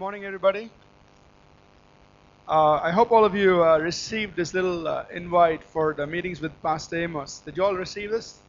morning, 0.00 0.24
everybody. 0.24 0.70
Uh, 2.48 2.80
I 2.82 2.90
hope 2.90 3.12
all 3.12 3.22
of 3.22 3.34
you 3.34 3.62
uh, 3.62 3.76
received 3.76 4.34
this 4.34 4.54
little 4.54 4.88
uh, 4.88 5.04
invite 5.12 5.62
for 5.62 5.92
the 5.92 6.06
meetings 6.06 6.40
with 6.40 6.52
Pastor 6.62 7.02
Amos. 7.02 7.42
Did 7.44 7.58
you 7.58 7.64
all 7.64 7.74
receive 7.74 8.10
this? 8.10 8.40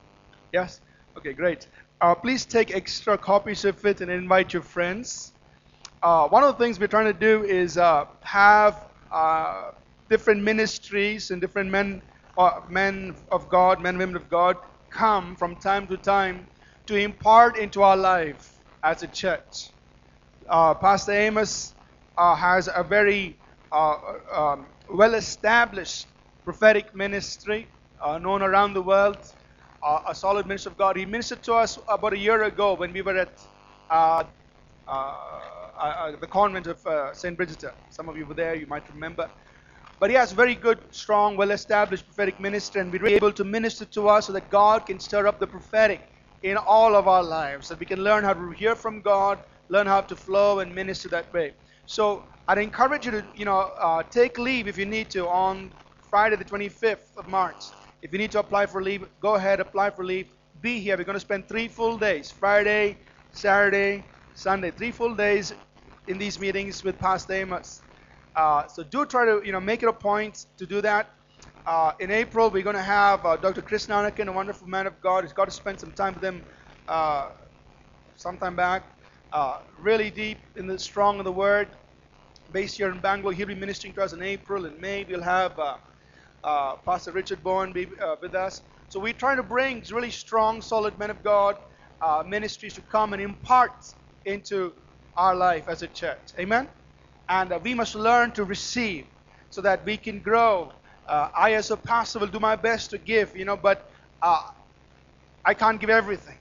Yes? 0.53 0.79
Okay, 1.17 1.33
great. 1.33 1.67
Uh, 1.99 2.15
please 2.15 2.45
take 2.45 2.73
extra 2.73 3.17
copies 3.17 3.65
of 3.65 3.85
it 3.85 3.99
and 3.99 4.09
invite 4.09 4.53
your 4.53 4.61
friends. 4.61 5.33
Uh, 6.01 6.29
one 6.29 6.41
of 6.41 6.57
the 6.57 6.63
things 6.63 6.79
we're 6.79 6.87
trying 6.87 7.11
to 7.13 7.19
do 7.19 7.43
is 7.43 7.77
uh, 7.77 8.05
have 8.21 8.87
different 10.09 10.41
ministries 10.41 11.31
and 11.31 11.41
different 11.41 11.69
men, 11.69 12.01
men 12.69 13.13
of 13.29 13.49
God, 13.49 13.81
men 13.81 13.97
women 13.97 14.15
of 14.15 14.29
God, 14.29 14.55
come 14.89 15.35
from 15.35 15.57
time 15.57 15.85
to 15.87 15.97
time 15.97 16.47
to 16.85 16.95
impart 16.95 17.57
into 17.57 17.83
our 17.83 17.97
life 17.97 18.57
as 18.83 19.03
a 19.03 19.07
church 19.07 19.73
uh, 20.51 20.75
Pastor 20.75 21.13
Amos 21.13 21.75
uh, 22.17 22.35
has 22.35 22.69
a 22.75 22.83
very 22.83 23.39
uh, 23.73 23.95
um, 24.33 24.67
well 24.93 25.15
established 25.15 26.09
prophetic 26.45 26.95
ministry 26.95 27.69
uh, 28.03 28.19
known 28.19 28.43
around 28.43 28.73
the 28.75 28.83
world, 28.83 29.17
a 30.09 30.15
solid 30.15 30.47
minister 30.47 30.69
of 30.69 30.77
God. 30.77 30.97
He 30.97 31.05
ministered 31.05 31.43
to 31.45 31.55
us 31.55 31.79
about 31.89 32.13
a 32.13 32.19
year 32.19 32.43
ago 32.43 32.75
when 32.75 32.93
we 32.93 33.03
were 33.03 33.17
at 33.17 33.39
the 36.21 36.27
convent 36.29 36.67
of 36.67 36.79
St. 37.17 37.37
Bridget. 37.37 37.63
Some 37.89 38.09
of 38.09 38.17
you 38.17 38.27
were 38.27 38.35
there, 38.35 38.55
you 38.55 38.67
might 38.67 38.89
remember. 38.89 39.31
But 39.99 40.11
he 40.11 40.17
has 40.17 40.33
very 40.33 40.55
good, 40.55 40.79
strong, 40.91 41.37
well 41.37 41.51
established 41.51 42.05
prophetic 42.05 42.39
ministry, 42.39 42.81
and 42.81 42.91
we're 42.93 43.07
able 43.07 43.33
to 43.33 43.45
minister 43.45 43.85
to 43.85 44.09
us 44.09 44.27
so 44.27 44.33
that 44.33 44.49
God 44.49 44.87
can 44.87 44.99
stir 44.99 45.27
up 45.27 45.39
the 45.39 45.47
prophetic 45.47 46.03
in 46.43 46.57
all 46.57 46.95
of 46.95 47.07
our 47.07 47.23
lives, 47.23 47.69
that 47.69 47.79
we 47.79 47.87
can 47.87 48.03
learn 48.03 48.23
how 48.25 48.33
to 48.33 48.51
hear 48.51 48.75
from 48.75 49.01
God 49.01 49.39
learn 49.71 49.87
how 49.87 50.01
to 50.01 50.15
flow 50.17 50.59
and 50.59 50.75
minister 50.75 51.09
that 51.09 51.33
way. 51.33 51.53
So 51.85 52.25
I'd 52.47 52.59
encourage 52.59 53.05
you 53.05 53.11
to, 53.13 53.25
you 53.35 53.45
know, 53.45 53.59
uh, 53.79 54.03
take 54.03 54.37
leave 54.37 54.67
if 54.67 54.77
you 54.77 54.85
need 54.85 55.09
to 55.11 55.27
on 55.27 55.73
Friday 56.09 56.35
the 56.35 56.45
25th 56.45 57.17
of 57.17 57.27
March. 57.27 57.63
If 58.01 58.11
you 58.11 58.19
need 58.19 58.31
to 58.33 58.39
apply 58.39 58.65
for 58.67 58.83
leave, 58.83 59.05
go 59.21 59.35
ahead, 59.35 59.61
apply 59.61 59.91
for 59.91 60.03
leave. 60.05 60.27
Be 60.61 60.79
here. 60.81 60.97
We're 60.97 61.05
going 61.05 61.15
to 61.15 61.21
spend 61.21 61.47
three 61.47 61.69
full 61.69 61.97
days 61.97 62.31
Friday, 62.31 62.99
Saturday, 63.31 64.05
Sunday. 64.33 64.71
Three 64.71 64.91
full 64.91 65.15
days 65.15 65.53
in 66.07 66.17
these 66.17 66.39
meetings 66.39 66.83
with 66.83 66.99
Pastor 66.99 67.33
Amos. 67.33 67.83
Uh, 68.35 68.67
so 68.67 68.83
do 68.83 69.05
try 69.05 69.25
to 69.25 69.41
you 69.45 69.53
know 69.53 69.61
make 69.61 69.83
it 69.83 69.89
a 69.89 69.93
point 69.93 70.45
to 70.57 70.65
do 70.67 70.81
that. 70.81 71.09
Uh, 71.65 71.93
in 71.99 72.11
April, 72.11 72.49
we're 72.51 72.63
going 72.63 72.75
to 72.75 72.81
have 72.81 73.25
uh, 73.25 73.37
Dr. 73.37 73.61
Chris 73.61 73.87
Nanakin, 73.87 74.27
a 74.27 74.31
wonderful 74.33 74.67
man 74.67 74.87
of 74.87 74.99
God. 75.01 75.23
He's 75.23 75.33
got 75.33 75.45
to 75.45 75.51
spend 75.51 75.79
some 75.79 75.93
time 75.93 76.15
with 76.15 76.23
him 76.23 76.43
uh, 76.87 77.29
sometime 78.15 78.55
back 78.55 78.83
uh, 79.33 79.59
really 79.79 80.09
deep 80.09 80.39
in 80.57 80.67
the 80.67 80.77
strong 80.79 81.19
in 81.19 81.25
the 81.25 81.31
Word. 81.31 81.69
Based 82.51 82.77
here 82.77 82.91
in 82.91 82.99
Bangalore, 82.99 83.33
he'll 83.33 83.47
be 83.47 83.55
ministering 83.55 83.93
to 83.95 84.03
us 84.03 84.13
in 84.13 84.21
April 84.21 84.65
and 84.65 84.79
May. 84.79 85.05
We'll 85.05 85.21
have 85.21 85.57
uh, 85.59 85.77
uh, 86.43 86.75
Pastor 86.85 87.11
Richard 87.11 87.43
Bourne 87.43 87.73
be 87.73 87.87
uh, 88.01 88.17
with 88.21 88.35
us. 88.35 88.61
So 88.89 88.99
we're 88.99 89.13
trying 89.13 89.37
to 89.37 89.43
bring 89.43 89.83
really 89.91 90.11
strong, 90.11 90.61
solid 90.61 90.99
men 90.99 91.09
of 91.09 91.23
God 91.23 91.57
uh, 92.01 92.23
ministries 92.27 92.73
to 92.73 92.81
come 92.81 93.13
and 93.13 93.21
impart 93.21 93.71
into 94.25 94.73
our 95.15 95.35
life 95.35 95.69
as 95.69 95.81
a 95.81 95.87
church. 95.87 96.33
Amen. 96.39 96.69
And 97.29 97.53
uh, 97.53 97.59
we 97.63 97.73
must 97.73 97.95
learn 97.95 98.31
to 98.33 98.43
receive 98.43 99.07
so 99.49 99.61
that 99.61 99.85
we 99.85 99.97
can 99.97 100.19
grow. 100.19 100.73
I, 101.09 101.55
as 101.55 101.71
a 101.71 101.77
pastor, 101.77 102.19
will 102.19 102.27
do 102.27 102.39
my 102.39 102.55
best 102.55 102.91
to 102.91 102.97
give, 102.97 103.35
you 103.35 103.45
know, 103.45 103.57
but 103.57 103.91
I 104.23 105.53
can't 105.53 105.79
give 105.79 105.89
everything 105.89 106.37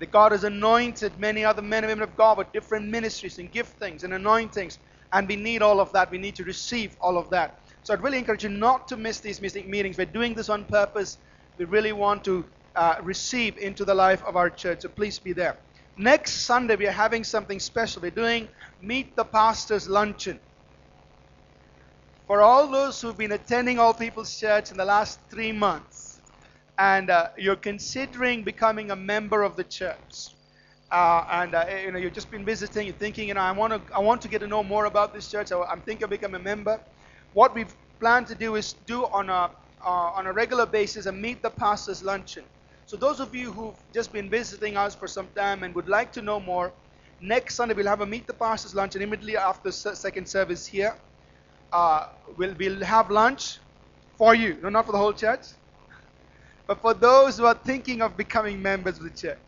that 0.00 0.10
God 0.10 0.32
has 0.32 0.44
anointed 0.44 1.18
many 1.18 1.44
other 1.44 1.62
men 1.62 1.84
and 1.84 1.90
women 1.90 2.02
of 2.04 2.16
God 2.16 2.38
with 2.38 2.52
different 2.52 2.88
ministries 2.88 3.38
and 3.38 3.52
giftings 3.52 4.04
and 4.04 4.14
anointings. 4.14 4.78
And 5.12 5.28
we 5.28 5.36
need 5.36 5.62
all 5.62 5.80
of 5.80 5.92
that. 5.92 6.10
We 6.10 6.18
need 6.18 6.36
to 6.36 6.44
receive 6.44 6.96
all 7.00 7.18
of 7.18 7.30
that. 7.30 7.60
So 7.82 7.92
I'd 7.92 8.02
really 8.02 8.18
encourage 8.18 8.44
you 8.44 8.50
not 8.50 8.88
to 8.88 8.96
miss 8.96 9.20
these 9.20 9.40
meetings. 9.40 9.98
We're 9.98 10.06
doing 10.06 10.34
this 10.34 10.48
on 10.48 10.64
purpose. 10.64 11.18
We 11.58 11.66
really 11.66 11.92
want 11.92 12.24
to 12.24 12.46
uh, 12.76 12.96
receive 13.02 13.58
into 13.58 13.84
the 13.84 13.94
life 13.94 14.22
of 14.24 14.36
our 14.36 14.50
church. 14.50 14.82
So 14.82 14.88
please 14.88 15.18
be 15.18 15.32
there. 15.32 15.60
Next 15.96 16.46
Sunday, 16.46 16.76
we 16.76 16.86
are 16.86 16.92
having 16.92 17.24
something 17.24 17.60
special. 17.60 18.02
We're 18.02 18.10
doing 18.10 18.48
Meet 18.80 19.16
the 19.16 19.24
Pastors 19.24 19.88
Luncheon. 19.88 20.40
For 22.26 22.40
all 22.40 22.68
those 22.70 23.00
who've 23.00 23.16
been 23.16 23.32
attending 23.32 23.78
All 23.78 23.94
People's 23.94 24.36
Church 24.38 24.70
in 24.70 24.76
the 24.78 24.84
last 24.84 25.20
three 25.30 25.52
months, 25.52 26.11
and 26.78 27.10
uh, 27.10 27.28
you're 27.36 27.56
considering 27.56 28.42
becoming 28.42 28.90
a 28.90 28.96
member 28.96 29.42
of 29.42 29.56
the 29.56 29.64
church, 29.64 30.30
uh, 30.90 31.24
and 31.30 31.54
uh, 31.54 31.66
you 31.84 31.92
know 31.92 31.98
you've 31.98 32.12
just 32.12 32.30
been 32.30 32.44
visiting, 32.44 32.86
you're 32.86 32.96
thinking, 32.96 33.28
you 33.28 33.34
know, 33.34 33.40
I 33.40 33.52
want 33.52 33.72
to 33.72 33.94
I 33.94 34.00
want 34.00 34.22
to 34.22 34.28
get 34.28 34.40
to 34.40 34.46
know 34.46 34.62
more 34.62 34.86
about 34.86 35.12
this 35.12 35.30
church. 35.30 35.52
I, 35.52 35.72
am 35.72 35.80
thinking 35.82 36.04
of 36.04 36.10
becoming 36.10 36.40
a 36.40 36.44
member. 36.44 36.80
What 37.34 37.54
we've 37.54 37.74
planned 38.00 38.26
to 38.28 38.34
do 38.34 38.56
is 38.56 38.74
do 38.86 39.04
on 39.06 39.28
a 39.28 39.50
uh, 39.84 40.18
on 40.18 40.26
a 40.26 40.32
regular 40.32 40.66
basis 40.66 41.06
a 41.06 41.12
meet 41.12 41.42
the 41.42 41.50
pastors 41.50 42.02
luncheon. 42.02 42.44
So 42.86 42.96
those 42.96 43.20
of 43.20 43.34
you 43.34 43.52
who've 43.52 43.76
just 43.92 44.12
been 44.12 44.28
visiting 44.28 44.76
us 44.76 44.94
for 44.94 45.06
some 45.08 45.28
time 45.34 45.62
and 45.62 45.74
would 45.74 45.88
like 45.88 46.12
to 46.12 46.22
know 46.22 46.40
more, 46.40 46.72
next 47.20 47.54
Sunday 47.54 47.74
we'll 47.74 47.86
have 47.86 48.00
a 48.00 48.06
meet 48.06 48.26
the 48.26 48.34
pastors 48.34 48.74
luncheon 48.74 49.02
immediately 49.02 49.36
after 49.36 49.70
second 49.70 50.28
service 50.28 50.66
here. 50.66 50.94
Uh, 51.72 52.08
we'll 52.36 52.54
we'll 52.58 52.84
have 52.84 53.10
lunch 53.10 53.58
for 54.18 54.34
you, 54.34 54.58
no, 54.62 54.68
not 54.68 54.86
for 54.86 54.92
the 54.92 54.98
whole 54.98 55.12
church 55.12 55.46
but 56.66 56.80
for 56.80 56.94
those 56.94 57.38
who 57.38 57.46
are 57.46 57.54
thinking 57.54 58.02
of 58.02 58.16
becoming 58.16 58.60
members 58.60 58.98
of 58.98 59.04
the 59.04 59.10
church. 59.10 59.38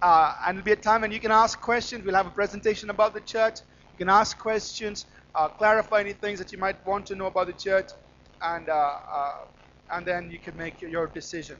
Uh, 0.00 0.34
and 0.46 0.58
it'll 0.58 0.64
be 0.64 0.72
a 0.72 0.76
time 0.76 1.02
when 1.02 1.12
you 1.12 1.20
can 1.20 1.30
ask 1.30 1.60
questions. 1.60 2.04
We'll 2.04 2.16
have 2.16 2.26
a 2.26 2.30
presentation 2.30 2.90
about 2.90 3.14
the 3.14 3.20
church. 3.20 3.60
You 3.92 3.98
can 3.98 4.08
ask 4.08 4.36
questions, 4.38 5.06
uh, 5.34 5.48
clarify 5.48 6.00
any 6.00 6.12
things 6.12 6.38
that 6.40 6.50
you 6.50 6.58
might 6.58 6.84
want 6.84 7.06
to 7.06 7.14
know 7.14 7.26
about 7.26 7.46
the 7.46 7.52
church, 7.52 7.90
and 8.40 8.68
uh, 8.68 8.72
uh 8.72 9.32
and 9.92 10.06
then 10.06 10.30
you 10.30 10.38
can 10.38 10.56
make 10.56 10.80
your 10.80 11.06
decision. 11.06 11.58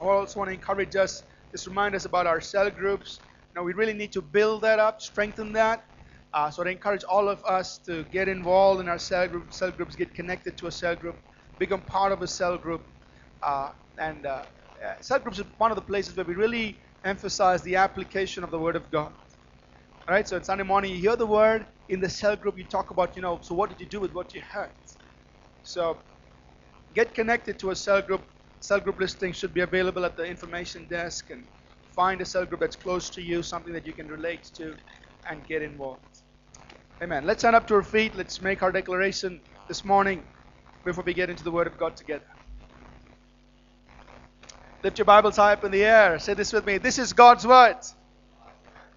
I 0.00 0.04
also 0.04 0.40
want 0.40 0.48
to 0.48 0.54
encourage 0.54 0.96
us, 0.96 1.22
just 1.52 1.66
remind 1.66 1.94
us 1.94 2.06
about 2.06 2.26
our 2.26 2.40
cell 2.40 2.70
groups. 2.70 3.20
Now 3.54 3.62
we 3.62 3.74
really 3.74 3.92
need 3.92 4.12
to 4.12 4.22
build 4.22 4.62
that 4.62 4.78
up, 4.78 5.02
strengthen 5.02 5.52
that. 5.52 5.84
Uh, 6.32 6.50
so 6.50 6.64
I 6.64 6.70
encourage 6.70 7.04
all 7.04 7.28
of 7.28 7.44
us 7.44 7.78
to 7.78 8.04
get 8.04 8.28
involved 8.28 8.80
in 8.80 8.88
our 8.88 8.98
cell 8.98 9.28
group, 9.28 9.52
cell 9.52 9.70
groups, 9.70 9.96
get 9.96 10.14
connected 10.14 10.56
to 10.58 10.68
a 10.68 10.72
cell 10.72 10.96
group, 10.96 11.16
become 11.58 11.82
part 11.82 12.12
of 12.12 12.22
a 12.22 12.26
cell 12.28 12.56
group. 12.56 12.86
Uh, 14.00 14.04
and 14.04 14.26
uh, 14.26 14.44
cell 15.02 15.20
groups 15.20 15.38
is 15.40 15.46
one 15.58 15.72
of 15.72 15.76
the 15.76 15.82
places 15.82 16.16
where 16.16 16.26
we 16.26 16.34
really 16.34 16.80
emphasize 17.04 17.62
the 17.62 17.76
application 17.76 18.44
of 18.44 18.50
the 18.50 18.58
Word 18.58 18.76
of 18.76 18.90
God. 18.90 19.12
All 20.08 20.14
right, 20.14 20.28
so 20.28 20.36
on 20.36 20.44
Sunday 20.44 20.64
morning, 20.64 20.92
you 20.92 20.98
hear 21.00 21.16
the 21.16 21.26
Word. 21.26 21.66
In 21.88 22.00
the 22.00 22.10
cell 22.10 22.36
group, 22.36 22.58
you 22.58 22.64
talk 22.64 22.90
about, 22.92 23.16
you 23.16 23.22
know, 23.22 23.40
so 23.42 23.54
what 23.54 23.70
did 23.70 23.80
you 23.80 23.86
do 23.86 24.00
with 24.00 24.12
what 24.14 24.34
you 24.34 24.42
heard? 24.42 24.72
So 25.62 25.98
get 26.94 27.14
connected 27.14 27.58
to 27.60 27.70
a 27.70 27.76
cell 27.76 28.02
group. 28.02 28.22
Cell 28.60 28.80
group 28.80 29.00
listing 29.00 29.32
should 29.32 29.54
be 29.54 29.62
available 29.62 30.04
at 30.06 30.16
the 30.16 30.24
information 30.24 30.86
desk 30.88 31.30
and 31.30 31.48
find 31.94 32.20
a 32.22 32.26
cell 32.26 32.46
group 32.46 32.60
that's 32.60 32.76
close 32.76 33.10
to 33.10 33.22
you, 33.22 33.42
something 33.42 33.72
that 33.74 33.86
you 33.86 33.94
can 33.94 34.08
relate 34.08 34.44
to, 34.56 34.76
and 35.30 35.46
get 35.46 35.62
involved. 35.62 36.02
Amen. 37.02 37.26
Let's 37.26 37.42
stand 37.42 37.56
up 37.56 37.68
to 37.68 37.76
our 37.76 37.84
feet. 37.84 38.16
Let's 38.16 38.42
make 38.42 38.62
our 38.62 38.72
declaration 38.72 39.42
this 39.68 39.84
morning 39.84 40.24
before 40.84 41.04
we 41.04 41.14
get 41.14 41.30
into 41.30 41.44
the 41.44 41.52
Word 41.52 41.68
of 41.68 41.78
God 41.78 41.96
together. 41.96 42.26
Lift 44.82 44.98
your 44.98 45.04
Bibles 45.04 45.36
high 45.36 45.52
up 45.52 45.64
in 45.64 45.72
the 45.72 45.84
air. 45.84 46.18
Say 46.18 46.34
this 46.34 46.52
with 46.52 46.64
me. 46.64 46.78
This 46.78 46.98
is 46.98 47.12
God's 47.12 47.46
word. 47.46 47.76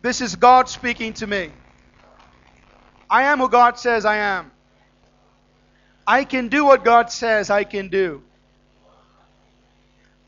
This 0.01 0.21
is 0.21 0.35
God 0.35 0.69
speaking 0.69 1.13
to 1.15 1.27
me. 1.27 1.53
I 3.09 3.23
am 3.23 3.39
who 3.39 3.49
God 3.49 3.77
says 3.77 4.05
I 4.05 4.17
am. 4.17 4.51
I 6.07 6.23
can 6.23 6.47
do 6.47 6.65
what 6.65 6.85
God 6.85 7.11
says 7.11 7.49
I 7.49 7.65
can 7.65 7.89
do. 7.89 8.23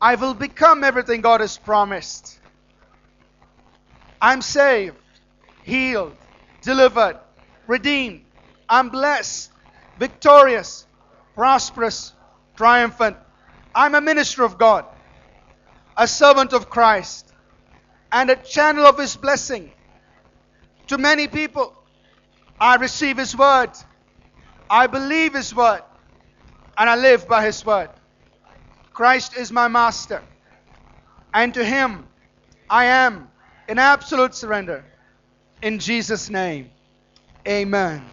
I 0.00 0.16
will 0.16 0.34
become 0.34 0.84
everything 0.84 1.22
God 1.22 1.40
has 1.40 1.56
promised. 1.56 2.38
I'm 4.20 4.42
saved, 4.42 4.96
healed, 5.62 6.16
delivered, 6.62 7.18
redeemed. 7.66 8.24
I'm 8.68 8.90
blessed, 8.90 9.50
victorious, 9.96 10.86
prosperous, 11.34 12.12
triumphant. 12.56 13.16
I'm 13.74 13.94
a 13.94 14.00
minister 14.02 14.44
of 14.44 14.58
God 14.58 14.86
a 15.96 16.06
servant 16.06 16.52
of 16.52 16.68
Christ, 16.68 17.32
and 18.12 18.30
a 18.30 18.36
channel 18.36 18.86
of 18.86 18.98
His 18.98 19.16
blessing 19.16 19.70
to 20.88 20.98
many 20.98 21.28
people. 21.28 21.72
I 22.60 22.76
receive 22.76 23.18
His 23.18 23.36
word, 23.36 23.70
I 24.70 24.86
believe 24.86 25.34
His 25.34 25.54
word, 25.54 25.82
and 26.78 26.88
I 26.88 26.96
live 26.96 27.28
by 27.28 27.44
His 27.44 27.64
word. 27.64 27.90
Christ 28.92 29.36
is 29.36 29.52
my 29.52 29.68
master, 29.68 30.22
and 31.34 31.52
to 31.54 31.64
Him 31.64 32.06
I 32.68 32.86
am 32.86 33.28
in 33.68 33.78
absolute 33.78 34.34
surrender. 34.34 34.84
In 35.62 35.78
Jesus' 35.78 36.30
name, 36.30 36.70
amen. 37.46 38.04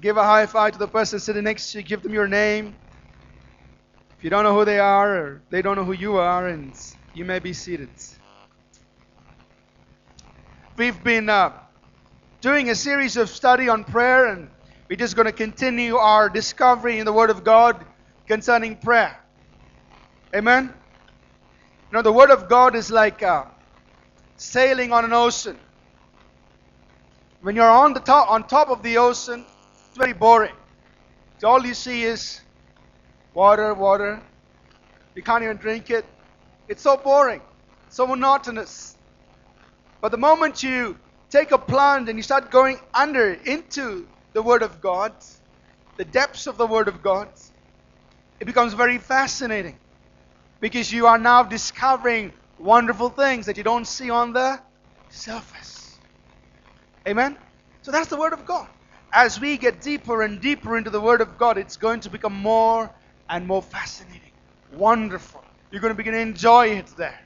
Give 0.00 0.16
a 0.16 0.24
high 0.24 0.46
five 0.46 0.72
to 0.72 0.78
the 0.78 0.88
person 0.88 1.18
sitting 1.18 1.44
next 1.44 1.72
to 1.72 1.78
you, 1.78 1.84
give 1.84 2.02
them 2.02 2.12
your 2.12 2.28
name. 2.28 2.74
If 4.18 4.24
you 4.24 4.30
don't 4.30 4.44
know 4.44 4.54
who 4.54 4.64
they 4.64 4.78
are, 4.78 5.16
or 5.16 5.42
they 5.50 5.62
don't 5.62 5.76
know 5.76 5.84
who 5.84 5.92
you 5.92 6.16
are, 6.16 6.48
and 6.48 6.74
you 7.14 7.24
may 7.24 7.38
be 7.40 7.52
seated. 7.52 7.90
We've 10.76 11.02
been 11.02 11.28
uh, 11.28 11.52
doing 12.40 12.70
a 12.70 12.74
series 12.74 13.16
of 13.16 13.28
study 13.28 13.68
on 13.68 13.84
prayer, 13.84 14.26
and 14.26 14.48
we're 14.88 14.96
just 14.96 15.16
going 15.16 15.26
to 15.26 15.32
continue 15.32 15.96
our 15.96 16.28
discovery 16.28 16.98
in 16.98 17.04
the 17.04 17.12
Word 17.12 17.30
of 17.30 17.42
God 17.42 17.84
concerning 18.28 18.76
prayer. 18.76 19.18
Amen? 20.34 20.72
You 21.90 21.96
know, 21.96 22.02
the 22.02 22.12
Word 22.12 22.30
of 22.30 22.48
God 22.48 22.76
is 22.76 22.90
like 22.90 23.22
uh, 23.22 23.44
sailing 24.36 24.92
on 24.92 25.04
an 25.04 25.12
ocean. 25.12 25.58
When 27.42 27.56
you're 27.56 27.68
on 27.68 27.92
the 27.92 28.00
top, 28.00 28.30
on 28.30 28.46
top 28.46 28.68
of 28.68 28.82
the 28.82 28.98
ocean, 28.98 29.44
it's 29.88 29.98
very 29.98 30.12
boring. 30.12 30.54
All 31.42 31.64
you 31.64 31.74
see 31.74 32.04
is 32.04 32.40
water, 33.32 33.74
water. 33.74 34.22
You 35.14 35.22
can't 35.22 35.42
even 35.42 35.56
drink 35.56 35.90
it. 35.90 36.04
It's 36.70 36.82
so 36.82 36.96
boring, 36.96 37.42
so 37.88 38.06
monotonous. 38.06 38.96
But 40.00 40.12
the 40.12 40.18
moment 40.18 40.62
you 40.62 40.96
take 41.28 41.50
a 41.50 41.58
plunge 41.58 42.08
and 42.08 42.16
you 42.16 42.22
start 42.22 42.52
going 42.52 42.78
under 42.94 43.32
into 43.32 44.06
the 44.34 44.42
Word 44.42 44.62
of 44.62 44.80
God, 44.80 45.12
the 45.98 46.04
depths 46.04 46.46
of 46.46 46.58
the 46.58 46.68
Word 46.68 46.86
of 46.86 47.02
God, 47.02 47.28
it 48.38 48.44
becomes 48.44 48.74
very 48.74 48.98
fascinating 48.98 49.80
because 50.60 50.92
you 50.92 51.08
are 51.08 51.18
now 51.18 51.42
discovering 51.42 52.32
wonderful 52.56 53.08
things 53.08 53.46
that 53.46 53.56
you 53.56 53.64
don't 53.64 53.86
see 53.86 54.10
on 54.10 54.32
the 54.32 54.60
surface. 55.08 55.98
Amen? 57.08 57.36
So 57.82 57.90
that's 57.90 58.08
the 58.08 58.16
Word 58.16 58.32
of 58.32 58.46
God. 58.46 58.68
As 59.12 59.40
we 59.40 59.58
get 59.58 59.80
deeper 59.80 60.22
and 60.22 60.40
deeper 60.40 60.76
into 60.76 60.90
the 60.90 61.00
Word 61.00 61.20
of 61.20 61.36
God, 61.36 61.58
it's 61.58 61.76
going 61.76 61.98
to 62.02 62.10
become 62.10 62.34
more 62.34 62.94
and 63.28 63.44
more 63.48 63.60
fascinating, 63.60 64.30
wonderful. 64.70 65.49
You're 65.70 65.80
going 65.80 65.92
to 65.92 65.96
begin 65.96 66.14
to 66.14 66.20
enjoy 66.20 66.70
it 66.70 66.88
there. 66.96 67.18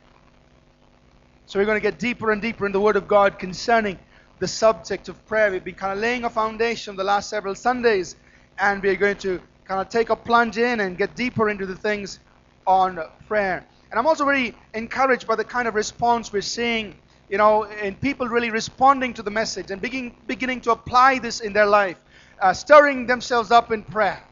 So 1.46 1.58
we're 1.58 1.64
going 1.64 1.80
to 1.80 1.82
get 1.82 1.98
deeper 1.98 2.30
and 2.30 2.42
deeper 2.42 2.66
in 2.66 2.72
the 2.72 2.80
Word 2.80 2.96
of 2.96 3.08
God 3.08 3.38
concerning 3.38 3.98
the 4.38 4.48
subject 4.48 5.08
of 5.08 5.24
prayer. 5.26 5.50
We've 5.50 5.64
been 5.64 5.74
kind 5.74 5.92
of 5.92 5.98
laying 5.98 6.24
a 6.24 6.30
foundation 6.30 6.94
the 6.96 7.04
last 7.04 7.30
several 7.30 7.54
Sundays, 7.54 8.16
and 8.58 8.82
we're 8.82 8.96
going 8.96 9.16
to 9.18 9.40
kind 9.64 9.80
of 9.80 9.88
take 9.88 10.10
a 10.10 10.16
plunge 10.16 10.58
in 10.58 10.80
and 10.80 10.98
get 10.98 11.16
deeper 11.16 11.48
into 11.48 11.64
the 11.64 11.74
things 11.74 12.18
on 12.66 13.00
prayer. 13.26 13.64
And 13.90 13.98
I'm 13.98 14.06
also 14.06 14.26
very 14.26 14.54
encouraged 14.74 15.26
by 15.26 15.36
the 15.36 15.44
kind 15.44 15.66
of 15.66 15.74
response 15.74 16.30
we're 16.30 16.42
seeing, 16.42 16.96
you 17.30 17.38
know, 17.38 17.62
in 17.62 17.94
people 17.94 18.28
really 18.28 18.50
responding 18.50 19.14
to 19.14 19.22
the 19.22 19.30
message 19.30 19.70
and 19.70 19.80
begin, 19.80 20.12
beginning 20.26 20.60
to 20.62 20.72
apply 20.72 21.18
this 21.18 21.40
in 21.40 21.54
their 21.54 21.66
life, 21.66 21.98
uh, 22.42 22.52
stirring 22.52 23.06
themselves 23.06 23.50
up 23.50 23.72
in 23.72 23.82
prayer. 23.82 24.22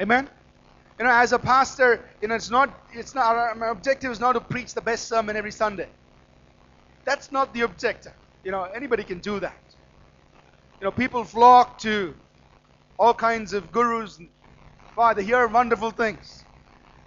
Amen. 0.00 0.28
You 0.98 1.06
know, 1.06 1.12
as 1.12 1.32
a 1.32 1.38
pastor, 1.38 2.08
you 2.20 2.28
know, 2.28 2.34
it's 2.34 2.50
not, 2.50 2.78
it's 2.92 3.14
not, 3.14 3.36
uh, 3.36 3.54
my 3.56 3.68
objective 3.68 4.12
is 4.12 4.20
not 4.20 4.34
to 4.34 4.40
preach 4.40 4.74
the 4.74 4.80
best 4.80 5.08
sermon 5.08 5.36
every 5.36 5.52
Sunday. 5.52 5.88
That's 7.04 7.32
not 7.32 7.54
the 7.54 7.62
objective. 7.62 8.12
You 8.44 8.52
know, 8.52 8.64
anybody 8.64 9.04
can 9.04 9.18
do 9.20 9.40
that. 9.40 9.62
You 10.80 10.84
know, 10.86 10.92
people 10.92 11.24
flock 11.24 11.78
to 11.78 12.14
all 12.98 13.14
kinds 13.14 13.52
of 13.52 13.72
gurus. 13.72 14.20
Why? 14.94 15.14
They 15.14 15.24
hear 15.24 15.46
wonderful 15.46 15.90
things. 15.90 16.44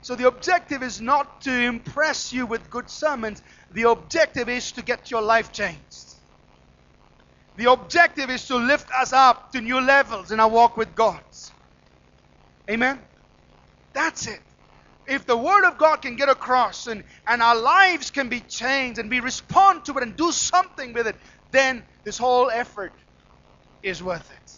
So 0.01 0.15
the 0.15 0.27
objective 0.27 0.83
is 0.83 1.01
not 1.01 1.41
to 1.41 1.51
impress 1.51 2.31
you 2.31 2.45
with 2.45 2.69
good 2.69 2.89
sermons. 2.89 3.41
The 3.71 3.89
objective 3.89 4.49
is 4.49 4.71
to 4.73 4.83
get 4.83 5.09
your 5.09 5.21
life 5.21 5.51
changed. 5.51 6.15
The 7.55 7.71
objective 7.71 8.29
is 8.29 8.45
to 8.47 8.57
lift 8.57 8.89
us 8.91 9.13
up 9.13 9.51
to 9.53 9.61
new 9.61 9.79
levels 9.79 10.31
in 10.31 10.39
our 10.39 10.49
walk 10.49 10.77
with 10.77 10.93
God. 10.95 11.23
Amen? 12.69 12.99
That's 13.95 14.27
it. 14.27 14.41
If 15.07 15.25
the 15.25 15.37
Word 15.37 15.65
of 15.67 15.77
God 15.77 16.01
can 16.01 16.15
get 16.17 16.29
across 16.29 16.87
and, 16.87 17.03
and 17.27 17.41
our 17.41 17.55
lives 17.55 18.11
can 18.11 18.29
be 18.29 18.41
changed 18.41 18.99
and 18.99 19.09
we 19.09 19.19
respond 19.21 19.85
to 19.85 19.97
it 19.97 20.03
and 20.03 20.15
do 20.15 20.31
something 20.31 20.93
with 20.93 21.07
it, 21.07 21.15
then 21.51 21.83
this 22.03 22.17
whole 22.17 22.51
effort 22.51 22.93
is 23.81 24.03
worth 24.03 24.29
it. 24.31 24.51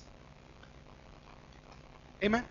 Amen? 2.26 2.46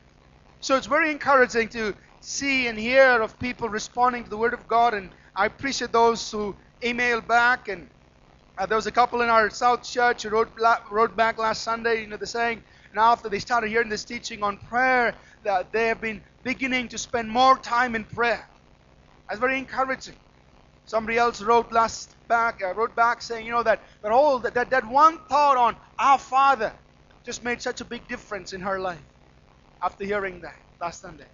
So 0.61 0.77
it's 0.77 0.87
very 0.87 1.11
encouraging 1.11 1.69
to 1.71 1.95
see 2.21 2.67
and 2.67 2.79
hear 2.79 3.23
of 3.23 3.39
people 3.39 3.69
responding 3.69 4.25
to 4.25 4.31
the 4.31 4.37
Word 4.37 4.55
of 4.55 4.69
God, 4.69 4.95
and 4.95 5.11
I 5.37 5.47
appreciate 5.47 5.93
those 5.93 6.31
who 6.31 6.57
email 6.85 7.21
back. 7.21 7.69
And 7.69 7.89
uh, 8.59 8.67
there 8.67 8.77
was 8.77 8.87
a 8.87 8.93
couple 8.93 9.23
in 9.23 9.29
our 9.29 9.51
South 9.51 9.83
Church 9.85 10.23
who 10.23 10.31
wrote, 10.31 10.51
wrote 10.91 11.17
back 11.17 11.39
last 11.39 11.63
Sunday, 11.63 12.03
you 12.03 12.07
know, 12.07 12.17
they're 12.17 12.27
saying, 12.27 12.63
now 12.95 13.13
after 13.13 13.29
they 13.29 13.39
started 13.39 13.69
hearing 13.69 13.89
this 13.89 14.05
teaching 14.05 14.43
on 14.43 14.59
prayer, 14.59 15.15
that 15.47 15.73
they 15.73 15.89
have 15.89 16.01
been 16.03 16.23
beginning 16.45 16.89
to 16.89 16.99
spend 16.99 17.31
more 17.31 17.59
time 17.59 17.97
in 17.97 18.05
prayer. 18.05 18.47
That's 19.29 19.41
very 19.41 19.59
encouraging. 19.59 20.17
Somebody 20.85 21.19
else 21.19 21.43
wrote 21.43 21.73
last 21.73 22.15
back, 22.29 22.63
uh, 22.65 22.75
wrote 22.75 22.97
back 22.97 23.23
saying, 23.23 23.47
you 23.47 23.53
know, 23.53 23.63
that 23.65 23.83
that 24.03 24.13
whole 24.13 24.41
that, 24.41 24.55
that 24.55 24.71
that 24.71 24.89
one 24.89 25.19
thought 25.29 25.57
on 25.57 25.77
our 25.99 26.19
Father 26.19 26.73
just 27.25 27.45
made 27.45 27.63
such 27.63 27.81
a 27.81 27.85
big 27.85 28.07
difference 28.09 28.53
in 28.53 28.61
her 28.61 28.79
life 28.81 29.03
after 29.83 30.05
hearing 30.05 30.43
that 30.43 30.57
last 30.81 31.01
Sunday. 31.01 31.27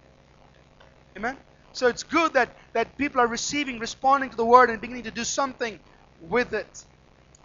Amen. 1.17 1.37
So 1.73 1.87
it's 1.87 2.03
good 2.03 2.33
that 2.33 2.57
that 2.73 2.97
people 2.97 3.21
are 3.21 3.27
receiving, 3.27 3.79
responding 3.79 4.29
to 4.31 4.37
the 4.37 4.45
word, 4.45 4.69
and 4.69 4.81
beginning 4.81 5.03
to 5.03 5.11
do 5.11 5.23
something 5.23 5.79
with 6.19 6.53
it. 6.53 6.85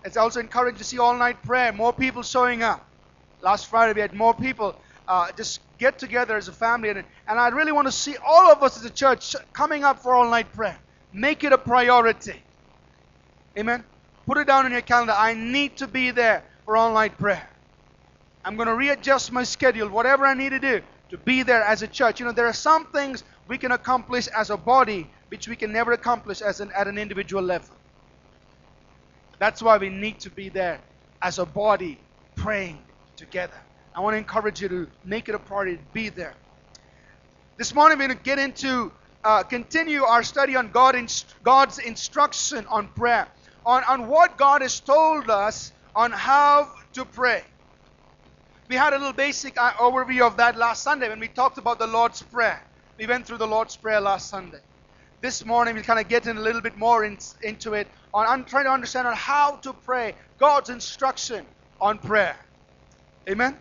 It's 0.05 0.17
also 0.17 0.41
encouraging 0.41 0.79
to 0.79 0.85
see 0.85 0.99
all 0.99 1.17
night 1.17 1.43
prayer, 1.43 1.73
more 1.73 1.93
people 1.93 2.23
showing 2.23 2.62
up. 2.62 2.87
Last 3.43 3.69
Friday 3.69 3.93
we 3.94 4.00
had 4.00 4.14
more 4.14 4.35
people 4.35 4.81
uh, 5.08 5.32
just 5.32 5.60
get 5.78 5.99
together 5.99 6.37
as 6.37 6.49
a 6.49 6.52
family, 6.52 6.90
and, 6.90 7.05
and 7.26 7.38
I 7.38 7.49
really 7.49 7.72
want 7.72 7.88
to 7.88 7.93
see 7.93 8.16
all 8.25 8.52
of 8.52 8.62
us 8.62 8.76
as 8.76 8.84
a 8.84 8.90
church 8.90 9.34
coming 9.52 9.82
up 9.82 10.00
for 10.00 10.14
all 10.14 10.31
night 10.31 10.52
prayer. 10.52 10.78
Make 11.12 11.43
it 11.43 11.52
a 11.52 11.58
priority. 11.58 12.43
Amen. 13.58 13.82
Put 14.26 14.38
it 14.38 14.46
down 14.46 14.66
in 14.66 14.72
your 14.72 14.82
calendar. 14.82 15.14
I 15.16 15.34
need 15.34 15.78
to 15.78 15.88
be 15.88 16.10
there 16.10 16.44
for 16.64 16.76
all 16.76 16.93
night 16.93 17.16
prayer. 17.19 17.49
I'm 18.44 18.56
going 18.56 18.69
to 18.69 18.75
readjust 18.75 19.32
my 19.32 19.43
schedule, 19.43 19.88
whatever 19.88 20.26
I 20.26 20.34
need 20.34 20.50
to 20.50 20.58
do 20.58 20.82
to 21.11 21.19
be 21.19 21.43
there 21.43 21.62
as 21.62 21.82
a 21.82 21.88
church. 21.88 22.20
You 22.20 22.26
know, 22.26 22.32
there 22.32 22.46
are 22.46 22.52
some 22.52 22.87
things 22.87 23.25
we 23.46 23.58
can 23.58 23.72
accomplish 23.72 24.26
as 24.28 24.50
a 24.50 24.56
body 24.56 25.11
which 25.28 25.49
we 25.49 25.56
can 25.56 25.72
never 25.72 25.93
accomplish 25.93 26.43
as 26.43 26.61
an, 26.61 26.70
at 26.75 26.87
an 26.87 26.99
individual 26.99 27.43
level. 27.43 27.75
That's 29.38 29.62
why 29.62 29.78
we 29.78 29.88
need 29.88 30.20
to 30.20 30.31
be 30.31 30.49
there 30.49 30.81
as 31.22 31.38
a 31.38 31.46
body 31.46 31.99
praying 32.34 32.78
together. 33.16 33.56
I 33.99 34.00
want 34.00 34.15
to 34.15 34.19
encourage 34.19 34.61
you 34.62 34.69
to 34.69 34.89
make 35.03 35.29
it 35.29 35.35
a 35.35 35.41
priority 35.41 35.77
to 35.77 35.83
be 35.93 36.09
there. 36.09 36.37
This 37.56 37.75
morning 37.75 37.99
we're 37.99 38.06
going 38.06 38.17
to 38.17 38.23
get 38.23 38.39
into, 38.39 38.93
uh, 39.25 39.43
continue 39.43 40.05
our 40.05 40.23
study 40.23 40.55
on 40.55 40.71
God 40.71 40.95
inst- 40.95 41.35
God's 41.43 41.81
instruction 41.81 42.65
on 42.69 42.87
prayer, 42.95 43.27
on, 43.67 43.83
on 43.89 44.06
what 44.06 44.39
God 44.39 44.62
has 44.62 44.79
told 44.79 45.29
us 45.31 45.73
on 45.97 46.12
how 46.12 46.71
to 46.95 47.05
pray. 47.05 47.43
We 48.69 48.77
had 48.77 48.93
a 48.93 48.99
little 48.99 49.12
basic 49.12 49.61
uh, 49.61 49.73
overview 49.73 50.25
of 50.25 50.37
that 50.37 50.57
last 50.57 50.85
Sunday 50.85 51.09
when 51.09 51.19
we 51.19 51.26
talked 51.26 51.59
about 51.59 51.81
the 51.81 51.88
Lord's 51.88 52.23
Prayer. 52.23 52.62
We 53.00 53.09
went 53.09 53.26
through 53.26 53.38
the 53.38 53.49
Lord's 53.49 53.76
Prayer 53.76 54.00
last 54.00 54.31
Sunday. 54.31 54.61
This 55.21 55.45
morning 55.45 55.75
we 55.75 55.83
kind 55.83 55.99
of 55.99 56.07
get 56.07 56.28
in 56.28 56.37
a 56.37 56.40
little 56.40 56.62
bit 56.62 56.76
more 56.76 57.05
in, 57.05 57.19
into 57.43 57.75
it 57.75 57.88
on 58.14 58.28
I'm 58.28 58.45
trying 58.45 58.67
to 58.67 58.71
understand 58.71 59.09
on 59.09 59.17
how 59.17 59.57
to 59.57 59.73
pray, 59.73 60.14
God's 60.38 60.71
instruction 60.71 61.49
on 61.81 61.99
prayer. 61.99 62.37
Amen. 63.28 63.59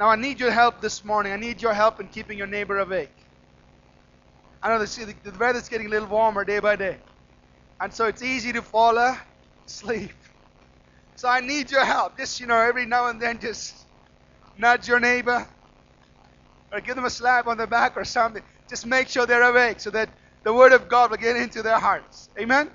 Now, 0.00 0.08
I 0.08 0.16
need 0.16 0.40
your 0.40 0.50
help 0.50 0.80
this 0.80 1.04
morning. 1.04 1.30
I 1.34 1.36
need 1.36 1.60
your 1.60 1.74
help 1.74 2.00
in 2.00 2.08
keeping 2.08 2.38
your 2.38 2.46
neighbor 2.46 2.78
awake. 2.78 3.14
I 4.62 4.70
know 4.70 4.78
the, 4.84 5.14
the 5.24 5.38
weather's 5.38 5.68
getting 5.68 5.88
a 5.88 5.90
little 5.90 6.08
warmer 6.08 6.44
day 6.44 6.58
by 6.58 6.76
day. 6.76 7.00
And 7.80 7.92
so 7.92 8.06
it's 8.06 8.22
easy 8.22 8.52
to 8.54 8.62
fall 8.62 8.98
asleep. 9.66 10.12
So 11.16 11.28
I 11.28 11.40
need 11.40 11.70
your 11.70 11.84
help. 11.84 12.16
Just, 12.16 12.40
you 12.40 12.46
know, 12.46 12.58
every 12.58 12.86
now 12.86 13.08
and 13.08 13.20
then 13.20 13.40
just 13.40 13.74
nudge 14.56 14.88
your 14.88 15.00
neighbor 15.00 15.46
or 16.72 16.80
give 16.80 16.96
them 16.96 17.04
a 17.04 17.10
slap 17.10 17.46
on 17.46 17.58
the 17.58 17.66
back 17.66 17.96
or 17.98 18.04
something. 18.06 18.42
Just 18.70 18.86
make 18.86 19.08
sure 19.08 19.26
they're 19.26 19.42
awake 19.42 19.80
so 19.80 19.90
that 19.90 20.10
the 20.44 20.54
Word 20.54 20.72
of 20.72 20.88
God 20.88 21.10
will 21.10 21.18
get 21.18 21.36
into 21.36 21.62
their 21.62 21.78
hearts. 21.78 22.30
Amen? 22.40 22.70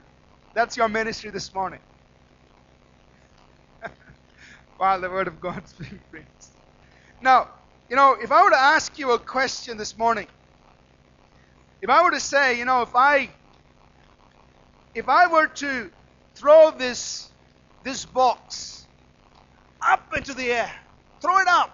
That's 0.54 0.78
your 0.78 0.90
ministry 0.90 1.32
this 1.32 1.54
morning. 1.56 1.82
While 4.78 5.02
the 5.02 5.10
Word 5.10 5.28
of 5.28 5.42
God's 5.42 5.74
being 5.80 6.02
preached. 6.12 6.55
Now, 7.22 7.50
you 7.90 7.96
know, 7.96 8.18
if 8.22 8.32
I 8.32 8.44
were 8.44 8.52
to 8.52 8.58
ask 8.60 8.98
you 9.00 9.12
a 9.14 9.20
question 9.20 9.78
this 9.78 9.98
morning, 9.98 10.28
if 11.82 11.90
I 11.90 12.04
were 12.04 12.12
to 12.12 12.20
say, 12.20 12.58
you 12.60 12.66
know, 12.66 12.82
if 12.84 12.96
I 12.96 13.32
if 14.96 15.10
I 15.10 15.28
were 15.28 15.48
to 15.48 15.92
throw 16.38 16.72
this 16.72 17.32
this 17.84 18.06
box 18.06 18.88
up 19.88 20.06
into 20.16 20.34
the 20.34 20.52
air, 20.52 20.72
throw 21.22 21.40
it 21.40 21.48
up. 21.50 21.72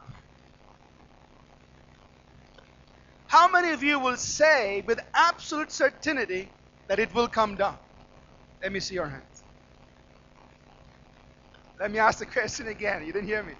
How 3.28 3.50
many 3.50 3.72
of 3.72 3.84
you 3.84 4.00
will 4.00 4.18
say 4.18 4.84
with 4.88 5.00
absolute 5.16 5.72
certainty 5.72 6.52
that 6.90 7.00
it 7.00 7.14
will 7.16 7.30
come 7.30 7.56
down? 7.58 7.78
Let 8.64 8.72
me 8.74 8.80
see 8.80 8.96
your 8.96 9.08
hands. 9.08 9.44
Let 11.80 11.92
me 11.92 12.00
ask 12.00 12.20
the 12.20 12.26
question 12.38 12.68
again. 12.68 13.06
You 13.06 13.14
didn't 13.14 13.28
hear 13.28 13.44
me. 13.44 13.54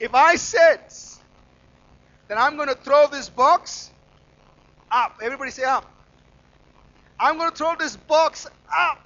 If 0.00 0.14
I 0.14 0.36
said 0.36 0.80
that 2.28 2.38
I'm 2.38 2.56
going 2.56 2.68
to 2.68 2.74
throw 2.74 3.06
this 3.06 3.28
box 3.28 3.90
up, 4.90 5.18
everybody 5.22 5.50
say 5.50 5.64
up. 5.64 5.90
I'm 7.18 7.38
going 7.38 7.50
to 7.50 7.56
throw 7.56 7.74
this 7.76 7.96
box 7.96 8.46
up 8.76 9.04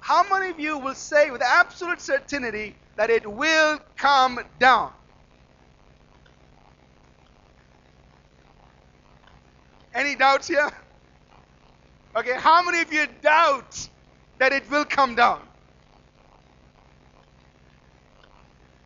how 0.00 0.28
many 0.28 0.50
of 0.50 0.58
you 0.58 0.78
will 0.78 0.94
say 0.94 1.30
with 1.30 1.42
absolute 1.42 2.00
certainty 2.00 2.74
that 2.96 3.10
it 3.10 3.24
will 3.30 3.78
come 3.96 4.40
down? 4.58 4.92
Any 9.94 10.16
doubts 10.16 10.48
here? 10.48 10.70
Okay, 12.16 12.34
how 12.34 12.62
many 12.62 12.80
of 12.80 12.92
you 12.92 13.06
doubt 13.22 13.88
that 14.38 14.52
it 14.52 14.68
will 14.70 14.84
come 14.84 15.14
down? 15.14 15.40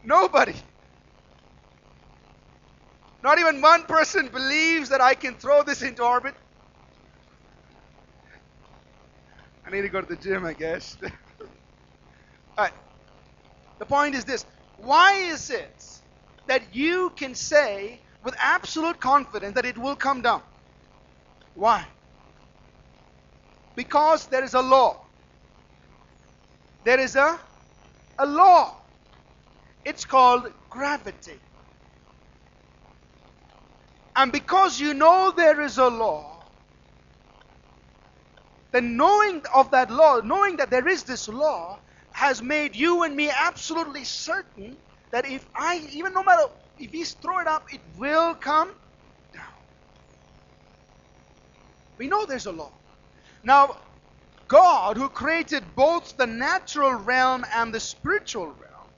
Nobody. 0.02 0.54
Not 3.24 3.38
even 3.38 3.62
one 3.62 3.84
person 3.84 4.28
believes 4.28 4.90
that 4.90 5.00
I 5.00 5.14
can 5.14 5.34
throw 5.36 5.62
this 5.62 5.80
into 5.80 6.04
orbit. 6.04 6.34
I 9.66 9.70
need 9.70 9.80
to 9.82 9.88
go 9.88 10.02
to 10.02 10.06
the 10.06 10.16
gym, 10.16 10.44
I 10.44 10.52
guess. 10.52 10.98
All 11.02 11.10
right. 12.58 12.74
The 13.80 13.86
point 13.86 14.14
is 14.14 14.26
this 14.26 14.44
why 14.76 15.14
is 15.32 15.48
it 15.50 15.82
that 16.46 16.74
you 16.74 17.12
can 17.16 17.34
say 17.34 18.02
with 18.22 18.34
absolute 18.38 19.00
confidence 19.00 19.54
that 19.54 19.64
it 19.64 19.78
will 19.78 19.96
come 19.96 20.20
down? 20.20 20.42
Why? 21.54 21.86
Because 23.74 24.26
there 24.28 24.44
is 24.44 24.52
a 24.54 24.62
law. 24.62 25.00
There 26.84 27.00
is 27.00 27.16
a, 27.16 27.40
a 28.18 28.26
law. 28.26 28.76
It's 29.84 30.04
called 30.04 30.52
gravity. 30.70 31.40
And 34.16 34.32
because 34.32 34.80
you 34.80 34.94
know 34.94 35.32
there 35.36 35.60
is 35.60 35.78
a 35.78 35.88
law, 35.88 36.44
then 38.72 38.96
knowing 38.96 39.42
of 39.54 39.70
that 39.72 39.90
law, 39.90 40.20
knowing 40.20 40.56
that 40.58 40.70
there 40.70 40.88
is 40.88 41.04
this 41.04 41.28
law, 41.28 41.80
has 42.12 42.42
made 42.42 42.76
you 42.76 43.02
and 43.02 43.16
me 43.16 43.30
absolutely 43.30 44.04
certain 44.04 44.76
that 45.12 45.26
if 45.26 45.46
I, 45.56 45.86
even 45.92 46.12
no 46.12 46.22
matter 46.22 46.42
if 46.78 46.92
we 46.92 47.04
throw 47.04 47.40
it 47.40 47.46
up, 47.48 47.66
it 47.72 47.80
will 47.96 48.34
come 48.34 48.68
down. 49.32 49.42
We 51.98 52.08
know 52.08 52.26
there's 52.26 52.46
a 52.46 52.52
law. 52.52 52.72
Now, 53.44 53.76
God, 54.48 54.96
who 54.96 55.08
created 55.08 55.74
both 55.74 56.16
the 56.16 56.26
natural 56.26 56.94
realm 56.94 57.44
and 57.54 57.74
the 57.74 57.80
spiritual 57.80 58.46
realm, 58.46 58.90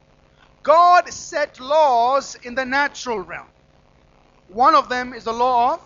God 0.62 1.08
set 1.10 1.60
laws 1.60 2.36
in 2.42 2.54
the 2.54 2.64
natural 2.64 3.20
realm. 3.20 3.48
One 4.48 4.74
of 4.74 4.88
them 4.88 5.14
is 5.14 5.24
the 5.24 5.32
law 5.32 5.74
of 5.74 5.80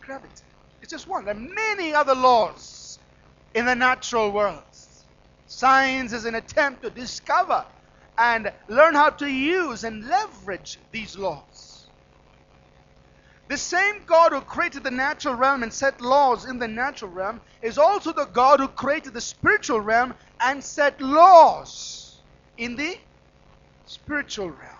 gravity. 0.00 0.44
It's 0.82 0.90
just 0.90 1.08
one. 1.08 1.24
There 1.24 1.34
are 1.34 1.38
many 1.38 1.94
other 1.94 2.14
laws 2.14 2.98
in 3.54 3.66
the 3.66 3.74
natural 3.74 4.30
world. 4.32 4.62
Science 5.46 6.12
is 6.12 6.24
an 6.24 6.34
attempt 6.36 6.82
to 6.82 6.90
discover 6.90 7.66
and 8.18 8.52
learn 8.68 8.94
how 8.94 9.10
to 9.10 9.26
use 9.26 9.84
and 9.84 10.06
leverage 10.06 10.78
these 10.92 11.16
laws. 11.16 11.90
The 13.48 13.58
same 13.58 14.04
God 14.06 14.32
who 14.32 14.42
created 14.42 14.84
the 14.84 14.92
natural 14.92 15.34
realm 15.34 15.64
and 15.64 15.72
set 15.74 16.00
laws 16.00 16.44
in 16.48 16.58
the 16.58 16.68
natural 16.68 17.10
realm 17.10 17.42
is 17.62 17.78
also 17.78 18.12
the 18.12 18.26
God 18.26 18.60
who 18.60 18.68
created 18.68 19.14
the 19.14 19.20
spiritual 19.20 19.80
realm 19.80 20.14
and 20.40 20.62
set 20.62 21.00
laws 21.00 22.22
in 22.56 22.76
the 22.76 22.96
spiritual 23.86 24.50
realm. 24.50 24.79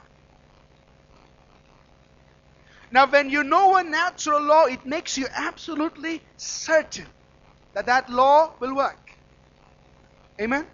Now, 2.92 3.06
when 3.06 3.30
you 3.30 3.44
know 3.44 3.76
a 3.76 3.84
natural 3.84 4.42
law, 4.42 4.64
it 4.64 4.84
makes 4.84 5.16
you 5.16 5.26
absolutely 5.32 6.22
certain 6.36 7.06
that 7.74 7.86
that 7.86 8.10
law 8.10 8.52
will 8.58 8.74
work. 8.74 9.10
Amen? 10.40 10.66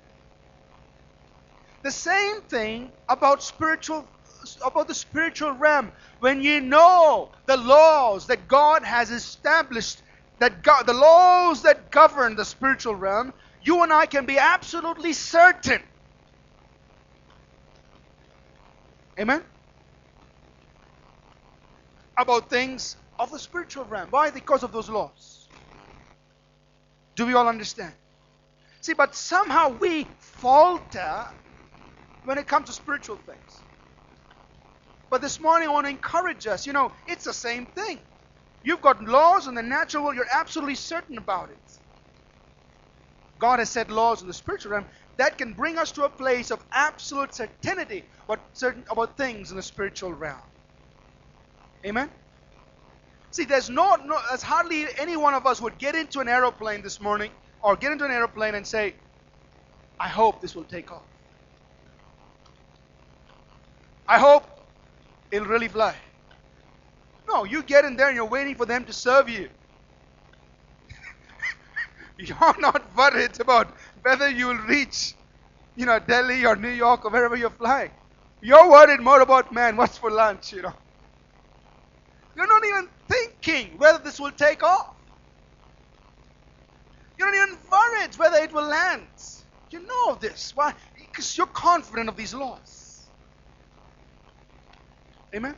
The 1.82 1.90
same 1.90 2.40
thing 2.42 2.90
about 3.08 3.42
spiritual 3.42 4.08
about 4.64 4.86
the 4.86 4.94
spiritual 4.94 5.52
realm. 5.52 5.92
When 6.20 6.40
you 6.40 6.60
know 6.60 7.30
the 7.46 7.56
laws 7.56 8.26
that 8.28 8.46
God 8.48 8.84
has 8.84 9.10
established, 9.10 10.00
that 10.38 10.62
God, 10.62 10.86
the 10.86 10.92
laws 10.92 11.62
that 11.62 11.90
govern 11.90 12.36
the 12.36 12.44
spiritual 12.44 12.94
realm, 12.94 13.32
you 13.62 13.82
and 13.82 13.92
I 13.92 14.06
can 14.06 14.24
be 14.24 14.38
absolutely 14.38 15.12
certain. 15.12 15.82
Amen? 19.18 19.42
About 22.18 22.50
things 22.50 22.96
of 23.18 23.30
the 23.30 23.38
spiritual 23.38 23.84
realm. 23.84 24.08
Why? 24.10 24.30
Because 24.30 24.62
of 24.62 24.72
those 24.72 24.88
laws. 24.88 25.48
Do 27.16 27.26
we 27.26 27.34
all 27.34 27.48
understand? 27.48 27.94
See, 28.80 28.94
but 28.94 29.14
somehow 29.14 29.70
we 29.70 30.08
falter 30.18 31.26
when 32.24 32.38
it 32.38 32.46
comes 32.46 32.66
to 32.66 32.72
spiritual 32.72 33.16
things. 33.16 33.64
But 35.10 35.22
this 35.22 35.40
morning 35.40 35.68
I 35.68 35.72
want 35.72 35.86
to 35.86 35.90
encourage 35.90 36.46
us. 36.46 36.66
You 36.66 36.72
know, 36.72 36.92
it's 37.06 37.24
the 37.24 37.32
same 37.32 37.66
thing. 37.66 38.00
You've 38.62 38.82
got 38.82 39.02
laws 39.02 39.46
in 39.46 39.54
the 39.54 39.62
natural 39.62 40.04
world, 40.04 40.16
you're 40.16 40.26
absolutely 40.32 40.74
certain 40.74 41.18
about 41.18 41.50
it. 41.50 41.58
God 43.38 43.58
has 43.60 43.70
set 43.70 43.90
laws 43.90 44.22
in 44.22 44.28
the 44.28 44.34
spiritual 44.34 44.72
realm 44.72 44.86
that 45.18 45.38
can 45.38 45.54
bring 45.54 45.78
us 45.78 45.92
to 45.92 46.04
a 46.04 46.08
place 46.10 46.50
of 46.50 46.64
absolute 46.72 47.34
certainty 47.34 48.04
about 48.24 48.40
certain 48.54 48.84
about 48.90 49.16
things 49.16 49.50
in 49.50 49.56
the 49.56 49.62
spiritual 49.62 50.12
realm. 50.12 50.42
Amen? 51.86 52.10
See, 53.30 53.44
there's 53.44 53.70
no, 53.70 53.94
no, 53.96 54.18
there's 54.28 54.42
hardly 54.42 54.86
any 54.98 55.16
one 55.16 55.34
of 55.34 55.46
us 55.46 55.60
would 55.60 55.78
get 55.78 55.94
into 55.94 56.20
an 56.20 56.28
aeroplane 56.28 56.82
this 56.82 57.00
morning 57.00 57.30
or 57.62 57.76
get 57.76 57.92
into 57.92 58.04
an 58.04 58.10
aeroplane 58.10 58.54
and 58.54 58.66
say, 58.66 58.94
I 60.00 60.08
hope 60.08 60.40
this 60.40 60.54
will 60.54 60.64
take 60.64 60.90
off. 60.90 61.02
I 64.08 64.18
hope 64.18 64.44
it'll 65.30 65.48
really 65.48 65.68
fly. 65.68 65.94
No, 67.28 67.44
you 67.44 67.62
get 67.62 67.84
in 67.84 67.96
there 67.96 68.08
and 68.08 68.16
you're 68.16 68.24
waiting 68.24 68.54
for 68.54 68.66
them 68.66 68.84
to 68.84 68.92
serve 68.92 69.28
you. 69.28 69.48
you're 72.18 72.60
not 72.60 72.96
worried 72.96 73.40
about 73.40 73.74
whether 74.02 74.28
you 74.28 74.48
will 74.48 74.64
reach, 74.68 75.14
you 75.76 75.86
know, 75.86 75.98
Delhi 75.98 76.46
or 76.46 76.56
New 76.56 76.70
York 76.70 77.04
or 77.04 77.10
wherever 77.10 77.36
you're 77.36 77.50
flying. 77.50 77.90
You're 78.40 78.70
worried 78.70 79.00
more 79.00 79.20
about, 79.20 79.52
man, 79.52 79.76
what's 79.76 79.98
for 79.98 80.10
lunch, 80.10 80.52
you 80.52 80.62
know. 80.62 80.74
You're 82.36 82.48
not 82.48 82.66
even 82.66 82.90
thinking 83.10 83.78
whether 83.78 84.00
this 84.04 84.20
will 84.20 84.32
take 84.32 84.64
off. 84.64 84.96
You're 87.18 87.30
not 87.34 87.48
even 87.48 87.58
worried 87.70 88.16
whether 88.18 88.36
it 88.44 88.52
will 88.52 88.68
land. 88.68 89.08
You 89.70 89.86
know 89.86 90.16
this. 90.16 90.52
Why? 90.54 90.74
Because 90.96 91.36
you're 91.38 91.46
confident 91.48 92.08
of 92.08 92.16
these 92.16 92.34
laws. 92.34 93.08
Amen? 95.34 95.56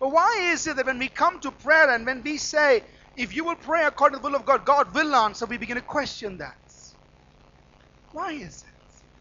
But 0.00 0.10
why 0.10 0.50
is 0.52 0.66
it 0.66 0.76
that 0.76 0.86
when 0.86 0.98
we 0.98 1.08
come 1.08 1.40
to 1.40 1.50
prayer 1.52 1.90
and 1.90 2.04
when 2.06 2.22
we 2.22 2.36
say, 2.38 2.84
if 3.16 3.34
you 3.34 3.44
will 3.44 3.56
pray 3.56 3.84
according 3.86 4.18
to 4.18 4.22
the 4.22 4.28
will 4.30 4.36
of 4.36 4.44
God, 4.46 4.64
God 4.66 4.94
will 4.94 5.14
answer, 5.16 5.46
we 5.46 5.56
begin 5.58 5.76
to 5.76 5.82
question 5.82 6.38
that? 6.38 6.54
Why 8.12 8.32
is 8.32 8.64
it? 8.64 9.18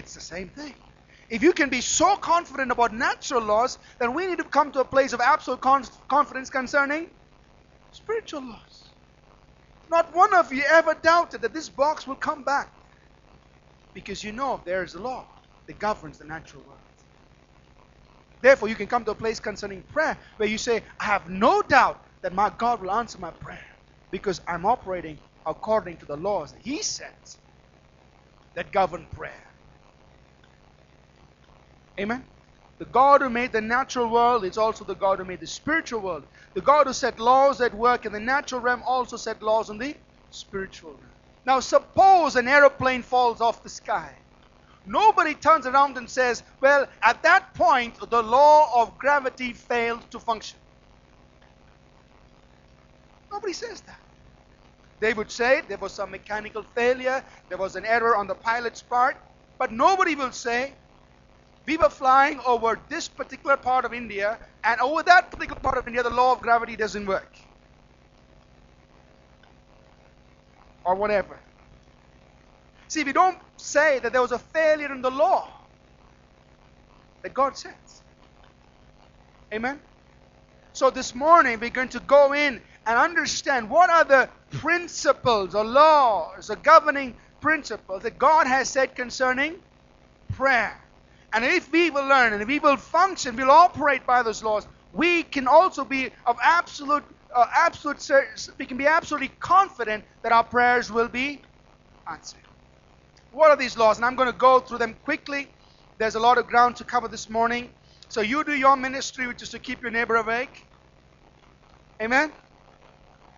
It's 0.00 0.14
the 0.14 0.20
same 0.20 0.50
thing. 0.50 0.74
If 1.30 1.42
you 1.42 1.52
can 1.52 1.70
be 1.70 1.80
so 1.82 2.16
confident 2.16 2.72
about 2.72 2.94
natural 2.94 3.42
laws, 3.42 3.78
then 4.00 4.14
we 4.14 4.26
need 4.26 4.38
to 4.38 4.44
come 4.44 4.72
to 4.72 4.80
a 4.80 4.84
place 4.84 5.12
of 5.12 5.20
absolute 5.20 5.60
confidence 6.08 6.50
concerning 6.50 7.08
spiritual 7.90 8.42
laws. 8.42 8.94
Not 9.90 10.14
one 10.14 10.34
of 10.34 10.52
you 10.52 10.64
ever 10.68 10.94
doubted 10.94 11.42
that 11.42 11.54
this 11.54 11.68
box 11.68 12.06
will 12.06 12.16
come 12.16 12.44
back 12.44 12.70
because 13.94 14.24
you 14.24 14.32
know 14.32 14.62
there 14.66 14.84
is 14.84 14.94
a 14.94 15.00
law 15.00 15.28
that 15.68 15.78
governs 15.78 16.18
the 16.18 16.24
natural 16.26 16.64
world. 16.64 16.80
Therefore, 18.42 18.68
you 18.68 18.76
can 18.76 18.86
come 18.86 19.04
to 19.04 19.12
a 19.12 19.16
place 19.16 19.40
concerning 19.40 19.82
prayer 19.82 20.18
where 20.36 20.48
you 20.48 20.58
say, 20.58 20.82
I 21.00 21.06
have 21.06 21.28
no 21.28 21.62
doubt 21.62 22.00
that 22.22 22.34
my 22.34 22.50
God 22.56 22.80
will 22.82 22.92
answer 22.92 23.18
my 23.18 23.32
prayer 23.32 23.64
because 24.12 24.40
I'm 24.48 24.66
operating 24.66 25.18
according 25.46 25.98
to 25.98 26.06
the 26.06 26.16
laws 26.16 26.52
that 26.52 26.62
He 26.62 26.82
sets 26.82 27.38
that 28.56 28.72
govern 28.72 29.08
prayer. 29.12 29.47
Amen? 31.98 32.24
The 32.78 32.84
God 32.84 33.22
who 33.22 33.30
made 33.30 33.52
the 33.52 33.60
natural 33.60 34.08
world 34.08 34.44
is 34.44 34.56
also 34.56 34.84
the 34.84 34.94
God 34.94 35.18
who 35.18 35.24
made 35.24 35.40
the 35.40 35.46
spiritual 35.46 36.00
world. 36.00 36.24
The 36.54 36.60
God 36.60 36.86
who 36.86 36.92
set 36.92 37.18
laws 37.18 37.58
that 37.58 37.74
work 37.74 38.06
in 38.06 38.12
the 38.12 38.20
natural 38.20 38.60
realm 38.60 38.82
also 38.86 39.16
set 39.16 39.42
laws 39.42 39.68
in 39.68 39.78
the 39.78 39.96
spiritual 40.30 40.92
realm. 40.92 41.12
Now, 41.44 41.60
suppose 41.60 42.36
an 42.36 42.46
aeroplane 42.46 43.02
falls 43.02 43.40
off 43.40 43.62
the 43.62 43.68
sky. 43.68 44.16
Nobody 44.86 45.34
turns 45.34 45.66
around 45.66 45.96
and 45.96 46.08
says, 46.08 46.42
well, 46.60 46.86
at 47.02 47.22
that 47.24 47.54
point, 47.54 47.98
the 48.10 48.22
law 48.22 48.82
of 48.82 48.96
gravity 48.98 49.52
failed 49.52 50.08
to 50.12 50.20
function. 50.20 50.58
Nobody 53.32 53.52
says 53.52 53.82
that. 53.82 54.00
They 55.00 55.14
would 55.14 55.30
say 55.30 55.62
there 55.68 55.78
was 55.78 55.92
some 55.94 56.10
mechanical 56.10 56.62
failure, 56.62 57.24
there 57.48 57.58
was 57.58 57.76
an 57.76 57.84
error 57.84 58.16
on 58.16 58.26
the 58.26 58.34
pilot's 58.34 58.82
part, 58.82 59.16
but 59.58 59.72
nobody 59.72 60.14
will 60.14 60.32
say 60.32 60.74
we 61.68 61.76
were 61.76 61.90
flying 61.90 62.40
over 62.46 62.80
this 62.88 63.08
particular 63.08 63.58
part 63.58 63.84
of 63.84 63.92
India, 63.92 64.38
and 64.64 64.80
over 64.80 65.02
that 65.02 65.30
particular 65.30 65.60
part 65.60 65.76
of 65.76 65.86
India, 65.86 66.02
the 66.02 66.08
law 66.08 66.32
of 66.32 66.40
gravity 66.40 66.76
doesn't 66.76 67.04
work. 67.04 67.36
Or 70.86 70.94
whatever. 70.94 71.38
See, 72.88 73.04
we 73.04 73.12
don't 73.12 73.36
say 73.58 73.98
that 73.98 74.14
there 74.14 74.22
was 74.22 74.32
a 74.32 74.38
failure 74.38 74.90
in 74.90 75.02
the 75.02 75.10
law 75.10 75.46
that 77.22 77.34
God 77.34 77.54
says. 77.58 78.02
Amen? 79.52 79.78
So 80.72 80.88
this 80.88 81.14
morning 81.14 81.60
we're 81.60 81.68
going 81.68 81.90
to 81.90 82.00
go 82.00 82.32
in 82.32 82.62
and 82.86 82.98
understand 82.98 83.68
what 83.68 83.90
are 83.90 84.04
the 84.04 84.30
principles 84.52 85.54
or 85.54 85.66
laws 85.66 86.48
or 86.48 86.56
governing 86.56 87.14
principles 87.40 88.04
that 88.04 88.16
God 88.16 88.46
has 88.46 88.70
said 88.70 88.96
concerning 88.96 89.56
prayer. 90.32 90.87
And 91.32 91.44
if 91.44 91.70
we 91.70 91.90
will 91.90 92.06
learn 92.06 92.32
and 92.32 92.42
if 92.42 92.48
we 92.48 92.58
will 92.58 92.76
function, 92.76 93.36
we'll 93.36 93.50
operate 93.50 94.06
by 94.06 94.22
those 94.22 94.42
laws, 94.42 94.66
we 94.92 95.22
can 95.22 95.46
also 95.46 95.84
be 95.84 96.10
of 96.26 96.36
absolute, 96.42 97.04
uh, 97.34 97.46
absolute, 97.54 98.02
we 98.58 98.66
can 98.66 98.78
be 98.78 98.86
absolutely 98.86 99.28
confident 99.40 100.04
that 100.22 100.32
our 100.32 100.44
prayers 100.44 100.90
will 100.90 101.08
be 101.08 101.42
answered. 102.10 102.40
What 103.30 103.50
are 103.50 103.56
these 103.56 103.76
laws? 103.76 103.96
And 103.98 104.06
I'm 104.06 104.16
going 104.16 104.30
to 104.32 104.36
go 104.38 104.60
through 104.60 104.78
them 104.78 104.94
quickly. 105.04 105.48
There's 105.98 106.14
a 106.14 106.20
lot 106.20 106.38
of 106.38 106.46
ground 106.46 106.76
to 106.76 106.84
cover 106.84 107.08
this 107.08 107.28
morning. 107.28 107.70
So 108.08 108.22
you 108.22 108.42
do 108.44 108.54
your 108.54 108.76
ministry, 108.76 109.26
which 109.26 109.42
is 109.42 109.50
to 109.50 109.58
keep 109.58 109.82
your 109.82 109.90
neighbor 109.90 110.16
awake. 110.16 110.66
Amen. 112.02 112.32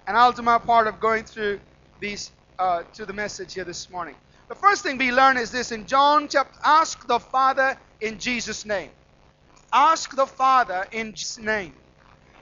And 0.06 0.16
I'll 0.16 0.32
do 0.32 0.42
my 0.42 0.58
part 0.58 0.86
of 0.86 1.00
going 1.00 1.24
through 1.24 1.60
these 2.00 2.30
uh, 2.58 2.84
to 2.94 3.06
the 3.06 3.12
message 3.12 3.54
here 3.54 3.64
this 3.64 3.90
morning. 3.90 4.16
The 4.50 4.56
first 4.56 4.82
thing 4.82 4.98
we 4.98 5.12
learn 5.12 5.36
is 5.36 5.52
this 5.52 5.70
in 5.70 5.86
John 5.86 6.26
chapter 6.28 6.58
ask 6.64 7.06
the 7.06 7.20
Father 7.20 7.78
in 8.00 8.18
Jesus' 8.18 8.66
name. 8.66 8.90
Ask 9.72 10.16
the 10.16 10.26
Father 10.26 10.88
in 10.90 11.14
Jesus' 11.14 11.38
name. 11.38 11.76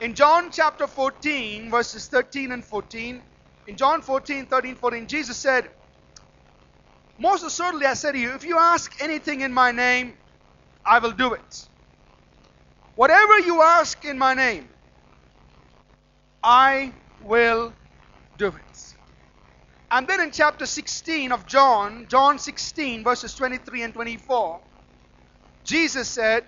In 0.01 0.15
John 0.15 0.49
chapter 0.51 0.87
14, 0.87 1.69
verses 1.69 2.07
13 2.07 2.51
and 2.51 2.65
14, 2.65 3.21
in 3.67 3.77
John 3.77 4.01
14, 4.01 4.47
13, 4.47 4.75
14, 4.75 5.07
Jesus 5.07 5.37
said, 5.37 5.69
Most 7.19 7.45
assuredly 7.45 7.85
I 7.85 7.93
say 7.93 8.11
to 8.11 8.17
you, 8.17 8.33
if 8.33 8.43
you 8.43 8.57
ask 8.57 8.91
anything 9.03 9.41
in 9.41 9.53
my 9.53 9.71
name, 9.71 10.17
I 10.83 10.97
will 10.97 11.11
do 11.11 11.35
it. 11.35 11.67
Whatever 12.95 13.37
you 13.37 13.61
ask 13.61 14.03
in 14.03 14.17
my 14.17 14.33
name, 14.33 14.67
I 16.43 16.91
will 17.21 17.75
do 18.35 18.47
it. 18.47 18.88
And 19.91 20.07
then 20.07 20.21
in 20.21 20.31
chapter 20.31 20.65
16 20.65 21.31
of 21.31 21.47
John, 21.47 22.05
John 22.09 22.37
16, 22.37 23.03
verses 23.03 23.33
23 23.35 23.83
and 23.83 23.93
24, 23.93 24.61
Jesus 25.63 26.07
said, 26.07 26.45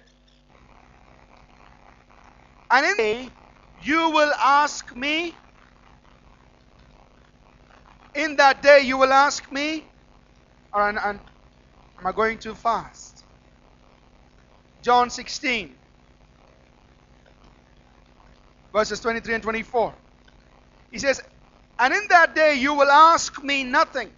And 2.70 2.86
in 2.86 2.96
day 2.98 3.30
you 3.82 4.12
will 4.12 4.32
ask 4.40 4.96
me, 4.96 5.36
in 8.14 8.36
that 8.38 8.62
day 8.62 8.82
you 8.82 8.98
will 8.98 9.12
ask 9.12 9.52
me, 9.52 9.86
or, 10.74 10.88
and, 10.88 11.00
and, 11.04 11.20
am 12.00 12.08
I 12.08 12.12
going 12.12 12.38
too 12.38 12.54
fast? 12.54 13.26
John 14.84 15.10
16, 15.10 15.76
verses 18.74 19.00
23 19.00 19.34
and 19.36 19.44
24. 19.44 19.96
He 20.92 21.00
says, 21.00 21.22
and 21.82 21.96
in 21.96 22.04
that 22.10 22.36
day 22.36 22.54
you 22.54 22.76
will 22.76 22.92
ask 22.92 23.44
me 23.44 23.64
nothing. 23.64 24.12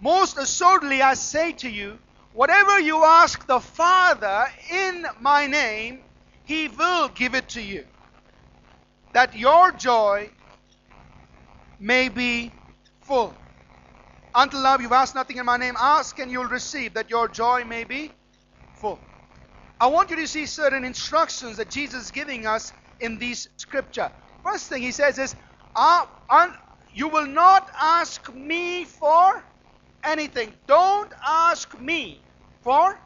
Most 0.00 0.38
assuredly 0.38 1.02
I 1.02 1.14
say 1.14 1.50
to 1.54 1.68
you, 1.68 1.98
whatever 2.32 2.78
you 2.78 3.04
ask 3.04 3.44
the 3.48 3.58
Father 3.58 4.46
in 4.70 5.04
my 5.20 5.48
name, 5.48 6.04
he 6.44 6.68
will 6.68 7.08
give 7.08 7.34
it 7.34 7.48
to 7.50 7.60
you. 7.60 7.84
That 9.12 9.36
your 9.36 9.72
joy 9.72 10.30
may 11.80 12.08
be 12.10 12.54
full. 13.00 13.36
Until 14.32 14.62
now 14.62 14.78
you've 14.78 14.92
asked 14.92 15.16
nothing 15.16 15.38
in 15.38 15.46
my 15.46 15.56
name. 15.56 15.74
Ask 15.80 16.20
and 16.20 16.30
you'll 16.30 16.44
receive, 16.44 16.94
that 16.94 17.10
your 17.10 17.26
joy 17.26 17.64
may 17.64 17.82
be 17.82 18.14
full. 18.74 19.00
I 19.80 19.88
want 19.88 20.10
you 20.10 20.16
to 20.16 20.28
see 20.28 20.46
certain 20.46 20.84
instructions 20.84 21.56
that 21.56 21.70
Jesus 21.70 22.04
is 22.04 22.10
giving 22.12 22.46
us 22.46 22.72
in 23.00 23.18
these 23.18 23.48
scripture. 23.56 24.12
First 24.44 24.68
thing 24.68 24.80
he 24.80 24.92
says 24.92 25.18
is, 25.18 25.34
uh, 25.74 26.06
you 26.94 27.08
will 27.08 27.26
not 27.26 27.68
ask 27.80 28.32
me 28.34 28.84
for 28.84 29.44
anything. 30.04 30.54
Don't 30.66 31.12
ask 31.26 31.78
me 31.78 32.24
for 32.62 32.98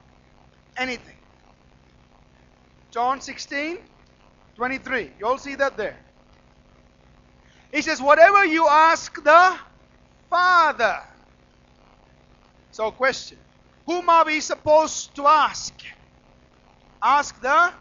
anything. 0.79 1.17
John 2.93 3.21
16, 3.21 3.79
23. 4.57 5.13
You 5.19 5.27
all 5.27 5.39
see 5.39 5.55
that 5.57 5.77
there. 5.77 5.99
He 7.73 7.83
says, 7.83 8.01
Whatever 8.03 8.45
you 8.45 8.69
ask 8.69 9.15
the 9.23 9.59
Father. 10.31 10.99
So, 12.71 12.91
question 12.91 13.39
Whom 13.87 14.09
are 14.09 14.25
we 14.25 14.41
supposed 14.41 15.17
to 15.17 15.27
ask? 15.27 15.75
Ask 17.03 17.41
the. 17.41 17.73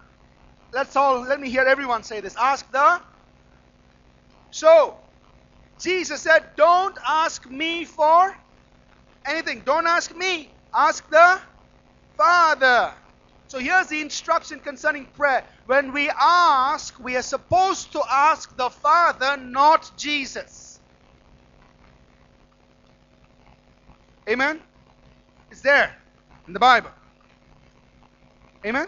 Let's 0.73 0.95
all, 0.95 1.21
let 1.21 1.39
me 1.39 1.49
hear 1.49 1.63
everyone 1.63 2.03
say 2.03 2.21
this. 2.21 2.35
Ask 2.37 2.71
the. 2.71 3.01
So, 4.51 5.00
Jesus 5.81 6.21
said, 6.21 6.43
Don't 6.55 6.97
ask 7.07 7.49
me 7.49 7.85
for 7.85 8.33
anything. 9.27 9.63
Don't 9.65 9.87
ask 9.87 10.15
me. 10.15 10.55
Ask 10.73 11.09
the 11.09 11.41
Father. 12.17 12.93
So 13.47 13.59
here's 13.59 13.87
the 13.87 13.99
instruction 13.99 14.59
concerning 14.61 15.07
prayer. 15.07 15.43
When 15.65 15.91
we 15.91 16.09
ask, 16.21 16.97
we 16.99 17.17
are 17.17 17.21
supposed 17.21 17.91
to 17.93 18.01
ask 18.09 18.55
the 18.55 18.69
Father, 18.69 19.37
not 19.37 19.91
Jesus. 19.97 20.79
Amen? 24.29 24.61
It's 25.49 25.61
there 25.61 25.93
in 26.47 26.53
the 26.53 26.59
Bible. 26.59 26.91
Amen? 28.65 28.87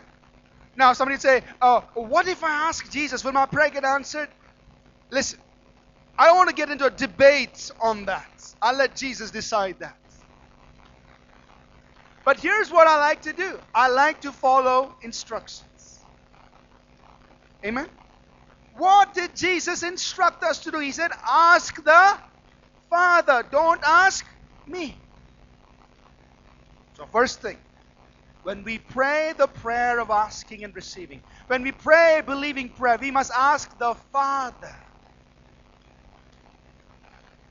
Now, 0.75 0.93
somebody 0.93 1.19
say, 1.19 1.43
oh, 1.61 1.83
what 1.95 2.27
if 2.27 2.43
I 2.43 2.69
ask 2.69 2.89
Jesus? 2.89 3.23
Will 3.25 3.33
my 3.33 3.45
prayer 3.45 3.69
get 3.69 3.83
answered? 3.83 4.29
Listen, 5.11 5.39
I 6.17 6.27
don't 6.27 6.37
want 6.37 6.49
to 6.49 6.55
get 6.55 6.69
into 6.69 6.85
a 6.85 6.91
debate 6.91 7.71
on 7.81 8.05
that. 8.05 8.29
I'll 8.61 8.77
let 8.77 8.95
Jesus 8.95 9.31
decide 9.31 9.77
that. 9.79 9.97
But 12.25 12.39
here's 12.39 12.71
what 12.71 12.87
I 12.87 12.97
like 12.97 13.23
to 13.23 13.33
do 13.33 13.59
I 13.73 13.89
like 13.89 14.21
to 14.21 14.31
follow 14.31 14.95
instructions. 15.01 16.05
Amen? 17.65 17.89
What 18.71 19.13
did 19.13 19.35
Jesus 19.35 19.83
instruct 19.83 20.43
us 20.43 20.59
to 20.61 20.71
do? 20.71 20.79
He 20.79 20.91
said, 20.91 21.11
Ask 21.29 21.83
the 21.83 22.19
Father, 22.89 23.43
don't 23.51 23.81
ask 23.85 24.25
me. 24.67 25.03
So, 26.93 27.07
first 27.07 27.41
thing, 27.41 27.57
when 28.43 28.63
we 28.63 28.77
pray 28.79 29.33
the 29.37 29.47
prayer 29.47 29.99
of 29.99 30.09
asking 30.11 30.63
and 30.63 30.75
receiving, 30.75 31.23
when 31.47 31.63
we 31.63 31.71
pray 31.71 32.21
believing 32.25 32.69
prayer, 32.69 32.97
we 33.01 33.11
must 33.11 33.31
ask 33.35 33.77
the 33.79 33.95
Father. 34.11 34.75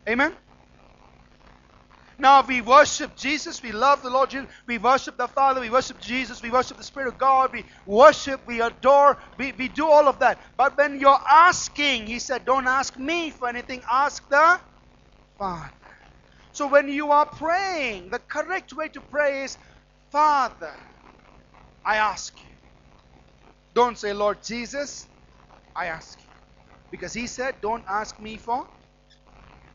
Amen? 0.09 0.35
Now, 2.19 2.47
we 2.47 2.61
worship 2.63 3.17
Jesus, 3.17 3.63
we 3.63 3.73
love 3.73 4.03
the 4.03 4.11
Lord 4.11 4.31
Jesus, 4.31 4.49
we 4.67 4.79
worship 4.79 5.17
the 5.19 5.29
Father, 5.29 5.61
we 5.61 5.71
worship 5.71 5.99
Jesus, 6.01 6.43
we 6.43 6.51
worship 6.51 6.77
the 6.79 6.85
Spirit 6.85 7.09
of 7.09 7.19
God, 7.19 7.51
we 7.53 7.65
worship, 7.87 8.47
we 8.47 8.61
adore, 8.63 9.19
we, 9.39 9.53
we 9.53 9.69
do 9.69 9.87
all 9.89 10.09
of 10.09 10.21
that. 10.21 10.41
But 10.57 10.77
when 10.79 11.01
you're 11.01 11.19
asking, 11.31 12.07
He 12.07 12.21
said, 12.21 12.45
don't 12.45 12.69
ask 12.69 12.99
me 12.99 13.31
for 13.33 13.49
anything, 13.49 13.83
ask 13.91 14.29
the 14.29 14.61
Father. 15.39 15.73
So 16.53 16.69
when 16.69 16.89
you 16.89 17.13
are 17.13 17.27
praying, 17.27 18.11
the 18.11 18.21
correct 18.21 18.73
way 18.75 18.89
to 18.91 19.01
pray 19.01 19.45
is, 19.45 19.59
Father, 20.13 20.75
I 21.85 21.97
ask 21.97 22.35
you. 22.43 22.49
Don't 23.75 23.99
say, 23.99 24.13
Lord 24.13 24.43
Jesus, 24.45 25.09
I 25.77 25.87
ask 25.87 26.19
you. 26.23 26.29
Because 26.91 27.15
He 27.15 27.27
said, 27.27 27.57
don't 27.63 27.85
ask 27.89 28.21
me 28.21 28.39
for 28.39 28.67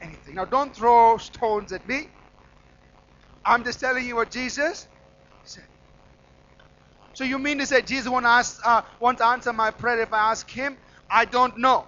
anything. 0.01 0.35
Now, 0.35 0.45
don't 0.45 0.75
throw 0.75 1.17
stones 1.17 1.71
at 1.71 1.87
me. 1.87 2.09
I'm 3.45 3.63
just 3.63 3.79
telling 3.79 4.05
you 4.05 4.15
what 4.15 4.31
Jesus 4.31 4.87
said. 5.43 5.63
So 7.13 7.23
you 7.23 7.39
mean 7.39 7.57
to 7.59 7.65
say 7.65 7.81
Jesus 7.81 8.09
won't, 8.09 8.25
ask, 8.25 8.59
uh, 8.65 8.83
won't 8.99 9.21
answer 9.21 9.53
my 9.53 9.71
prayer 9.71 10.01
if 10.01 10.13
I 10.13 10.31
ask 10.31 10.49
him? 10.49 10.77
I 11.09 11.25
don't 11.25 11.57
know. 11.57 11.87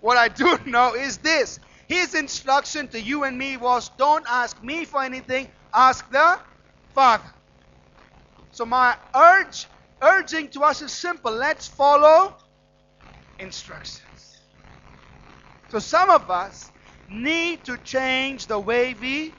What 0.00 0.18
I 0.18 0.28
do 0.28 0.58
know 0.66 0.94
is 0.94 1.18
this. 1.18 1.60
His 1.88 2.14
instruction 2.14 2.88
to 2.88 3.00
you 3.00 3.24
and 3.24 3.36
me 3.38 3.56
was 3.56 3.90
don't 3.96 4.24
ask 4.28 4.62
me 4.62 4.84
for 4.84 5.02
anything, 5.02 5.48
ask 5.74 6.08
the 6.10 6.38
Father. 6.94 7.24
So 8.50 8.64
my 8.64 8.96
urge, 9.14 9.68
urging 10.02 10.48
to 10.50 10.62
us 10.62 10.82
is 10.82 10.92
simple. 10.92 11.32
Let's 11.32 11.66
follow 11.66 12.34
instructions. 13.38 14.38
So 15.68 15.78
some 15.78 16.10
of 16.10 16.30
us 16.30 16.72
need 17.10 17.64
to 17.64 17.76
change 17.78 18.46
the 18.46 18.58
way 18.58 18.94
we 18.94 19.34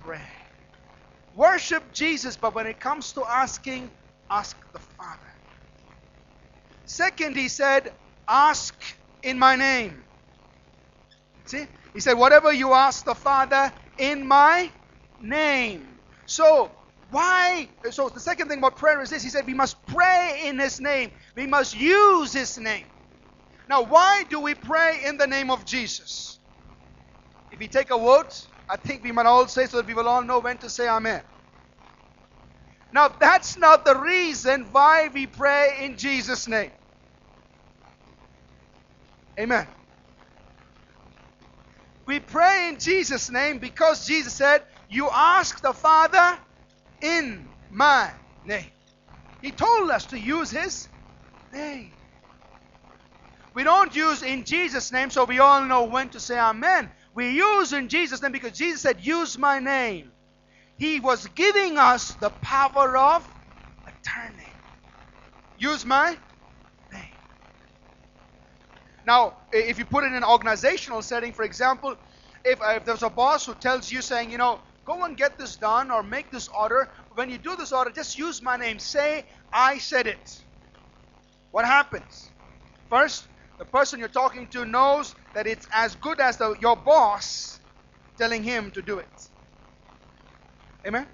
pray. 0.00 0.20
Worship 1.34 1.92
Jesus, 1.92 2.36
but 2.36 2.54
when 2.54 2.66
it 2.66 2.78
comes 2.78 3.12
to 3.12 3.24
asking, 3.24 3.90
ask 4.30 4.56
the 4.72 4.78
Father. 4.78 5.20
Second, 6.84 7.36
he 7.36 7.48
said, 7.48 7.92
Ask 8.28 8.74
in 9.22 9.38
my 9.38 9.56
name. 9.56 10.04
See? 11.46 11.66
He 11.92 12.00
said, 12.00 12.14
Whatever 12.14 12.52
you 12.52 12.72
ask 12.72 13.04
the 13.04 13.14
Father 13.14 13.72
in 13.98 14.26
my 14.26 14.70
name. 15.18 15.98
So, 16.26 16.72
why? 17.10 17.68
So, 17.90 18.08
the 18.08 18.20
second 18.20 18.48
thing 18.48 18.58
about 18.58 18.76
prayer 18.76 19.00
is 19.02 19.10
this 19.10 19.22
He 19.22 19.30
said, 19.30 19.46
we 19.46 19.54
must 19.54 19.84
pray 19.86 20.42
in 20.46 20.58
His 20.58 20.80
name, 20.80 21.10
we 21.36 21.46
must 21.46 21.76
use 21.76 22.32
His 22.32 22.58
name. 22.58 22.86
Now, 23.68 23.82
why 23.82 24.24
do 24.28 24.40
we 24.40 24.54
pray 24.54 25.00
in 25.06 25.16
the 25.16 25.26
name 25.26 25.50
of 25.50 25.64
Jesus? 25.64 26.33
If 27.54 27.60
we 27.60 27.68
take 27.68 27.92
a 27.92 27.96
vote, 27.96 28.48
I 28.68 28.76
think 28.76 29.04
we 29.04 29.12
might 29.12 29.26
all 29.26 29.46
say 29.46 29.66
so 29.66 29.76
that 29.76 29.86
we 29.86 29.94
will 29.94 30.08
all 30.08 30.24
know 30.24 30.40
when 30.40 30.58
to 30.58 30.68
say 30.68 30.88
Amen. 30.88 31.22
Now, 32.92 33.06
that's 33.06 33.56
not 33.56 33.84
the 33.84 33.96
reason 33.96 34.70
why 34.72 35.06
we 35.14 35.28
pray 35.28 35.76
in 35.82 35.96
Jesus' 35.96 36.48
name. 36.48 36.72
Amen. 39.38 39.68
We 42.06 42.18
pray 42.18 42.70
in 42.70 42.80
Jesus' 42.80 43.30
name 43.30 43.60
because 43.60 44.04
Jesus 44.04 44.34
said, 44.34 44.64
You 44.88 45.08
ask 45.12 45.62
the 45.62 45.72
Father 45.72 46.36
in 47.00 47.52
my 47.70 48.10
name. 48.42 48.72
He 49.40 49.52
told 49.52 49.92
us 49.92 50.06
to 50.06 50.18
use 50.18 50.50
His 50.50 50.88
name. 51.52 51.92
We 53.54 53.62
don't 53.62 53.94
use 53.94 54.24
in 54.24 54.42
Jesus' 54.44 54.90
name 54.90 55.10
so 55.10 55.24
we 55.24 55.38
all 55.38 55.64
know 55.64 55.84
when 55.84 56.08
to 56.08 56.18
say 56.18 56.36
Amen. 56.36 56.90
We 57.14 57.30
use 57.30 57.72
in 57.72 57.88
Jesus' 57.88 58.22
name 58.22 58.32
because 58.32 58.52
Jesus 58.58 58.82
said, 58.82 59.04
Use 59.06 59.38
my 59.38 59.60
name. 59.60 60.12
He 60.78 61.00
was 61.00 61.26
giving 61.28 61.78
us 61.78 62.14
the 62.16 62.30
power 62.30 62.96
of 62.96 63.28
attorney. 63.86 64.54
Use 65.56 65.84
my 65.86 66.16
name. 66.92 67.02
Now, 69.06 69.34
if 69.52 69.78
you 69.78 69.84
put 69.84 70.04
it 70.04 70.08
in 70.08 70.14
an 70.14 70.24
organizational 70.24 71.02
setting, 71.02 71.32
for 71.32 71.44
example, 71.44 71.96
if, 72.44 72.60
uh, 72.60 72.74
if 72.76 72.84
there's 72.84 73.02
a 73.02 73.10
boss 73.10 73.46
who 73.46 73.54
tells 73.54 73.90
you, 73.90 74.02
saying, 74.02 74.30
you 74.30 74.38
know, 74.38 74.60
go 74.84 75.04
and 75.04 75.16
get 75.16 75.38
this 75.38 75.56
done 75.56 75.90
or 75.90 76.02
make 76.02 76.30
this 76.32 76.48
order, 76.48 76.90
when 77.14 77.30
you 77.30 77.38
do 77.38 77.56
this 77.56 77.72
order, 77.72 77.90
just 77.90 78.18
use 78.18 78.42
my 78.42 78.56
name. 78.56 78.78
Say, 78.78 79.26
I 79.52 79.78
said 79.78 80.06
it. 80.06 80.44
What 81.52 81.64
happens? 81.64 82.32
First, 82.90 83.28
the 83.58 83.64
person 83.64 83.98
you're 83.98 84.08
talking 84.08 84.48
to 84.48 84.64
knows 84.64 85.14
that 85.34 85.46
it's 85.46 85.66
as 85.72 85.94
good 85.96 86.20
as 86.20 86.36
the, 86.38 86.56
your 86.60 86.76
boss 86.76 87.60
telling 88.16 88.42
him 88.42 88.70
to 88.72 88.82
do 88.82 88.98
it. 88.98 89.30
Amen? 90.86 91.06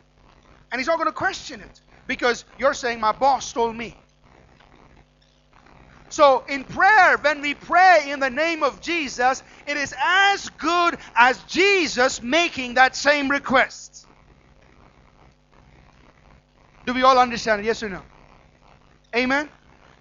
And 0.73 0.81
he's 0.81 0.87
not 0.87 0.97
going 0.97 1.09
to 1.09 1.13
question 1.13 1.61
it 1.61 1.81
because 2.07 2.45
you're 2.59 2.75
saying, 2.75 3.01
My 3.01 3.13
boss 3.13 3.53
told 3.53 3.77
me. 3.77 3.99
So, 6.09 6.45
in 6.49 6.65
prayer, 6.65 7.19
when 7.19 7.41
we 7.41 7.55
pray 7.55 8.11
in 8.11 8.19
the 8.19 8.31
name 8.31 8.65
of 8.65 8.81
Jesus, 8.81 9.45
it 9.65 9.77
is 9.77 9.95
as 10.05 10.49
good 10.51 10.99
as 11.15 11.41
Jesus 11.45 12.21
making 12.21 12.75
that 12.75 12.97
same 12.97 13.31
request. 13.31 14.09
Do 16.85 16.95
we 16.95 17.03
all 17.03 17.19
understand 17.19 17.61
it? 17.61 17.67
Yes 17.67 17.83
or 17.85 17.89
no? 17.89 18.03
Amen? 19.15 19.49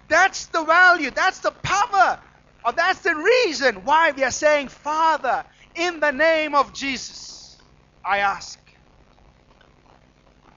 That's 0.08 0.46
the 0.46 0.64
value, 0.64 1.12
that's 1.12 1.38
the 1.40 1.52
power, 1.52 2.20
or 2.64 2.72
that's 2.72 3.00
the 3.00 3.14
reason 3.14 3.84
why 3.84 4.12
we 4.12 4.24
are 4.24 4.30
saying, 4.30 4.68
Father, 4.68 5.44
in 5.74 6.00
the 6.00 6.12
name 6.12 6.54
of 6.54 6.74
Jesus, 6.74 7.58
I 8.04 8.18
ask. 8.18 8.58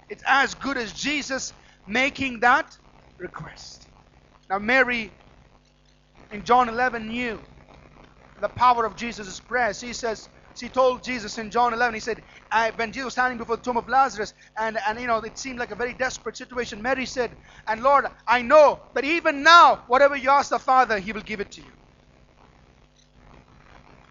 It's 0.10 0.24
as 0.28 0.56
good 0.56 0.78
as 0.78 0.94
Jesus 0.94 1.54
making 1.88 2.42
that 2.42 2.78
request. 3.18 3.88
Now, 4.50 4.60
Mary 4.60 5.14
in 6.32 6.44
John 6.44 6.70
11 6.70 7.10
knew 7.10 7.42
the 8.40 8.50
power 8.50 8.86
of 8.86 8.96
Jesus' 8.96 9.40
prayer. 9.40 9.74
She 9.74 9.94
says, 9.94 10.30
she 10.56 10.70
told 10.70 11.04
Jesus 11.04 11.38
in 11.38 11.52
John 11.52 11.74
11, 11.74 11.96
he 11.96 12.00
said, 12.00 12.24
when 12.78 12.92
Jesus 12.92 13.06
was 13.06 13.14
standing 13.14 13.38
before 13.40 13.58
the 13.58 13.64
tomb 13.64 13.78
of 13.78 13.90
Lazarus, 13.90 14.34
and, 14.60 14.78
and 14.88 15.00
you 15.00 15.08
know, 15.08 15.20
it 15.20 15.38
seemed 15.38 15.60
like 15.60 15.72
a 15.72 15.76
very 15.76 15.94
desperate 15.94 16.38
situation, 16.38 16.82
Mary 16.82 17.06
said, 17.08 17.38
And 17.68 17.84
Lord, 17.84 18.08
I 18.28 18.42
know 18.44 18.82
that 18.96 19.06
even 19.06 19.44
now, 19.44 19.84
whatever 19.88 20.16
you 20.16 20.30
ask 20.30 20.50
the 20.52 20.60
Father, 20.60 21.00
He 21.00 21.14
will 21.14 21.22
give 21.22 21.40
it 21.42 21.52
to 21.54 21.62
you. 21.62 21.74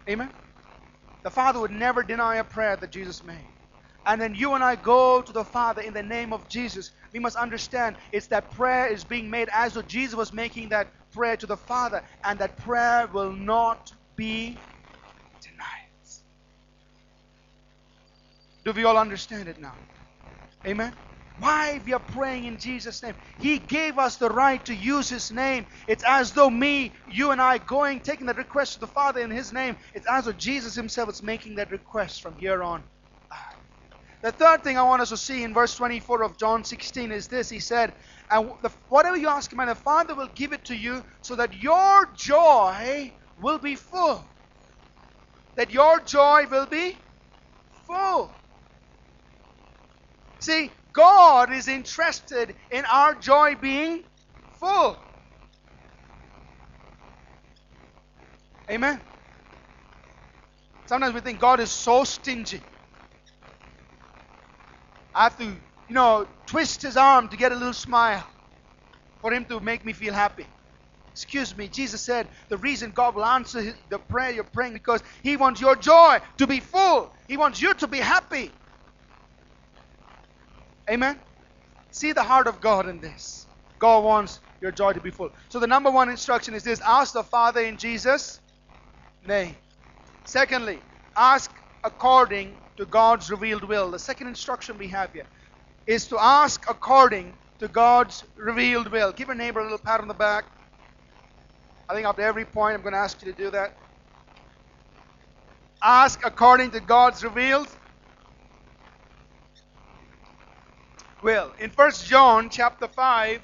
Amen? 0.09 0.31
The 1.23 1.31
Father 1.31 1.59
would 1.59 1.71
never 1.71 2.03
deny 2.03 2.37
a 2.37 2.43
prayer 2.43 2.75
that 2.77 2.91
Jesus 2.91 3.23
made. 3.23 3.53
And 4.05 4.21
then 4.21 4.35
you 4.35 4.53
and 4.53 4.63
I 4.63 4.75
go 4.75 5.21
to 5.21 5.31
the 5.33 5.45
Father 5.45 5.81
in 5.81 5.93
the 5.93 6.03
name 6.03 6.33
of 6.33 6.49
Jesus. 6.49 6.91
We 7.13 7.19
must 7.19 7.37
understand 7.37 7.95
it's 8.11 8.27
that 8.27 8.51
prayer 8.51 8.87
is 8.87 9.05
being 9.05 9.29
made 9.29 9.49
as 9.53 9.73
though 9.73 9.81
Jesus 9.81 10.15
was 10.15 10.33
making 10.33 10.69
that 10.69 10.91
prayer 11.13 11.37
to 11.37 11.45
the 11.45 11.57
Father, 11.57 12.03
and 12.23 12.39
that 12.39 12.57
prayer 12.57 13.07
will 13.07 13.31
not 13.33 13.93
be 14.15 14.63
denied. 15.41 15.67
Do 18.65 18.71
we 18.73 18.83
all 18.83 18.97
understand 18.97 19.49
it 19.49 19.59
now? 19.59 19.77
Amen. 20.65 20.95
Why 21.37 21.81
we 21.85 21.93
are 21.93 21.99
praying 21.99 22.45
in 22.45 22.57
Jesus' 22.57 23.01
name. 23.03 23.15
He 23.39 23.59
gave 23.59 23.97
us 23.97 24.17
the 24.17 24.29
right 24.29 24.63
to 24.65 24.75
use 24.75 25.09
His 25.09 25.31
name. 25.31 25.67
It's 25.87 26.03
as 26.07 26.33
though 26.33 26.49
me, 26.49 26.93
you, 27.07 27.31
and 27.31 27.41
I 27.41 27.57
going, 27.57 28.01
taking 28.01 28.27
that 28.27 28.37
request 28.37 28.75
to 28.75 28.79
the 28.79 28.87
Father 28.87 29.21
in 29.21 29.31
His 29.31 29.51
name. 29.53 29.77
It's 29.93 30.07
as 30.09 30.25
though 30.25 30.33
Jesus 30.33 30.75
Himself 30.75 31.09
is 31.09 31.23
making 31.23 31.55
that 31.55 31.71
request 31.71 32.21
from 32.21 32.37
here 32.37 32.63
on 32.63 32.83
the 34.23 34.31
third 34.31 34.63
thing 34.63 34.77
I 34.77 34.83
want 34.83 35.01
us 35.01 35.09
to 35.09 35.17
see 35.17 35.43
in 35.43 35.53
verse 35.53 35.75
24 35.75 36.23
of 36.23 36.37
John 36.39 36.63
16 36.63 37.11
is 37.11 37.27
this. 37.27 37.49
He 37.49 37.59
said, 37.59 37.93
And 38.31 38.51
whatever 38.87 39.17
you 39.17 39.27
ask 39.27 39.51
him, 39.51 39.59
and 39.59 39.69
the 39.69 39.75
Father 39.75 40.15
will 40.15 40.29
give 40.33 40.53
it 40.53 40.65
to 40.65 40.75
you, 40.75 41.03
so 41.21 41.35
that 41.35 41.53
your 41.53 42.07
joy 42.15 43.13
will 43.37 43.59
be 43.59 43.75
full. 43.75 44.25
That 45.57 45.71
your 45.71 45.99
joy 45.99 46.45
will 46.49 46.65
be 46.65 46.97
full. 47.85 48.33
See, 50.39 50.71
God 50.93 51.51
is 51.51 51.67
interested 51.67 52.55
in 52.71 52.85
our 52.85 53.15
joy 53.15 53.55
being 53.55 54.03
full. 54.59 54.99
Amen. 58.69 59.01
Sometimes 60.85 61.13
we 61.13 61.21
think 61.21 61.39
God 61.39 61.59
is 61.59 61.71
so 61.71 62.03
stingy. 62.03 62.63
I 65.13 65.23
have 65.23 65.37
to, 65.37 65.45
you 65.45 65.95
know, 65.95 66.27
twist 66.45 66.81
his 66.83 66.97
arm 66.97 67.29
to 67.29 67.37
get 67.37 67.51
a 67.51 67.55
little 67.55 67.73
smile 67.73 68.25
for 69.21 69.33
him 69.33 69.45
to 69.45 69.59
make 69.59 69.85
me 69.85 69.93
feel 69.93 70.13
happy. 70.13 70.47
Excuse 71.13 71.55
me, 71.55 71.67
Jesus 71.67 72.01
said 72.01 72.27
the 72.49 72.57
reason 72.57 72.91
God 72.91 73.15
will 73.15 73.25
answer 73.25 73.75
the 73.89 73.99
prayer 73.99 74.31
you're 74.31 74.43
praying 74.43 74.73
because 74.73 75.03
He 75.21 75.37
wants 75.37 75.61
your 75.61 75.75
joy 75.75 76.19
to 76.37 76.47
be 76.47 76.59
full. 76.59 77.13
He 77.27 77.37
wants 77.37 77.61
you 77.61 77.75
to 77.75 77.87
be 77.87 77.99
happy. 77.99 78.51
Amen? 80.89 81.19
See 81.91 82.11
the 82.13 82.23
heart 82.23 82.47
of 82.47 82.61
God 82.61 82.87
in 82.87 82.99
this. 82.99 83.47
God 83.79 84.03
wants 84.03 84.39
your 84.61 84.71
joy 84.71 84.93
to 84.93 85.01
be 85.01 85.11
full. 85.11 85.31
So 85.49 85.59
the 85.59 85.67
number 85.67 85.91
one 85.91 86.09
instruction 86.09 86.53
is 86.53 86.63
this 86.63 86.81
ask 86.81 87.13
the 87.13 87.23
Father 87.23 87.61
in 87.61 87.77
Jesus' 87.77 88.39
name. 89.25 89.55
Secondly, 90.25 90.81
ask 91.17 91.51
according 91.83 92.57
to 92.77 92.85
God's 92.85 93.29
revealed 93.29 93.63
will. 93.63 93.91
The 93.91 93.99
second 93.99 94.27
instruction 94.27 94.77
we 94.77 94.87
have 94.89 95.11
here 95.13 95.27
is 95.87 96.07
to 96.07 96.17
ask 96.19 96.63
according 96.69 97.37
to 97.59 97.67
God's 97.67 98.23
revealed 98.37 98.91
will. 98.91 99.11
Give 99.11 99.27
your 99.27 99.35
neighbor 99.35 99.59
a 99.59 99.63
little 99.63 99.77
pat 99.77 100.01
on 100.01 100.07
the 100.07 100.13
back. 100.13 100.45
I 101.89 101.93
think 101.93 102.07
after 102.07 102.21
every 102.21 102.45
point, 102.45 102.75
I'm 102.75 102.81
going 102.81 102.93
to 102.93 102.99
ask 102.99 103.21
you 103.21 103.31
to 103.31 103.37
do 103.37 103.51
that. 103.51 103.77
Ask 105.83 106.21
according 106.25 106.71
to 106.71 106.79
God's 106.79 107.23
revealed 107.23 107.67
will. 111.23 111.51
In 111.59 111.69
1 111.69 111.91
John 112.05 112.49
chapter 112.49 112.87
5, 112.87 113.41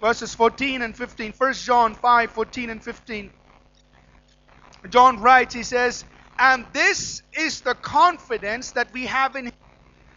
verses 0.00 0.34
14 0.34 0.82
and 0.82 0.96
15, 0.96 1.32
1 1.36 1.52
John 1.54 1.94
5, 1.94 2.30
14 2.30 2.70
and 2.70 2.82
15, 2.82 3.30
John 4.88 5.20
writes, 5.20 5.54
he 5.54 5.62
says, 5.62 6.04
and 6.38 6.66
this 6.72 7.22
is 7.34 7.60
the 7.60 7.74
confidence 7.74 8.72
that 8.72 8.92
we 8.92 9.06
have 9.06 9.36
in 9.36 9.46
Him. 9.46 9.52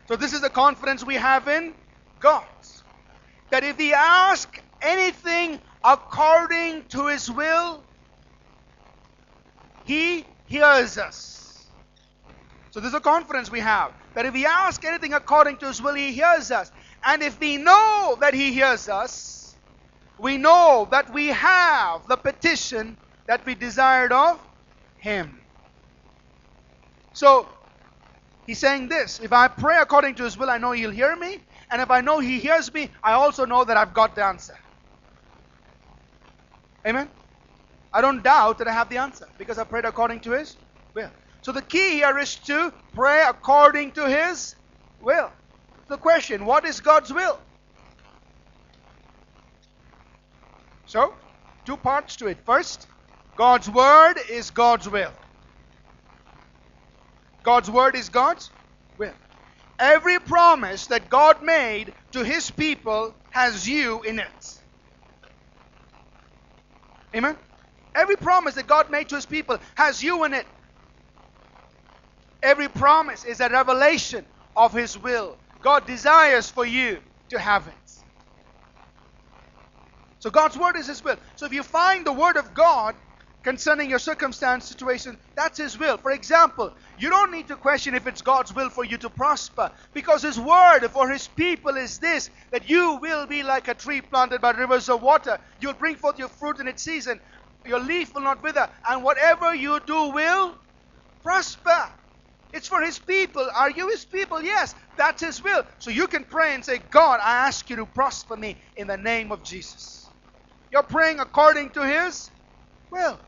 So, 0.08 0.16
this 0.16 0.34
is 0.34 0.42
the 0.42 0.50
confidence 0.50 1.06
we 1.06 1.16
have 1.16 1.48
in 1.48 1.74
God. 2.20 2.46
That 3.50 3.64
if 3.64 3.78
we 3.78 3.94
ask 3.94 4.62
anything 4.82 5.60
according 5.84 6.86
to 6.90 7.08
His 7.08 7.30
will, 7.30 7.84
He 9.84 10.26
hears 10.46 10.98
us. 10.98 11.43
So, 12.74 12.80
this 12.80 12.90
is 12.90 12.96
a 12.96 13.02
confidence 13.02 13.52
we 13.52 13.60
have. 13.60 13.94
That 14.16 14.26
if 14.26 14.34
we 14.34 14.48
ask 14.48 14.84
anything 14.84 15.14
according 15.14 15.58
to 15.58 15.68
His 15.68 15.80
will, 15.80 15.94
He 15.94 16.12
hears 16.12 16.50
us. 16.50 16.72
And 17.06 17.22
if 17.22 17.40
we 17.40 17.58
know 17.58 18.18
that 18.20 18.34
He 18.34 18.52
hears 18.52 18.90
us, 18.90 19.56
we 20.18 20.38
know 20.38 20.88
that 20.90 21.14
we 21.14 21.28
have 21.28 22.08
the 22.08 22.18
petition 22.18 22.98
that 23.28 23.46
we 23.46 23.54
desired 23.54 24.12
of 24.12 24.40
Him. 24.98 25.40
So 27.14 27.48
he's 28.48 28.58
saying 28.58 28.90
this 28.90 29.20
if 29.20 29.32
I 29.32 29.48
pray 29.48 29.78
according 29.80 30.16
to 30.16 30.24
his 30.24 30.36
will, 30.36 30.50
I 30.50 30.58
know 30.58 30.72
he'll 30.72 30.90
hear 30.90 31.16
me. 31.16 31.38
And 31.70 31.80
if 31.80 31.92
I 31.92 32.02
know 32.02 32.20
he 32.20 32.40
hears 32.40 32.74
me, 32.74 32.90
I 33.04 33.14
also 33.14 33.46
know 33.46 33.64
that 33.64 33.78
I've 33.78 33.94
got 33.94 34.16
the 34.16 34.24
answer. 34.24 34.58
Amen? 36.88 37.10
I 37.94 38.02
don't 38.02 38.24
doubt 38.24 38.58
that 38.58 38.68
I 38.68 38.74
have 38.74 38.90
the 38.90 38.98
answer 38.98 39.28
because 39.38 39.60
I 39.60 39.64
prayed 39.64 39.86
according 39.86 40.22
to 40.22 40.32
his 40.32 40.58
will. 40.96 41.12
So 41.44 41.52
the 41.52 41.62
key 41.62 41.96
here 41.96 42.18
is 42.18 42.36
to 42.48 42.74
pray 42.94 43.22
according 43.28 43.92
to 43.92 44.08
his 44.08 44.56
will. 45.02 45.30
The 45.90 45.98
question, 45.98 46.46
what 46.46 46.66
is 46.66 46.80
God's 46.80 47.12
will? 47.12 47.38
So, 50.86 51.14
two 51.66 51.76
parts 51.76 52.16
to 52.18 52.28
it. 52.28 52.38
First, 52.46 52.88
God's 53.36 53.70
word 53.70 54.16
is 54.30 54.52
God's 54.52 54.88
will. 54.88 55.12
God's 57.44 57.70
word 57.70 57.98
is 57.98 58.08
God's 58.08 58.50
will. 58.98 59.14
Every 59.78 60.20
promise 60.20 60.88
that 60.88 61.10
God 61.10 61.44
made 61.44 61.94
to 62.14 62.24
his 62.24 62.52
people 62.52 63.14
has 63.32 63.68
you 63.68 64.02
in 64.04 64.20
it. 64.20 64.60
Amen? 67.14 67.36
Every 67.94 68.16
promise 68.16 68.56
that 68.56 68.68
God 68.68 68.90
made 68.90 69.10
to 69.10 69.16
his 69.16 69.26
people 69.26 69.58
has 69.76 70.02
you 70.02 70.24
in 70.24 70.34
it. 70.34 70.48
Every 72.44 72.70
promise 72.70 73.26
is 73.26 73.42
a 73.42 73.50
revelation 73.50 74.26
of 74.56 74.74
his 74.74 74.98
will. 74.98 75.40
God 75.64 75.88
desires 75.88 76.50
for 76.52 76.66
you 76.66 77.02
to 77.32 77.40
have 77.40 77.68
it. 77.68 77.76
So 80.20 80.32
God's 80.32 80.58
word 80.58 80.78
is 80.78 80.88
his 80.88 81.04
will. 81.04 81.18
So 81.36 81.48
if 81.48 81.54
you 81.54 81.64
find 81.64 82.06
the 82.06 82.14
word 82.14 82.38
of 82.38 82.54
God 82.56 82.96
concerning 83.44 83.90
your 83.90 84.00
circumstance, 84.00 84.68
situation, 84.68 85.18
that's 85.38 85.60
His 85.60 85.78
will. 85.80 85.98
For 85.98 86.12
example, 86.12 86.74
you 86.98 87.10
don't 87.10 87.32
need 87.32 87.50
to 87.50 87.58
question 87.58 87.96
if 87.96 88.08
it's 88.08 88.22
God's 88.22 88.54
will 88.56 88.70
for 88.70 88.86
you 88.86 88.98
to 89.00 89.10
prosper 89.10 89.72
because 89.94 90.24
His 90.24 90.40
word 90.40 90.88
for 90.90 91.10
His 91.10 91.28
people 91.28 91.78
is 91.78 92.00
this 92.00 92.30
that 92.52 92.70
you 92.70 93.00
will 93.02 93.28
be 93.28 93.44
like 93.44 93.68
a 93.70 93.76
tree 93.76 94.02
planted 94.02 94.42
by 94.42 94.52
rivers 94.52 94.90
of 94.90 95.02
water. 95.04 95.40
You'll 95.60 95.74
bring 95.74 95.98
forth 95.98 96.20
your 96.20 96.30
fruit 96.30 96.60
in 96.60 96.68
its 96.68 96.84
season, 96.84 97.20
your 97.66 97.80
leaf 97.80 98.14
will 98.16 98.24
not 98.24 98.44
wither, 98.44 98.70
and 98.90 99.04
whatever 99.04 99.56
you 99.56 99.80
do 99.86 100.10
will 100.12 100.56
prosper. 101.24 101.90
It's 102.54 102.68
for 102.70 102.82
His 102.82 103.00
people. 103.00 103.48
Are 103.56 103.72
you 103.72 103.90
His 103.90 104.06
people? 104.06 104.42
Yes, 104.44 104.76
that's 104.98 105.22
His 105.24 105.44
will. 105.44 105.64
So 105.80 105.92
you 105.92 106.08
can 106.08 106.26
pray 106.26 106.56
and 106.56 106.66
say, 106.66 106.80
God, 106.80 107.20
I 107.24 107.48
ask 107.48 107.70
you 107.70 107.78
to 107.78 107.88
prosper 107.88 108.38
me 108.38 108.62
in 108.78 108.88
the 108.88 108.98
name 108.98 109.32
of 109.32 109.44
Jesus. 109.44 110.12
You're 110.72 110.84
praying 110.84 111.20
according 111.20 111.72
to 111.72 111.86
His 111.86 112.32
will. 112.92 113.20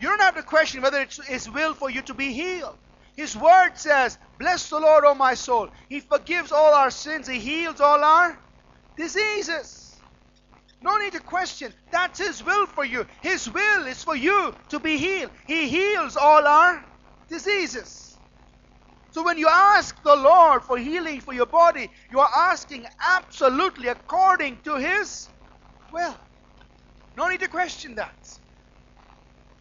You 0.00 0.08
don't 0.08 0.20
have 0.22 0.36
to 0.36 0.42
question 0.44 0.82
whether 0.82 1.00
it's 1.00 1.24
His 1.26 1.50
will 1.50 1.74
for 1.74 1.90
you 1.90 2.02
to 2.02 2.14
be 2.14 2.32
healed. 2.32 2.78
His 3.16 3.36
word 3.36 3.72
says, 3.76 4.18
Bless 4.38 4.70
the 4.70 4.80
Lord, 4.80 5.04
O 5.06 5.14
my 5.14 5.34
soul. 5.34 5.70
He 5.88 6.00
forgives 6.00 6.52
all 6.52 6.74
our 6.74 6.90
sins, 6.90 7.28
He 7.28 7.40
heals 7.40 7.80
all 7.80 8.04
our 8.04 8.38
diseases. 8.96 10.02
No 10.82 10.96
need 10.98 11.12
to 11.14 11.20
question. 11.20 11.74
That's 11.92 12.18
His 12.18 12.44
will 12.44 12.66
for 12.66 12.84
you. 12.84 13.06
His 13.22 13.50
will 13.50 13.86
is 13.86 14.02
for 14.04 14.16
you 14.16 14.54
to 14.70 14.80
be 14.80 14.98
healed. 14.98 15.32
He 15.46 15.68
heals 15.68 16.16
all 16.16 16.46
our 16.46 16.84
diseases. 17.32 18.18
So 19.10 19.24
when 19.24 19.38
you 19.38 19.48
ask 19.48 20.02
the 20.04 20.16
Lord 20.16 20.62
for 20.64 20.78
healing 20.78 21.20
for 21.20 21.34
your 21.34 21.46
body, 21.46 21.90
you 22.10 22.20
are 22.20 22.30
asking 22.34 22.86
absolutely 23.16 23.88
according 23.88 24.60
to 24.64 24.76
His 24.76 25.28
will. 25.92 26.16
No 27.16 27.28
need 27.28 27.40
to 27.40 27.48
question 27.48 27.96
that. 27.96 28.14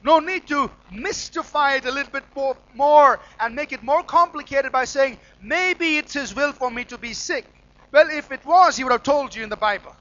No 0.03 0.19
need 0.19 0.47
to 0.47 0.71
mystify 0.89 1.75
it 1.75 1.85
a 1.85 1.91
little 1.91 2.11
bit 2.11 2.25
more, 2.35 2.57
more 2.73 3.19
and 3.39 3.55
make 3.55 3.73
it 3.73 3.83
more 3.83 4.03
complicated 4.03 4.71
by 4.71 4.85
saying, 4.85 5.19
maybe 5.41 5.97
it's 5.97 6.13
His 6.13 6.33
will 6.35 6.53
for 6.53 6.71
me 6.71 6.85
to 6.85 6.97
be 6.97 7.13
sick. 7.13 7.45
Well, 7.93 8.09
if 8.09 8.31
it 8.31 8.45
was, 8.45 8.77
He 8.77 8.83
would 8.83 8.93
have 8.93 9.03
told 9.03 9.35
you 9.35 9.43
in 9.43 9.49
the 9.49 9.57
Bible. 9.57 9.95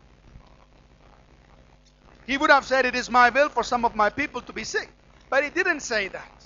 He 2.27 2.39
would 2.39 2.51
have 2.51 2.65
said, 2.67 2.87
It 2.87 2.95
is 2.95 3.11
my 3.11 3.31
will 3.31 3.49
for 3.49 3.65
some 3.65 3.85
of 3.85 3.97
my 3.97 4.11
people 4.11 4.43
to 4.43 4.53
be 4.53 4.65
sick. 4.65 4.91
But 5.31 5.45
He 5.45 5.51
didn't 5.51 5.81
say 5.81 6.09
that. 6.09 6.40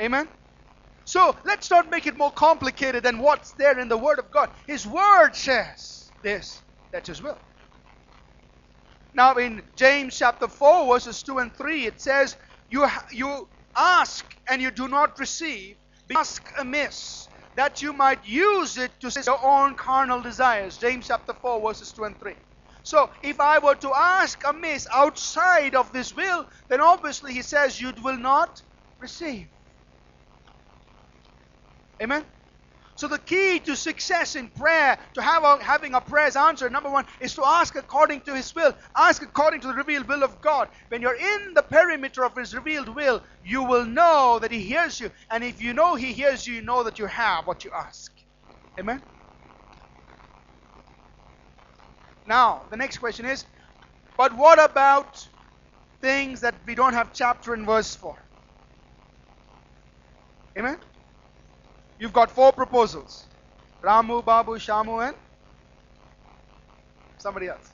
Amen? 0.00 0.28
So 1.04 1.36
let's 1.44 1.70
not 1.70 1.90
make 1.90 2.06
it 2.06 2.18
more 2.18 2.32
complicated 2.32 3.02
than 3.04 3.18
what's 3.18 3.54
there 3.54 3.78
in 3.78 3.88
the 3.88 3.98
Word 3.98 4.18
of 4.18 4.30
God. 4.30 4.50
His 4.66 4.86
Word 4.86 5.34
says 5.34 6.12
this 6.22 6.62
that's 6.92 7.08
His 7.08 7.22
will. 7.22 7.40
Now, 9.14 9.34
in 9.36 9.62
James 9.76 10.16
chapter 10.18 10.48
4, 10.48 10.92
verses 10.94 11.22
2 11.24 11.38
and 11.38 11.56
3, 11.56 11.86
it 11.86 12.00
says, 12.00 12.36
You, 12.68 12.86
you 13.12 13.48
ask 13.76 14.24
and 14.48 14.62
you 14.62 14.70
do 14.70 14.88
not 14.88 15.18
receive, 15.18 15.76
ask 16.16 16.48
amiss, 16.58 17.28
that 17.56 17.82
you 17.82 17.92
might 17.92 18.26
use 18.26 18.78
it 18.78 18.92
to 19.00 19.10
your 19.26 19.44
own 19.44 19.74
carnal 19.74 20.22
desires. 20.22 20.78
James 20.78 21.08
chapter 21.08 21.34
4, 21.34 21.66
verses 21.68 21.92
2 21.92 22.04
and 22.04 22.18
3. 22.20 22.34
So, 22.84 23.10
if 23.22 23.40
I 23.40 23.58
were 23.58 23.74
to 23.76 23.92
ask 23.94 24.40
amiss 24.46 24.86
outside 24.94 25.74
of 25.74 25.92
this 25.92 26.14
will, 26.14 26.46
then 26.68 26.80
obviously 26.80 27.32
he 27.34 27.42
says 27.42 27.80
you 27.80 27.92
will 28.02 28.18
not 28.18 28.62
receive. 29.00 29.48
Amen? 32.02 32.24
So 32.98 33.06
the 33.06 33.18
key 33.18 33.60
to 33.60 33.76
success 33.76 34.34
in 34.34 34.48
prayer, 34.48 34.98
to 35.14 35.22
have 35.22 35.44
a, 35.44 35.62
having 35.62 35.94
a 35.94 36.00
prayers 36.00 36.34
answered, 36.34 36.72
number 36.72 36.90
one, 36.90 37.06
is 37.20 37.32
to 37.36 37.44
ask 37.46 37.76
according 37.76 38.22
to 38.22 38.34
His 38.34 38.52
will. 38.52 38.74
Ask 38.96 39.22
according 39.22 39.60
to 39.60 39.68
the 39.68 39.74
revealed 39.74 40.08
will 40.08 40.24
of 40.24 40.40
God. 40.40 40.68
When 40.88 41.00
you're 41.00 41.14
in 41.14 41.54
the 41.54 41.62
perimeter 41.62 42.24
of 42.24 42.34
His 42.36 42.56
revealed 42.56 42.88
will, 42.88 43.22
you 43.44 43.62
will 43.62 43.84
know 43.84 44.40
that 44.40 44.50
He 44.50 44.62
hears 44.62 44.98
you. 44.98 45.12
And 45.30 45.44
if 45.44 45.62
you 45.62 45.74
know 45.74 45.94
He 45.94 46.12
hears 46.12 46.44
you, 46.44 46.54
you 46.54 46.62
know 46.62 46.82
that 46.82 46.98
you 46.98 47.06
have 47.06 47.46
what 47.46 47.64
you 47.64 47.70
ask. 47.72 48.12
Amen? 48.80 49.00
Now, 52.26 52.64
the 52.70 52.76
next 52.76 52.98
question 52.98 53.26
is, 53.26 53.44
but 54.16 54.36
what 54.36 54.58
about 54.62 55.24
things 56.00 56.40
that 56.40 56.56
we 56.66 56.74
don't 56.74 56.94
have 56.94 57.12
chapter 57.12 57.54
and 57.54 57.64
verse 57.64 57.94
for? 57.94 58.18
Amen? 60.58 60.78
You've 61.98 62.12
got 62.14 62.30
four 62.30 62.52
proposals 62.52 63.28
Ramu, 63.82 64.24
Babu, 64.24 64.52
Shamu, 64.58 65.06
and 65.08 65.16
somebody 67.18 67.48
else. 67.48 67.72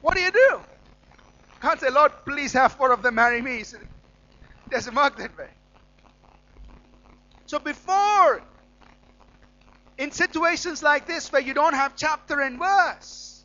What 0.00 0.16
do 0.16 0.22
you 0.22 0.32
do? 0.32 0.60
Can't 1.60 1.80
say, 1.80 1.90
Lord, 1.90 2.12
please 2.26 2.52
have 2.54 2.72
four 2.74 2.92
of 2.92 3.02
them 3.02 3.16
marry 3.16 3.42
me. 3.42 3.60
It 3.60 4.70
doesn't 4.70 4.94
work 4.94 5.16
that 5.18 5.36
way. 5.38 5.50
So 7.46 7.58
before, 7.60 8.42
in 9.98 10.12
situations 10.12 10.82
like 10.82 11.06
this 11.06 11.32
where 11.32 11.42
you 11.42 11.54
don't 11.54 11.74
have 11.74 11.96
chapter 11.96 12.40
and 12.40 12.58
verse, 12.58 13.44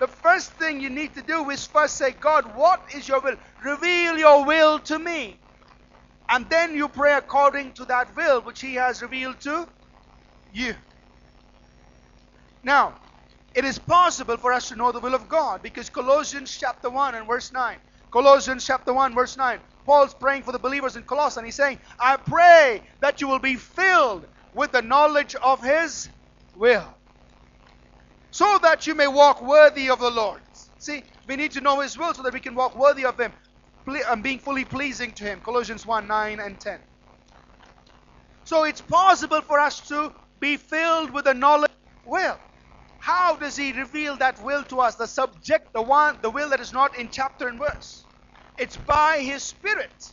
the 0.00 0.08
first 0.08 0.52
thing 0.54 0.80
you 0.80 0.90
need 0.90 1.14
to 1.16 1.22
do 1.22 1.50
is 1.50 1.66
first 1.66 1.96
say, 1.96 2.12
God, 2.12 2.56
what 2.56 2.82
is 2.94 3.08
your 3.08 3.20
will? 3.20 3.36
Reveal 3.64 4.18
your 4.18 4.46
will 4.46 4.80
to 4.80 4.98
me. 4.98 5.41
And 6.32 6.48
then 6.48 6.74
you 6.74 6.88
pray 6.88 7.12
according 7.12 7.72
to 7.72 7.84
that 7.84 8.16
will 8.16 8.40
which 8.40 8.62
He 8.62 8.76
has 8.76 9.02
revealed 9.02 9.38
to 9.42 9.68
you. 10.50 10.74
Now, 12.64 12.98
it 13.54 13.66
is 13.66 13.78
possible 13.78 14.38
for 14.38 14.50
us 14.54 14.70
to 14.70 14.76
know 14.76 14.92
the 14.92 15.00
will 15.00 15.14
of 15.14 15.28
God 15.28 15.60
because 15.60 15.90
Colossians 15.90 16.56
chapter 16.58 16.88
1 16.88 17.16
and 17.16 17.26
verse 17.26 17.52
9. 17.52 17.76
Colossians 18.10 18.64
chapter 18.64 18.94
1, 18.94 19.14
verse 19.14 19.36
9. 19.36 19.60
Paul's 19.84 20.14
praying 20.14 20.44
for 20.44 20.52
the 20.52 20.58
believers 20.58 20.96
in 20.96 21.02
Colossae 21.02 21.40
and 21.40 21.46
he's 21.46 21.54
saying, 21.54 21.78
I 22.00 22.16
pray 22.16 22.82
that 23.02 23.20
you 23.20 23.28
will 23.28 23.38
be 23.38 23.56
filled 23.56 24.26
with 24.54 24.72
the 24.72 24.80
knowledge 24.80 25.34
of 25.34 25.62
His 25.62 26.08
will, 26.54 26.96
so 28.30 28.58
that 28.62 28.86
you 28.86 28.94
may 28.94 29.06
walk 29.06 29.42
worthy 29.42 29.90
of 29.90 29.98
the 29.98 30.10
Lord. 30.10 30.40
See, 30.78 31.02
we 31.28 31.36
need 31.36 31.52
to 31.52 31.60
know 31.60 31.80
His 31.80 31.98
will 31.98 32.14
so 32.14 32.22
that 32.22 32.32
we 32.32 32.40
can 32.40 32.54
walk 32.54 32.74
worthy 32.74 33.04
of 33.04 33.20
Him 33.20 33.32
and 33.86 34.04
um, 34.08 34.22
being 34.22 34.38
fully 34.38 34.64
pleasing 34.64 35.12
to 35.14 35.24
Him. 35.24 35.40
Colossians 35.40 35.84
1 35.84 36.06
9 36.06 36.40
and 36.40 36.58
10. 36.60 36.80
So 38.44 38.64
it's 38.64 38.80
possible 38.80 39.42
for 39.42 39.58
us 39.58 39.86
to 39.88 40.12
be 40.40 40.56
filled 40.56 41.12
with 41.12 41.24
the 41.24 41.34
knowledge 41.34 41.70
will. 42.04 42.38
How 42.98 43.36
does 43.36 43.56
He 43.56 43.72
reveal 43.72 44.16
that 44.18 44.42
will 44.42 44.64
to 44.64 44.80
us? 44.80 44.96
The 44.96 45.06
subject, 45.06 45.72
the 45.74 45.82
one, 45.82 46.18
the 46.22 46.30
will 46.30 46.50
that 46.50 46.60
is 46.60 46.72
not 46.72 46.96
in 46.98 47.08
chapter 47.10 47.48
and 47.48 47.58
verse. 47.58 48.06
It's 48.58 48.76
by 48.76 49.18
His 49.18 49.42
Spirit. 49.42 50.12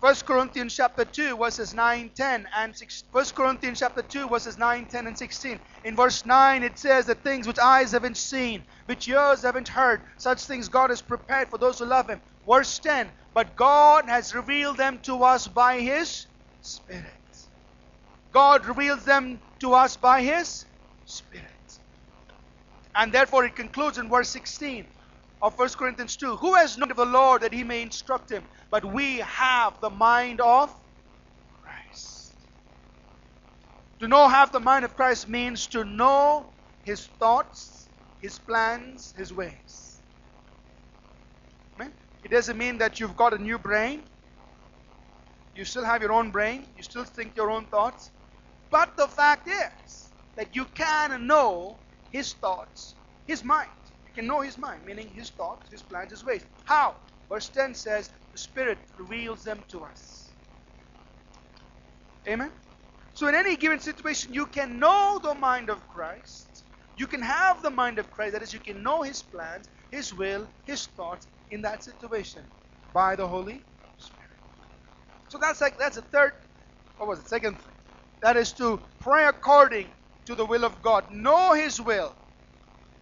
1 0.00 0.14
Corinthians 0.26 0.74
chapter 0.74 1.04
2 1.04 1.36
verses 1.36 1.74
9, 1.74 2.10
10 2.16 2.48
and 2.56 2.74
6. 2.74 3.04
1 3.12 3.24
Corinthians 3.36 3.80
chapter 3.80 4.00
2 4.02 4.28
verses 4.30 4.56
9, 4.56 4.86
10 4.86 5.06
and 5.06 5.18
16. 5.18 5.60
In 5.84 5.94
verse 5.96 6.24
9 6.24 6.62
it 6.62 6.78
says 6.78 7.04
the 7.04 7.14
things 7.14 7.46
which 7.46 7.58
eyes 7.58 7.92
haven't 7.92 8.16
seen, 8.16 8.64
which 8.86 9.06
ears 9.08 9.42
haven't 9.42 9.68
heard, 9.68 10.00
such 10.16 10.46
things 10.46 10.70
God 10.70 10.88
has 10.88 11.02
prepared 11.02 11.50
for 11.50 11.58
those 11.58 11.78
who 11.78 11.84
love 11.84 12.08
Him. 12.08 12.22
Verse 12.48 12.78
10 12.80 13.10
But 13.34 13.56
God 13.56 14.08
has 14.08 14.34
revealed 14.34 14.76
them 14.76 15.00
to 15.02 15.22
us 15.24 15.48
by 15.48 15.80
His 15.80 16.26
Spirit. 16.60 17.06
God 18.32 18.66
reveals 18.66 19.04
them 19.04 19.40
to 19.60 19.74
us 19.74 19.96
by 19.96 20.22
His 20.22 20.64
Spirit. 21.04 21.46
And 22.94 23.12
therefore 23.12 23.44
it 23.44 23.56
concludes 23.56 23.98
in 23.98 24.08
verse 24.08 24.30
16 24.30 24.86
of 25.42 25.58
1 25.58 25.68
Corinthians 25.70 26.16
2 26.16 26.36
Who 26.36 26.54
has 26.54 26.76
known 26.78 26.90
of 26.90 26.96
the 26.96 27.04
Lord 27.04 27.42
that 27.42 27.52
He 27.52 27.64
may 27.64 27.82
instruct 27.82 28.30
him? 28.30 28.48
But 28.70 28.84
we 28.84 29.18
have 29.18 29.80
the 29.80 29.90
mind 29.90 30.40
of 30.40 30.70
Christ. 31.62 32.36
To 34.00 34.08
know, 34.08 34.28
have 34.28 34.52
the 34.52 34.60
mind 34.60 34.84
of 34.84 34.96
Christ 34.96 35.28
means 35.28 35.66
to 35.68 35.84
know 35.84 36.54
His 36.84 37.08
thoughts, 37.18 37.90
His 38.20 38.38
plans, 38.38 39.12
His 39.16 39.32
ways. 39.32 39.99
It 42.22 42.30
doesn't 42.30 42.58
mean 42.58 42.78
that 42.78 43.00
you've 43.00 43.16
got 43.16 43.32
a 43.32 43.38
new 43.38 43.58
brain. 43.58 44.02
You 45.54 45.64
still 45.64 45.84
have 45.84 46.02
your 46.02 46.12
own 46.12 46.30
brain. 46.30 46.66
You 46.76 46.82
still 46.82 47.04
think 47.04 47.36
your 47.36 47.50
own 47.50 47.66
thoughts. 47.66 48.10
But 48.70 48.96
the 48.96 49.08
fact 49.08 49.48
is 49.48 50.12
that 50.36 50.54
you 50.54 50.64
can 50.66 51.26
know 51.26 51.80
His 52.10 52.32
thoughts, 52.34 52.94
His 53.26 53.42
mind. 53.42 53.68
You 54.06 54.12
can 54.12 54.26
know 54.26 54.40
His 54.40 54.58
mind, 54.58 54.84
meaning 54.84 55.08
His 55.08 55.30
thoughts, 55.30 55.70
His 55.70 55.82
plans, 55.82 56.10
His 56.10 56.24
ways. 56.24 56.44
How? 56.64 56.96
Verse 57.28 57.48
10 57.48 57.74
says, 57.74 58.10
The 58.32 58.38
Spirit 58.38 58.78
reveals 58.98 59.44
them 59.44 59.64
to 59.68 59.84
us. 59.84 60.32
Amen? 62.28 62.52
So, 63.12 63.26
in 63.28 63.34
any 63.34 63.56
given 63.56 63.80
situation, 63.80 64.32
you 64.32 64.46
can 64.46 64.78
know 64.78 65.20
the 65.22 65.34
mind 65.34 65.68
of 65.70 65.86
Christ. 65.88 66.64
You 66.96 67.06
can 67.06 67.22
have 67.22 67.62
the 67.62 67.70
mind 67.70 67.98
of 67.98 68.10
Christ. 68.10 68.34
That 68.34 68.42
is, 68.42 68.52
you 68.52 68.60
can 68.60 68.82
know 68.82 69.02
His 69.02 69.22
plans, 69.22 69.68
His 69.90 70.14
will, 70.14 70.48
His 70.66 70.86
thoughts 70.86 71.26
in 71.50 71.62
that 71.62 71.84
situation 71.84 72.46
by 72.94 73.16
the 73.16 73.26
Holy 73.28 73.64
Spirit. 73.98 74.30
So 75.28 75.38
that's 75.38 75.60
like 75.60 75.78
that's 75.78 75.96
the 75.96 76.02
third. 76.02 76.32
What 76.98 77.08
was 77.08 77.20
it? 77.20 77.28
Second 77.28 77.58
thing. 77.60 77.74
That 78.22 78.36
is 78.36 78.52
to 78.54 78.80
pray 79.00 79.26
according 79.26 79.88
to 80.26 80.34
the 80.36 80.46
will 80.46 80.64
of 80.64 80.82
God. 80.82 81.06
Know 81.10 81.54
His 81.54 81.80
will 81.80 82.16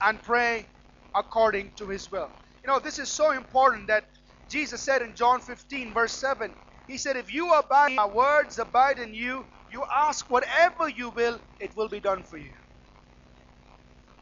and 0.02 0.22
pray 0.22 0.68
according 1.16 1.72
to 1.78 1.88
His 1.88 2.10
will. 2.10 2.32
You 2.64 2.72
know, 2.72 2.80
this 2.80 2.98
is 3.00 3.10
so 3.10 3.32
important 3.32 3.88
that 3.88 4.06
Jesus 4.50 4.82
said 4.82 5.02
in 5.02 5.14
John 5.14 5.40
15, 5.40 5.94
verse 5.94 6.12
7, 6.14 6.56
He 6.86 6.98
said, 6.98 7.16
If 7.16 7.32
you 7.34 7.54
abide, 7.54 7.92
my 7.94 8.06
words 8.06 8.58
abide 8.58 9.00
in 9.00 9.14
you, 9.14 9.46
you 9.70 9.84
ask 9.96 10.30
whatever 10.30 10.88
you 10.88 11.10
will, 11.10 11.40
it 11.60 11.76
will 11.76 11.88
be 11.88 12.00
done 12.00 12.24
for 12.24 12.38
you. 12.38 12.54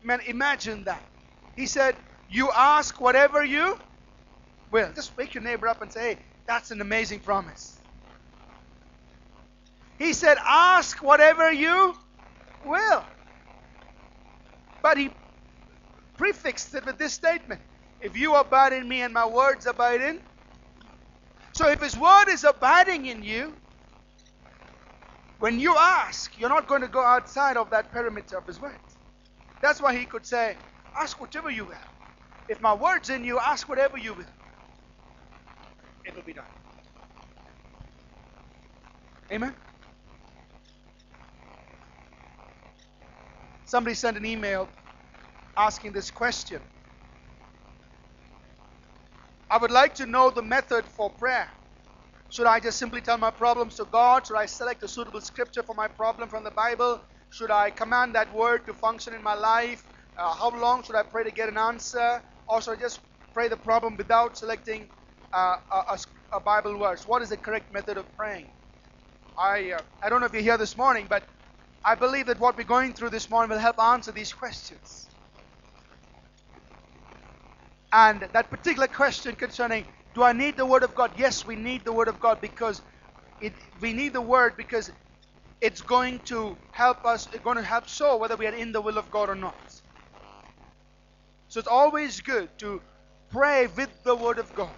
Man, 0.03 0.21
imagine 0.27 0.85
that. 0.85 1.05
He 1.57 1.67
said, 1.67 1.97
You 2.29 2.51
ask 2.57 3.01
whatever 3.01 3.45
you 3.45 3.79
will. 4.71 4.93
Just 4.95 5.17
wake 5.17 5.35
your 5.35 5.43
neighbor 5.43 5.69
up 5.69 5.83
and 5.83 5.93
say, 5.93 6.15
Hey, 6.17 6.19
that's 6.47 6.71
an 6.71 6.81
amazing 6.81 7.21
promise. 7.21 7.79
He 9.99 10.13
said, 10.13 10.39
Ask 10.47 11.03
whatever 11.03 11.53
you 11.53 11.95
will. 12.65 13.07
But 14.83 14.99
he 14.99 15.11
prefixed 16.17 16.75
it 16.75 16.87
with 16.87 16.99
this 16.99 17.15
statement 17.15 17.63
If 18.01 18.17
you 18.17 18.37
abide 18.37 18.73
in 18.75 18.89
me 18.89 19.03
and 19.03 19.15
my 19.15 19.27
words 19.27 19.67
abide 19.67 20.03
in. 20.03 20.21
So 21.55 21.69
if 21.71 21.83
his 21.83 21.97
word 21.97 22.27
is 22.29 22.45
abiding 22.45 23.07
in 23.07 23.23
you, 23.23 23.55
when 25.39 25.61
you 25.61 25.77
ask, 25.79 26.39
you're 26.39 26.49
not 26.51 26.69
going 26.69 26.83
to 26.83 26.89
go 26.89 27.03
outside 27.05 27.57
of 27.57 27.71
that 27.71 27.93
perimeter 27.93 28.39
of 28.39 28.47
his 28.47 28.61
word. 28.61 28.79
That's 29.63 29.81
why 29.83 29.97
he 29.97 30.07
could 30.07 30.27
say, 30.27 30.57
Ask 30.99 31.21
whatever 31.21 31.51
you 31.51 31.67
will. 31.67 31.77
If 32.49 32.61
my 32.61 32.75
word's 32.75 33.11
in 33.11 33.25
you, 33.25 33.39
ask 33.41 33.69
whatever 33.69 33.99
you 33.99 34.15
will. 34.15 34.27
It 36.07 36.15
will 36.15 36.23
be 36.23 36.35
done. 36.35 36.47
Amen? 39.33 39.55
Somebody 43.65 43.95
sent 43.95 44.17
an 44.17 44.25
email 44.25 44.71
asking 45.57 45.93
this 45.93 46.11
question. 46.11 46.63
I 49.51 49.59
would 49.59 49.73
like 49.73 49.95
to 49.97 50.07
know 50.07 50.31
the 50.31 50.43
method 50.43 50.87
for 50.87 51.11
prayer. 51.11 51.49
Should 52.31 52.47
I 52.47 52.61
just 52.61 52.79
simply 52.79 53.01
tell 53.01 53.19
my 53.19 53.31
problems 53.31 53.77
to 53.77 53.85
God? 53.87 54.27
Should 54.27 54.37
I 54.37 54.47
select 54.47 54.83
a 54.85 54.89
suitable 54.89 55.21
scripture 55.21 55.63
for 55.63 55.75
my 55.75 55.89
problem 55.89 56.29
from 56.29 56.45
the 56.45 56.51
Bible? 56.53 57.03
Should 57.31 57.51
I 57.51 57.71
command 57.71 58.15
that 58.15 58.33
word 58.35 58.67
to 58.67 58.75
function 58.75 59.15
in 59.15 59.23
my 59.23 59.35
life? 59.35 59.85
Uh, 60.19 60.35
how 60.35 60.51
long 60.51 60.83
should 60.85 60.97
I 60.97 61.03
pray 61.05 61.25
to 61.25 61.33
get 61.33 61.49
an 61.49 61.59
answer? 61.59 62.23
Or 62.49 62.61
should 62.63 62.79
I 62.79 62.81
just 62.81 63.01
pray 63.33 63.49
the 63.49 63.57
problem 63.57 63.97
without 63.97 64.37
selecting 64.39 64.91
uh, 65.33 65.57
a, 65.71 65.99
a, 66.33 66.41
Bible 66.41 66.79
verse? 66.79 67.07
What 67.07 67.23
is 67.23 67.31
the 67.31 67.37
correct 67.37 67.73
method 67.73 67.97
of 67.97 68.17
praying? 68.17 68.47
I, 69.39 69.73
uh, 69.73 69.81
I 70.03 70.09
don't 70.09 70.21
know 70.21 70.27
if 70.27 70.33
you're 70.33 70.43
here 70.43 70.59
this 70.59 70.77
morning, 70.77 71.07
but 71.09 71.25
I 71.85 71.95
believe 71.95 72.27
that 72.27 72.41
what 72.41 72.57
we're 72.57 72.65
going 72.65 72.95
through 72.95 73.11
this 73.11 73.31
morning 73.31 73.51
will 73.51 73.59
help 73.59 73.79
answer 73.81 74.13
these 74.13 74.33
questions. 74.33 75.09
And 77.93 78.29
that 78.33 78.51
particular 78.51 78.89
question 78.89 79.35
concerning 79.37 79.87
do 80.15 80.23
I 80.23 80.33
need 80.33 80.57
the 80.57 80.65
Word 80.67 80.83
of 80.83 80.95
God? 80.95 81.13
Yes, 81.17 81.47
we 81.47 81.57
need 81.57 81.85
the 81.85 81.93
Word 81.93 82.09
of 82.09 82.19
God 82.19 82.41
because 82.41 82.81
it, 83.41 83.53
we 83.81 83.93
need 83.93 84.15
the 84.15 84.21
Word 84.21 84.57
because 84.57 84.91
it's 85.61 85.83
going 85.83 86.21
to 86.21 86.57
help 86.71 87.05
us, 87.05 87.29
it's 87.33 87.45
going 87.45 87.57
to 87.57 87.63
help 87.63 87.87
show 87.87 88.17
whether 88.17 88.37
we 88.37 88.47
are 88.47 88.55
in 88.55 88.73
the 88.73 88.81
will 88.81 88.97
of 88.97 89.11
God 89.11 89.29
or 89.29 89.35
not. 89.35 89.55
So 91.49 91.61
it's 91.61 91.69
always 91.69 92.21
good 92.23 92.49
to 92.59 92.81
pray 93.31 93.67
with 93.67 93.91
the 94.05 94.17
Word 94.17 94.39
of 94.39 94.55
God. 94.55 94.71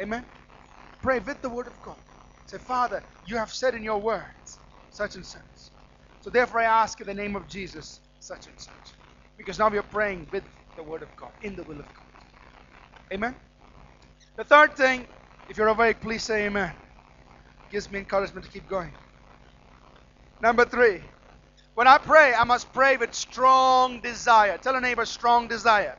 Amen? 0.00 0.24
Pray 1.02 1.18
with 1.18 1.42
the 1.42 1.48
Word 1.48 1.66
of 1.66 1.80
God. 1.82 1.96
Say, 2.46 2.58
Father, 2.58 3.04
you 3.24 3.36
have 3.36 3.52
said 3.52 3.74
in 3.74 3.82
your 3.82 4.00
words 4.00 4.58
such 4.90 5.14
and 5.14 5.24
such. 5.24 5.42
So 6.20 6.30
therefore 6.30 6.60
I 6.60 6.64
ask 6.64 7.00
in 7.00 7.06
the 7.06 7.14
name 7.14 7.36
of 7.36 7.46
Jesus 7.46 8.00
such 8.20 8.46
and 8.46 8.58
such. 8.58 8.94
Because 9.36 9.58
now 9.58 9.68
we 9.68 9.78
are 9.78 9.82
praying 9.82 10.26
with 10.30 10.44
the 10.76 10.82
Word 10.82 11.02
of 11.02 11.14
God, 11.16 11.30
in 11.42 11.56
the 11.56 11.62
will 11.62 11.80
of 11.80 11.92
God. 11.94 12.04
Amen? 13.12 13.34
The 14.36 14.44
third 14.44 14.76
thing, 14.76 15.06
if 15.48 15.56
you're 15.56 15.68
awake, 15.68 16.00
please 16.00 16.22
say 16.22 16.46
amen. 16.46 16.74
Gives 17.70 17.90
me 17.90 17.98
encouragement 17.98 18.44
to 18.46 18.50
keep 18.52 18.68
going. 18.68 18.92
Number 20.40 20.64
three, 20.64 21.02
when 21.74 21.86
I 21.86 21.98
pray, 21.98 22.34
I 22.34 22.44
must 22.44 22.72
pray 22.72 22.96
with 22.96 23.14
strong 23.14 24.00
desire. 24.00 24.58
Tell 24.58 24.76
a 24.76 24.80
neighbor, 24.80 25.04
strong 25.04 25.48
desire. 25.48 25.96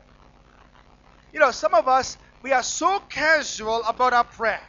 You 1.33 1.39
know, 1.39 1.51
some 1.51 1.73
of 1.73 1.87
us, 1.87 2.17
we 2.43 2.51
are 2.53 2.63
so 2.63 2.99
casual 3.09 3.83
about 3.83 4.13
our 4.13 4.23
prayer. 4.23 4.61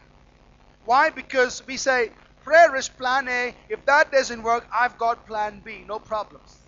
Why? 0.84 1.10
Because 1.10 1.64
we 1.66 1.76
say, 1.76 2.10
prayer 2.42 2.74
is 2.76 2.88
plan 2.88 3.28
A. 3.28 3.54
If 3.68 3.84
that 3.86 4.12
doesn't 4.12 4.42
work, 4.42 4.66
I've 4.74 4.98
got 4.98 5.26
plan 5.26 5.62
B. 5.64 5.84
No 5.86 5.98
problems. 5.98 6.58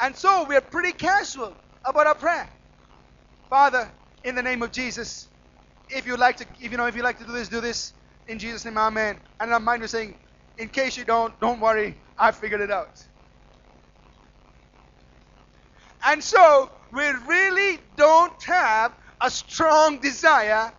And 0.00 0.16
so 0.16 0.46
we're 0.48 0.60
pretty 0.60 0.92
casual 0.92 1.56
about 1.84 2.06
our 2.06 2.14
prayer. 2.14 2.50
Father, 3.50 3.90
in 4.24 4.34
the 4.34 4.42
name 4.42 4.62
of 4.62 4.72
Jesus, 4.72 5.28
if 5.88 6.06
you 6.06 6.16
like 6.16 6.36
to, 6.38 6.46
if 6.60 6.70
you 6.72 6.78
know, 6.78 6.86
if 6.86 6.96
you 6.96 7.02
like 7.02 7.18
to 7.18 7.24
do 7.26 7.32
this, 7.32 7.48
do 7.48 7.60
this. 7.60 7.94
In 8.28 8.38
Jesus' 8.38 8.64
name, 8.64 8.78
Amen. 8.78 9.20
And 9.40 9.52
our 9.52 9.60
mind 9.60 9.82
was 9.82 9.90
saying, 9.90 10.18
in 10.58 10.68
case 10.68 10.96
you 10.96 11.04
don't, 11.04 11.38
don't 11.40 11.60
worry, 11.60 11.96
I 12.18 12.32
figured 12.32 12.60
it 12.60 12.70
out. 12.70 13.04
And 16.04 16.22
so 16.24 16.70
we 16.92 17.04
really 17.04 17.78
don't 17.96 18.42
have 18.44 18.94
a 19.22 19.30
strong 19.30 20.00
desire 20.00 20.72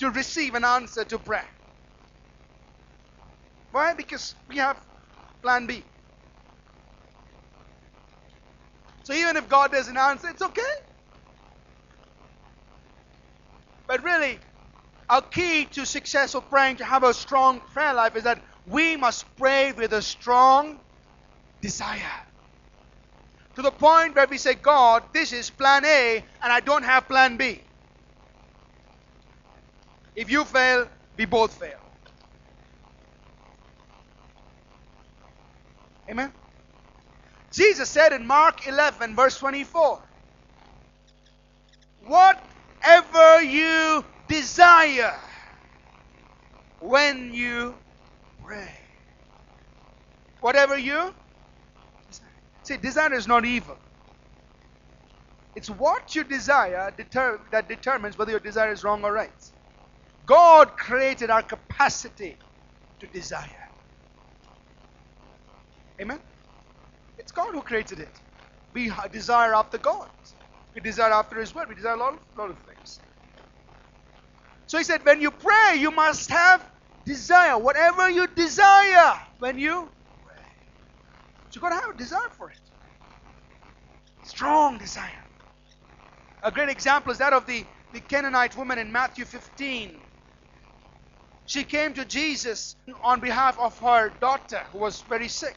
to 0.00 0.10
receive 0.10 0.54
an 0.54 0.64
answer 0.64 1.04
to 1.04 1.18
prayer. 1.18 1.48
Why? 3.72 3.94
Because 3.94 4.34
we 4.48 4.58
have 4.58 4.80
plan 5.42 5.66
B. 5.66 5.84
So 9.04 9.14
even 9.14 9.36
if 9.36 9.48
God 9.48 9.72
doesn't 9.72 9.96
answer, 9.96 10.28
it's 10.28 10.42
okay. 10.42 10.62
But 13.88 14.02
really, 14.04 14.38
our 15.08 15.22
key 15.22 15.66
to 15.66 15.86
successful 15.86 16.42
praying, 16.42 16.76
to 16.76 16.84
have 16.84 17.04
a 17.04 17.14
strong 17.14 17.60
prayer 17.60 17.94
life, 17.94 18.16
is 18.16 18.24
that 18.24 18.42
we 18.66 18.96
must 18.96 19.24
pray 19.36 19.72
with 19.72 19.92
a 19.92 20.02
strong 20.02 20.80
desire. 21.62 22.27
To 23.58 23.62
the 23.62 23.72
point 23.72 24.14
where 24.14 24.28
we 24.28 24.38
say, 24.38 24.54
God, 24.54 25.02
this 25.12 25.32
is 25.32 25.50
plan 25.50 25.84
A, 25.84 26.24
and 26.44 26.52
I 26.52 26.60
don't 26.60 26.84
have 26.84 27.08
plan 27.08 27.36
B. 27.36 27.60
If 30.14 30.30
you 30.30 30.44
fail, 30.44 30.86
we 31.16 31.24
both 31.24 31.54
fail. 31.54 31.80
Amen? 36.08 36.32
Jesus 37.50 37.90
said 37.90 38.12
in 38.12 38.24
Mark 38.24 38.64
11, 38.68 39.16
verse 39.16 39.36
24, 39.38 40.04
Whatever 42.06 43.42
you 43.42 44.04
desire 44.28 45.18
when 46.78 47.34
you 47.34 47.74
pray. 48.40 48.70
Whatever 50.38 50.78
you 50.78 51.12
See, 52.68 52.76
desire 52.76 53.14
is 53.14 53.26
not 53.26 53.46
evil. 53.46 53.78
It's 55.56 55.70
what 55.70 56.14
you 56.14 56.24
desire 56.24 56.92
deter- 56.96 57.40
that 57.50 57.68
determines 57.68 58.18
whether 58.18 58.32
your 58.32 58.40
desire 58.40 58.72
is 58.72 58.84
wrong 58.84 59.04
or 59.04 59.12
right. 59.12 59.32
God 60.26 60.76
created 60.76 61.30
our 61.30 61.42
capacity 61.42 62.38
to 63.00 63.06
desire. 63.08 63.64
Amen? 66.00 66.20
It's 67.18 67.32
God 67.32 67.54
who 67.54 67.62
created 67.62 68.00
it. 68.00 68.20
We 68.74 68.92
desire 69.12 69.54
after 69.54 69.78
God. 69.78 70.10
We 70.74 70.82
desire 70.82 71.12
after 71.12 71.40
His 71.40 71.54
Word. 71.54 71.68
We 71.70 71.76
desire 71.76 71.94
a 71.94 71.98
lot 71.98 72.14
of, 72.14 72.20
lot 72.36 72.50
of 72.50 72.58
things. 72.60 73.00
So 74.66 74.78
He 74.78 74.84
said, 74.84 75.04
when 75.04 75.20
you 75.22 75.30
pray, 75.30 75.76
you 75.78 75.90
must 75.90 76.30
have 76.30 76.68
desire. 77.04 77.58
Whatever 77.58 78.10
you 78.10 78.28
desire 78.28 79.14
when 79.38 79.58
you. 79.58 79.90
So 81.50 81.58
you've 81.58 81.62
got 81.62 81.70
to 81.70 81.86
have 81.86 81.94
a 81.94 81.98
desire 81.98 82.30
for 82.36 82.50
it. 82.50 82.60
Strong 84.22 84.78
desire. 84.78 85.24
A 86.42 86.52
great 86.52 86.68
example 86.70 87.12
is 87.12 87.18
that 87.18 87.32
of 87.32 87.46
the 87.46 87.66
the 87.92 88.00
Canaanite 88.00 88.56
woman 88.56 88.78
in 88.78 88.92
Matthew 88.92 89.24
15. 89.24 90.02
She 91.46 91.64
came 91.64 91.94
to 91.94 92.04
Jesus 92.04 92.76
on 93.02 93.20
behalf 93.20 93.58
of 93.58 93.78
her 93.80 94.10
daughter 94.10 94.62
who 94.72 94.78
was 94.78 95.02
very 95.02 95.28
sick. 95.28 95.56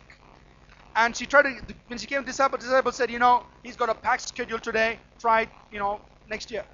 And 0.96 1.16
she 1.16 1.26
tried 1.28 1.44
to, 1.44 1.76
when 1.88 2.00
she 2.00 2.08
came 2.08 2.22
to 2.22 2.26
disciple, 2.26 2.58
disciple 2.58 2.92
said, 2.94 3.12
you 3.12 3.20
know, 3.20 3.46
he's 3.64 3.78
got 3.78 3.90
a 3.90 3.96
packed 3.96 4.28
schedule 4.30 4.60
today. 4.60 5.00
Try, 5.20 5.44
it, 5.44 5.50
you 5.72 5.80
know, 5.80 6.02
next 6.28 6.52
year. 6.52 6.66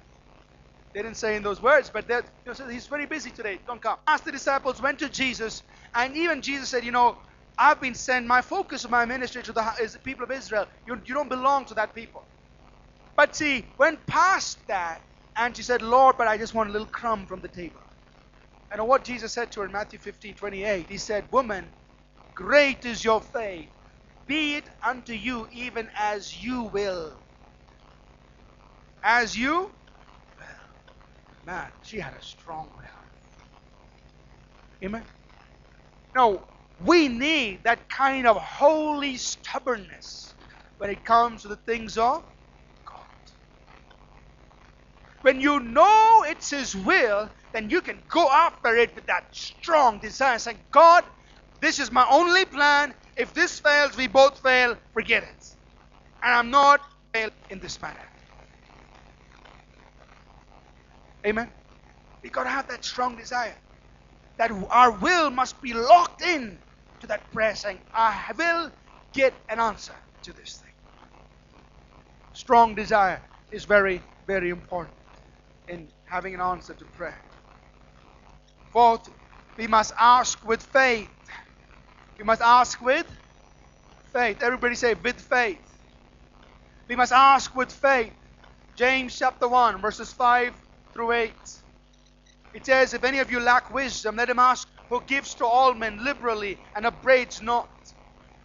They 0.94 1.02
didn't 1.02 1.16
say 1.18 1.36
in 1.36 1.42
those 1.44 1.62
words, 1.62 1.90
but 1.92 2.08
they 2.08 2.20
know, 2.46 2.54
he's 2.70 2.88
very 2.88 3.06
busy 3.06 3.30
today. 3.30 3.60
Don't 3.66 3.80
come. 3.82 3.98
Asked 4.08 4.26
the 4.26 4.32
disciples, 4.32 4.82
went 4.82 4.98
to 5.00 5.08
Jesus, 5.08 5.62
and 5.94 6.16
even 6.16 6.42
Jesus 6.42 6.68
said, 6.70 6.84
you 6.84 6.92
know, 6.92 7.18
I've 7.58 7.80
been 7.80 7.94
sent. 7.94 8.26
My 8.26 8.42
focus 8.42 8.84
of 8.84 8.90
my 8.92 9.04
ministry 9.06 9.42
to 9.44 9.52
the 9.52 9.72
is 9.82 9.94
the 9.94 10.00
people 10.00 10.24
of 10.24 10.32
Israel. 10.32 10.66
You, 10.86 11.00
you 11.06 11.14
don't 11.14 11.28
belong 11.30 11.66
to 11.66 11.74
that 11.74 11.94
people. 11.94 12.26
But 13.16 13.36
she 13.36 13.66
went 13.78 14.06
past 14.06 14.58
that, 14.68 15.02
and 15.36 15.56
she 15.56 15.62
said, 15.64 15.82
Lord, 15.82 16.16
but 16.18 16.28
I 16.28 16.38
just 16.38 16.54
want 16.54 16.70
a 16.70 16.72
little 16.72 16.88
crumb 16.88 17.26
from 17.26 17.40
the 17.42 17.48
table. 17.48 17.80
And 18.72 18.86
what 18.88 19.04
Jesus 19.04 19.32
said 19.32 19.52
to 19.52 19.60
her 19.60 19.66
in 19.66 19.72
Matthew 19.72 19.98
15, 19.98 20.34
28, 20.36 20.88
he 20.90 20.98
said, 20.98 21.26
Woman, 21.32 21.72
great 22.34 22.84
is 22.86 23.04
your 23.04 23.20
faith. 23.22 23.70
Be 24.26 24.56
it 24.56 24.64
unto 24.86 25.14
you 25.14 25.48
even 25.52 25.90
as 25.98 26.42
you 26.44 26.64
will. 26.64 27.20
As 29.04 29.36
you 29.38 29.72
Man, 31.44 31.72
she 31.82 31.98
had 32.00 32.14
a 32.14 32.22
strong 32.22 32.70
will. 32.76 32.86
Amen. 34.84 35.06
Now, 36.14 36.44
we 36.78 37.08
need 37.08 37.64
that 37.64 37.88
kind 37.88 38.26
of 38.26 38.36
holy 38.38 39.16
stubbornness 39.16 40.36
when 40.78 40.90
it 40.90 41.04
comes 41.04 41.42
to 41.42 41.48
the 41.48 41.56
things 41.56 41.98
of 41.98 42.22
God. 42.86 43.06
When 45.22 45.40
you 45.40 45.60
know 45.60 46.24
it's 46.28 46.50
His 46.50 46.76
will, 46.76 47.30
then 47.52 47.70
you 47.70 47.82
can 47.82 48.04
go 48.10 48.30
after 48.30 48.76
it 48.76 48.94
with 48.96 49.06
that 49.06 49.24
strong 49.32 50.00
desire, 50.00 50.38
saying, 50.38 50.60
God, 50.72 51.04
this 51.62 51.80
is 51.80 51.92
my 51.92 52.06
only 52.10 52.44
plan. 52.44 52.94
If 53.16 53.34
this 53.34 53.60
fails, 53.60 53.96
we 53.96 54.06
both 54.08 54.40
fail. 54.40 54.76
Forget 54.94 55.24
it. 55.24 55.44
And 56.22 56.34
I'm 56.34 56.50
not 56.50 56.80
fail 57.14 57.30
in 57.50 57.60
this 57.60 57.80
matter. 57.82 58.02
Amen. 61.26 61.52
We 62.24 62.30
got 62.30 62.44
to 62.44 62.50
have 62.50 62.68
that 62.68 62.84
strong 62.84 63.16
desire. 63.16 63.56
That 64.38 64.52
our 64.70 64.92
will 64.92 65.30
must 65.30 65.60
be 65.62 65.74
locked 65.74 66.22
in 66.22 66.60
to 67.00 67.06
that 67.08 67.30
prayer, 67.32 67.54
saying, 67.54 67.80
I 67.94 68.32
will 68.36 68.70
get 69.12 69.34
an 69.48 69.60
answer 69.60 69.94
to 70.22 70.32
this 70.32 70.56
thing. 70.56 70.72
Strong 72.32 72.74
desire 72.74 73.22
is 73.50 73.64
very, 73.64 74.02
very 74.26 74.50
important 74.50 74.94
in 75.68 75.88
having 76.04 76.34
an 76.34 76.40
answer 76.40 76.74
to 76.74 76.84
prayer. 76.84 77.20
Fourth, 78.72 79.08
we 79.56 79.66
must 79.66 79.92
ask 79.98 80.44
with 80.46 80.62
faith. 80.62 81.10
We 82.18 82.24
must 82.24 82.42
ask 82.42 82.80
with 82.80 83.06
faith. 84.12 84.42
Everybody 84.42 84.74
say, 84.74 84.94
with 84.94 85.20
faith. 85.20 85.58
We 86.88 86.96
must 86.96 87.12
ask 87.12 87.54
with 87.54 87.72
faith. 87.72 88.12
James 88.76 89.18
chapter 89.18 89.48
1, 89.48 89.80
verses 89.80 90.12
5 90.12 90.54
through 90.92 91.12
8. 91.12 91.32
It 92.54 92.66
says, 92.66 92.94
If 92.94 93.04
any 93.04 93.18
of 93.18 93.30
you 93.30 93.40
lack 93.40 93.72
wisdom, 93.72 94.16
let 94.16 94.30
him 94.30 94.38
ask 94.38 94.68
who 94.90 95.02
gives 95.02 95.34
to 95.36 95.46
all 95.46 95.74
men 95.74 96.04
liberally 96.04 96.58
and 96.74 96.86
upbraids 96.86 97.42
not. 97.42 97.70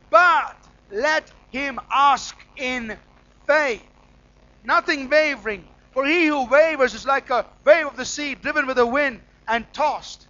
But 0.09 0.55
let 0.91 1.31
him 1.51 1.79
ask 1.91 2.35
in 2.57 2.97
faith, 3.47 3.83
nothing 4.63 5.09
wavering. 5.09 5.67
For 5.93 6.05
he 6.05 6.27
who 6.27 6.47
wavers 6.47 6.93
is 6.93 7.05
like 7.05 7.29
a 7.29 7.47
wave 7.65 7.87
of 7.87 7.97
the 7.97 8.05
sea, 8.05 8.35
driven 8.35 8.67
with 8.67 8.77
the 8.77 8.85
wind 8.85 9.21
and 9.47 9.67
tossed. 9.73 10.27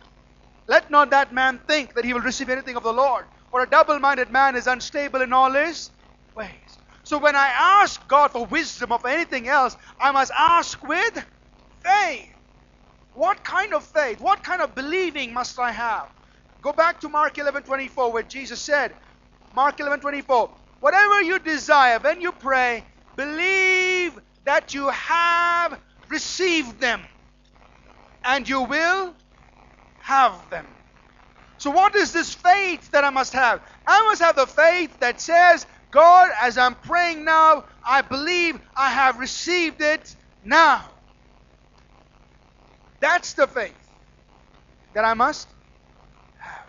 Let 0.68 0.91
not 0.91 1.11
that 1.11 1.34
man 1.34 1.61
think 1.68 1.93
that 1.95 2.05
he 2.05 2.14
will 2.14 2.22
receive 2.22 2.49
anything 2.49 2.76
of 2.76 2.84
the 2.84 2.93
Lord. 2.93 3.26
For 3.51 3.61
a 3.61 3.70
double 3.70 3.99
minded 3.99 4.32
man 4.32 4.55
is 4.55 4.68
unstable 4.68 5.22
in 5.22 5.34
all 5.34 5.51
his 5.51 5.91
ways. 6.36 6.80
So 7.03 7.20
when 7.20 7.36
I 7.36 7.47
ask 7.82 8.05
God 8.07 8.32
for 8.32 8.45
wisdom 8.45 8.91
of 8.91 9.05
anything 9.05 9.47
else, 9.47 9.76
I 9.99 10.11
must 10.11 10.32
ask 10.38 10.82
with 10.84 11.26
faith. 11.84 12.33
What 13.14 13.43
kind 13.43 13.74
of 13.74 13.84
faith? 13.84 14.20
What 14.20 14.43
kind 14.43 14.61
of 14.61 14.76
believing 14.76 15.34
must 15.34 15.59
I 15.59 15.72
have? 15.72 16.09
Go 16.61 16.74
back 16.74 17.01
to 17.01 17.09
Mark 17.09 17.36
11:24 17.36 18.11
where 18.11 18.24
Jesus 18.24 18.61
said, 18.61 18.95
Mark 19.53 19.78
11:24, 19.78 20.49
whatever 20.80 21.22
you 21.22 21.39
desire 21.39 21.99
when 21.99 22.22
you 22.22 22.32
pray, 22.32 22.86
believe 23.16 24.20
that 24.45 24.74
you 24.74 24.89
have 24.89 25.80
received 26.09 26.80
them 26.80 27.01
and 28.24 28.47
you 28.47 28.61
will 28.61 29.14
have 29.99 30.49
them. 30.49 30.68
So 31.57 31.70
what 31.72 31.95
is 31.95 32.11
this 32.11 32.34
faith 32.34 32.91
that 32.91 33.03
I 33.03 33.09
must 33.09 33.34
have? 33.34 33.61
I 33.88 34.03
must 34.07 34.22
have 34.22 34.36
the 34.36 34.47
faith 34.47 34.99
that 34.99 35.22
says, 35.22 35.66
God, 35.91 36.32
as 36.41 36.57
I'm 36.57 36.76
praying 36.76 37.24
now, 37.24 37.66
I 37.88 38.01
believe 38.01 38.59
I 38.76 38.89
have 38.89 39.20
received 39.20 39.82
it 39.82 40.16
now. 40.43 40.93
That's 43.04 43.34
the 43.34 43.47
faith 43.47 43.76
that 44.95 45.06
I 45.06 45.14
must 45.14 45.49
have. 46.41 46.68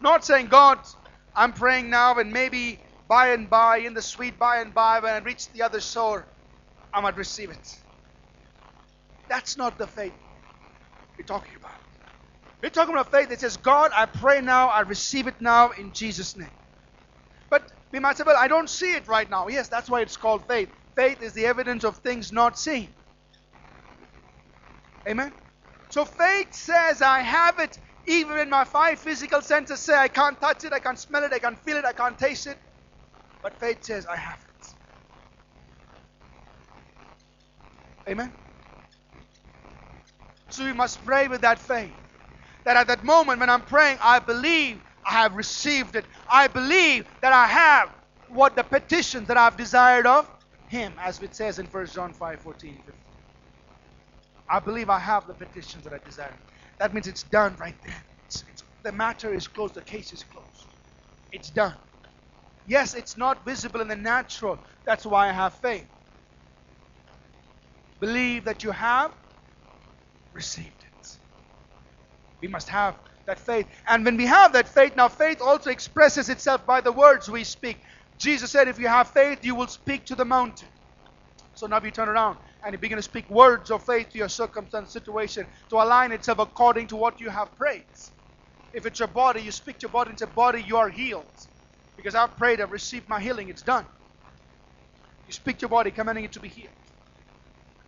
Not 0.00 0.24
saying, 0.24 0.48
God, 0.48 0.80
I'm 1.36 1.52
praying 1.54 1.90
now, 1.90 2.18
and 2.18 2.32
maybe 2.32 2.80
by 3.08 3.28
and 3.30 3.48
by, 3.50 3.78
in 3.78 3.94
the 3.94 4.02
sweet 4.02 4.38
by 4.38 4.58
and 4.58 4.74
by, 4.74 5.00
when 5.00 5.14
I 5.14 5.18
reach 5.18 5.52
the 5.52 5.62
other 5.62 5.80
shore, 5.80 6.26
I 6.92 7.00
might 7.02 7.16
receive 7.16 7.50
it. 7.50 7.68
That's 9.28 9.56
not 9.56 9.78
the 9.78 9.86
faith 9.86 10.14
we're 11.18 11.24
talking 11.26 11.56
about. 11.56 11.72
We're 12.62 12.70
talking 12.70 12.94
about 12.94 13.12
faith 13.12 13.30
that 13.30 13.40
says, 13.40 13.56
God, 13.58 13.92
I 13.94 14.06
pray 14.06 14.40
now, 14.40 14.68
I 14.68 14.80
receive 14.80 15.28
it 15.28 15.40
now 15.40 15.70
in 15.78 15.92
Jesus' 15.92 16.36
name. 16.36 16.50
But 17.50 17.70
we 17.92 18.00
might 18.00 18.18
say, 18.18 18.24
well, 18.26 18.36
I 18.38 18.48
don't 18.48 18.70
see 18.70 18.94
it 18.94 19.08
right 19.08 19.30
now. 19.30 19.48
Yes, 19.48 19.68
that's 19.68 19.90
why 19.90 20.02
it's 20.02 20.16
called 20.16 20.48
faith. 20.48 20.70
Faith 20.96 21.22
is 21.22 21.34
the 21.34 21.46
evidence 21.46 21.84
of 21.84 21.98
things 21.98 22.32
not 22.32 22.58
seen. 22.58 22.94
Amen. 25.08 25.34
So 25.90 26.04
faith 26.04 26.54
says 26.54 27.02
I 27.02 27.20
have 27.20 27.58
it, 27.60 27.78
even 28.06 28.36
when 28.36 28.50
my 28.50 28.64
five 28.64 29.00
physical 29.00 29.42
senses 29.42 29.80
say 29.80 29.96
I 29.96 30.08
can't 30.08 30.40
touch 30.40 30.64
it, 30.64 30.72
I 30.72 30.80
can't 30.80 30.98
smell 30.98 31.24
it, 31.24 31.32
I 31.32 31.38
can't 31.40 31.58
feel 31.58 31.78
it, 31.78 31.84
I 31.84 31.92
can't 31.92 32.18
taste 32.18 32.46
it. 32.46 32.58
But 33.42 33.58
faith 33.60 33.84
says 33.84 34.06
I 34.06 34.16
have 34.16 34.38
it. 34.38 34.68
Amen. 38.12 38.32
So 40.50 40.64
we 40.64 40.72
must 40.74 41.04
pray 41.04 41.28
with 41.28 41.42
that 41.42 41.58
faith. 41.60 41.96
That 42.64 42.76
at 42.76 42.88
that 42.88 43.04
moment 43.04 43.40
when 43.40 43.50
I'm 43.50 43.62
praying, 43.62 43.98
I 44.02 44.20
believe 44.20 44.82
I 45.08 45.12
have 45.14 45.36
received 45.36 45.96
it. 45.96 46.06
I 46.30 46.48
believe 46.48 47.06
that 47.22 47.32
I 47.32 47.46
have 47.46 47.90
what 48.28 48.56
the 48.56 48.64
petitions 48.64 49.28
that 49.28 49.38
I've 49.38 49.56
desired 49.56 50.06
of 50.06 50.30
Him, 50.68 50.94
as 51.02 51.22
it 51.22 51.34
says 51.36 51.58
in 51.60 51.66
1 51.66 51.86
John 51.88 52.12
5 52.12 52.40
14 52.42 52.76
15. 52.86 53.05
I 54.50 54.60
believe 54.60 54.90
I 54.90 54.98
have 55.00 55.26
the 55.26 55.34
petitions 55.34 55.84
that 55.84 55.92
I 55.94 55.98
desire. 56.04 56.38
That 56.80 56.94
means 56.94 57.06
it's 57.08 57.24
done 57.24 57.56
right 57.60 57.76
there. 57.84 58.04
It's, 58.26 58.44
it's, 58.50 58.64
the 58.84 58.92
matter 58.92 59.34
is 59.34 59.48
closed. 59.48 59.74
The 59.74 59.82
case 59.82 60.12
is 60.12 60.24
closed. 60.24 60.66
It's 61.32 61.50
done. 61.50 61.76
Yes, 62.66 62.94
it's 62.94 63.16
not 63.18 63.44
visible 63.46 63.80
in 63.80 63.88
the 63.88 63.96
natural. 63.96 64.60
That's 64.86 65.06
why 65.06 65.28
I 65.28 65.32
have 65.32 65.54
faith. 65.56 65.88
Believe 68.00 68.44
that 68.46 68.64
you 68.64 68.72
have 68.72 69.12
received 70.34 70.84
it. 70.84 71.08
We 72.42 72.48
must 72.48 72.68
have 72.70 72.96
that 73.26 73.40
faith. 73.40 73.66
And 73.88 74.04
when 74.04 74.16
we 74.16 74.26
have 74.26 74.52
that 74.54 74.68
faith, 74.68 74.96
now 74.96 75.08
faith 75.08 75.40
also 75.42 75.70
expresses 75.70 76.30
itself 76.30 76.66
by 76.66 76.80
the 76.82 76.92
words 76.92 77.28
we 77.30 77.44
speak. 77.44 77.78
Jesus 78.20 78.52
said, 78.52 78.68
If 78.68 78.78
you 78.78 78.88
have 78.88 79.10
faith, 79.10 79.40
you 79.44 79.54
will 79.56 79.68
speak 79.68 80.06
to 80.06 80.16
the 80.16 80.24
mountain. 80.26 80.68
So 81.54 81.66
now 81.66 81.80
we 81.80 81.90
turn 81.92 82.08
around 82.08 82.38
and 82.64 82.72
you 82.74 82.78
begin 82.78 82.96
to 82.98 83.02
speak 83.02 83.28
words 83.30 83.70
of 83.70 83.84
faith 83.84 84.10
to 84.10 84.18
your 84.18 84.28
circumstance, 84.28 84.92
situation, 84.92 85.46
to 85.70 85.76
align 85.76 86.12
itself 86.12 86.38
according 86.40 86.88
to 86.88 86.96
what 86.96 87.20
you 87.20 87.30
have 87.30 87.56
prayed. 87.56 87.84
If 88.72 88.86
it's 88.86 88.98
your 89.00 89.08
body, 89.08 89.42
you 89.42 89.52
speak 89.52 89.78
to 89.80 89.84
your 89.84 89.92
body 89.92 90.10
and 90.10 90.18
say, 90.18 90.26
Body, 90.26 90.62
you 90.62 90.76
are 90.78 90.90
healed. 90.90 91.26
Because 91.96 92.14
I've 92.14 92.36
prayed, 92.36 92.60
I've 92.60 92.72
received 92.72 93.08
my 93.08 93.20
healing, 93.20 93.48
it's 93.50 93.62
done. 93.62 93.86
You 95.26 95.32
speak 95.34 95.58
to 95.58 95.62
your 95.62 95.70
body, 95.70 95.90
commanding 95.92 96.24
it 96.24 96.32
to 96.34 96.40
be 96.40 96.48
healed. 96.48 96.74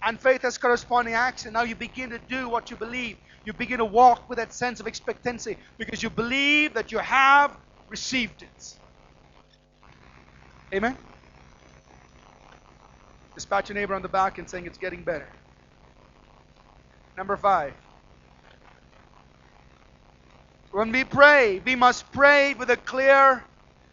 And 0.05 0.21
faith 0.21 0.43
has 0.43 0.59
corresponding 0.59 1.15
action. 1.15 1.55
Now 1.55 1.63
you 1.65 1.77
begin 1.77 2.11
to 2.11 2.21
do 2.21 2.49
what 2.49 2.71
you 2.71 2.77
believe. 2.77 3.19
You 3.45 3.53
begin 3.53 3.79
to 3.79 3.85
walk 3.87 4.29
with 4.29 4.39
that 4.39 4.55
sense 4.55 4.81
of 4.81 4.87
expectancy 4.87 5.59
because 5.79 6.03
you 6.03 6.11
believe 6.11 6.75
that 6.75 6.93
you 6.93 6.99
have 6.99 7.57
received 7.89 8.43
it. 8.43 8.75
Amen? 10.75 10.99
Just 13.39 13.49
pat 13.49 13.69
your 13.69 13.77
neighbor 13.77 13.95
on 13.95 14.03
the 14.03 14.09
back 14.09 14.39
and 14.39 14.51
saying 14.51 14.67
it's 14.67 14.79
getting 14.79 15.05
better. 15.05 15.29
Number 17.17 17.37
five. 17.37 17.73
When 20.73 20.91
we 20.91 21.05
pray, 21.05 21.63
we 21.65 21.77
must 21.77 22.11
pray 22.11 22.55
with 22.55 22.69
a 22.69 22.77
clear 22.77 23.45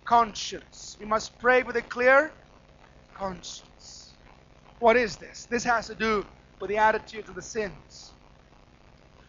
conscience. 0.03 0.97
We 0.99 1.05
must 1.05 1.37
pray 1.37 1.61
with 1.61 1.75
a 1.75 1.83
clear 1.83 2.33
conscience. 3.13 4.15
What 4.79 4.97
is 4.97 5.17
this? 5.17 5.45
This 5.45 5.63
has 5.63 5.85
to 5.89 5.93
do 5.93 6.25
with 6.59 6.71
the 6.71 6.77
attitudes 6.77 7.29
of 7.29 7.35
the 7.35 7.43
sins. 7.43 8.13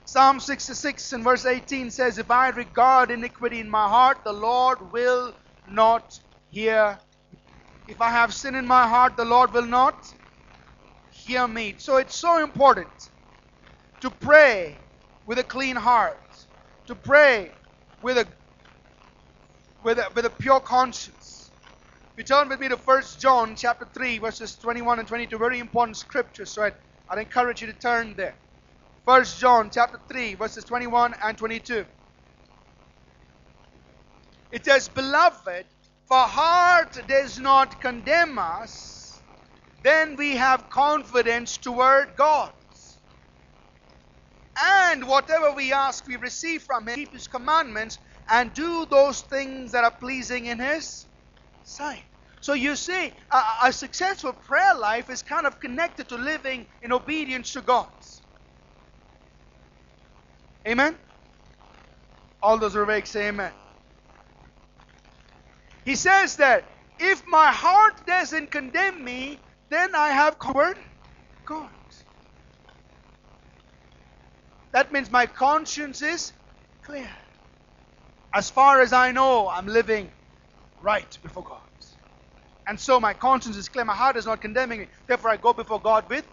Psalm 0.06 0.40
66 0.40 1.12
and 1.12 1.24
verse 1.24 1.44
18 1.44 1.90
says, 1.90 2.16
If 2.16 2.30
I 2.30 2.48
regard 2.48 3.10
iniquity 3.10 3.60
in 3.60 3.68
my 3.68 3.86
heart, 3.86 4.24
the 4.24 4.32
Lord 4.32 4.78
will 4.92 5.34
not 5.68 6.18
hear. 6.48 6.98
If 7.88 8.00
I 8.00 8.10
have 8.10 8.34
sin 8.34 8.54
in 8.54 8.66
my 8.66 8.86
heart, 8.86 9.16
the 9.16 9.24
Lord 9.24 9.52
will 9.52 9.66
not 9.66 10.12
hear 11.12 11.46
me. 11.46 11.74
So 11.78 11.98
it's 11.98 12.16
so 12.16 12.42
important 12.42 13.10
to 14.00 14.10
pray 14.10 14.76
with 15.24 15.38
a 15.38 15.44
clean 15.44 15.76
heart, 15.76 16.18
to 16.86 16.94
pray 16.94 17.52
with 18.02 18.18
a 18.18 18.26
with 19.82 19.98
a, 19.98 20.06
with 20.14 20.24
a 20.24 20.30
pure 20.30 20.58
conscience. 20.58 21.50
If 22.16 22.18
you 22.18 22.24
turn 22.24 22.48
with 22.48 22.58
me 22.58 22.68
to 22.68 22.76
1 22.76 23.02
John 23.18 23.54
chapter 23.54 23.86
3, 23.94 24.18
verses 24.18 24.56
21 24.56 24.98
and 24.98 25.06
22, 25.06 25.38
very 25.38 25.60
important 25.60 25.96
scriptures. 25.96 26.50
So 26.50 26.62
I'd, 26.64 26.74
I'd 27.08 27.18
encourage 27.18 27.60
you 27.60 27.68
to 27.68 27.72
turn 27.72 28.14
there. 28.16 28.34
1 29.04 29.24
John 29.38 29.70
chapter 29.70 30.00
3, 30.08 30.34
verses 30.34 30.64
21 30.64 31.14
and 31.22 31.38
22. 31.38 31.84
It 34.50 34.64
says, 34.64 34.88
Beloved, 34.88 35.66
for 36.08 36.18
heart 36.18 36.98
does 37.08 37.38
not 37.38 37.80
condemn 37.80 38.38
us, 38.38 39.24
then 39.82 40.16
we 40.16 40.36
have 40.36 40.70
confidence 40.70 41.58
toward 41.58 42.16
God. 42.16 42.52
And 44.60 45.08
whatever 45.08 45.52
we 45.54 45.72
ask, 45.72 46.06
we 46.06 46.16
receive 46.16 46.62
from 46.62 46.88
Him. 46.88 46.96
Keep 46.96 47.14
His 47.14 47.28
commandments 47.28 47.98
and 48.30 48.54
do 48.54 48.86
those 48.90 49.22
things 49.22 49.72
that 49.72 49.84
are 49.84 49.94
pleasing 50.00 50.46
in 50.46 50.60
His 50.60 51.06
sight. 51.62 52.04
So 52.40 52.54
you 52.54 52.76
see, 52.76 53.12
a, 53.32 53.42
a 53.64 53.72
successful 53.72 54.32
prayer 54.34 54.74
life 54.76 55.10
is 55.10 55.22
kind 55.22 55.46
of 55.46 55.60
connected 55.60 56.08
to 56.10 56.16
living 56.16 56.68
in 56.82 56.92
obedience 56.92 57.52
to 57.54 57.62
God. 57.62 57.88
Amen? 60.68 60.98
All 62.42 62.58
those 62.58 62.74
who 62.74 62.80
are 62.80 62.84
awake 62.84 63.06
say 63.06 63.28
amen. 63.28 63.52
He 65.86 65.96
says 65.96 66.36
that 66.38 66.66
if 67.00 67.24
my 67.28 67.52
heart 67.52 68.06
doesn't 68.06 68.52
condemn 68.52 69.04
me, 69.04 69.40
then 69.70 69.96
I 69.96 70.10
have 70.10 70.38
covered 70.40 70.78
God. 71.46 71.70
That 74.72 74.92
means 74.92 75.10
my 75.10 75.26
conscience 75.26 76.02
is 76.02 76.32
clear. 76.84 77.10
As 78.34 78.50
far 78.50 78.82
as 78.82 78.92
I 78.92 79.12
know, 79.12 79.48
I'm 79.48 79.66
living 79.68 80.10
right 80.80 81.18
before 81.22 81.44
God. 81.44 81.60
And 82.68 82.80
so 82.80 83.00
my 83.00 83.14
conscience 83.14 83.56
is 83.56 83.68
clear. 83.68 83.84
My 83.84 83.94
heart 83.96 84.16
is 84.16 84.26
not 84.26 84.42
condemning 84.42 84.80
me. 84.80 84.88
Therefore, 85.08 85.30
I 85.30 85.38
go 85.38 85.52
before 85.54 85.80
God 85.80 86.08
with 86.10 86.26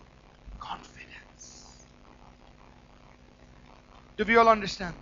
confidence. 0.60 1.88
Do 4.18 4.26
we 4.26 4.38
all 4.38 4.50
understand? 4.50 4.96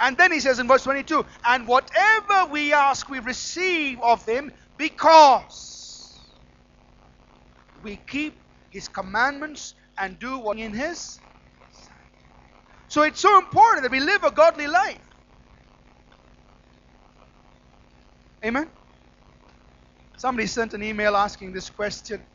And 0.00 0.16
then 0.16 0.32
he 0.32 0.40
says 0.40 0.58
in 0.58 0.68
verse 0.68 0.84
22 0.84 1.24
And 1.46 1.66
whatever 1.66 2.50
we 2.50 2.72
ask, 2.72 3.08
we 3.08 3.20
receive 3.20 4.00
of 4.02 4.24
him 4.26 4.52
because 4.76 6.34
we 7.82 7.96
keep 7.96 8.42
his 8.70 8.88
commandments 8.88 9.74
and 9.98 10.18
do 10.18 10.38
what 10.38 10.58
in 10.58 10.74
his 10.74 11.20
so 12.88 13.02
it's 13.02 13.20
so 13.20 13.38
important 13.38 13.82
that 13.82 13.90
we 13.92 14.00
live 14.00 14.24
a 14.24 14.30
godly 14.30 14.66
life. 14.66 15.02
Amen? 18.44 18.70
Somebody 20.16 20.46
sent 20.46 20.74
an 20.74 20.82
email 20.82 21.16
asking 21.16 21.52
this 21.52 21.70
question. 21.70 22.26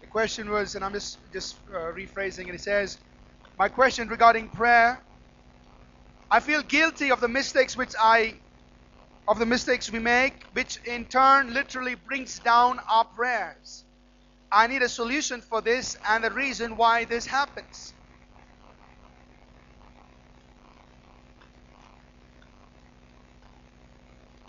The 0.00 0.06
question 0.06 0.50
was, 0.50 0.74
and 0.74 0.84
I'm 0.84 0.92
just, 0.92 1.18
just 1.32 1.56
uh, 1.72 1.78
rephrasing 1.92 2.48
it, 2.48 2.54
it 2.54 2.60
says, 2.60 2.98
My 3.58 3.68
question 3.68 4.08
regarding 4.08 4.48
prayer 4.50 5.02
I 6.30 6.40
feel 6.40 6.62
guilty 6.62 7.10
of 7.10 7.20
the 7.20 7.28
mistakes 7.28 7.76
which 7.76 7.94
I 7.98 8.34
of 9.28 9.38
the 9.38 9.46
mistakes 9.46 9.90
we 9.90 9.98
make, 9.98 10.44
which 10.52 10.78
in 10.86 11.06
turn 11.06 11.54
literally 11.54 11.94
brings 11.94 12.38
down 12.40 12.80
our 12.90 13.04
prayers. 13.04 13.84
I 14.52 14.66
need 14.66 14.82
a 14.82 14.88
solution 14.88 15.40
for 15.40 15.60
this 15.62 15.96
and 16.08 16.22
the 16.24 16.30
reason 16.30 16.76
why 16.76 17.04
this 17.04 17.26
happens. 17.26 17.94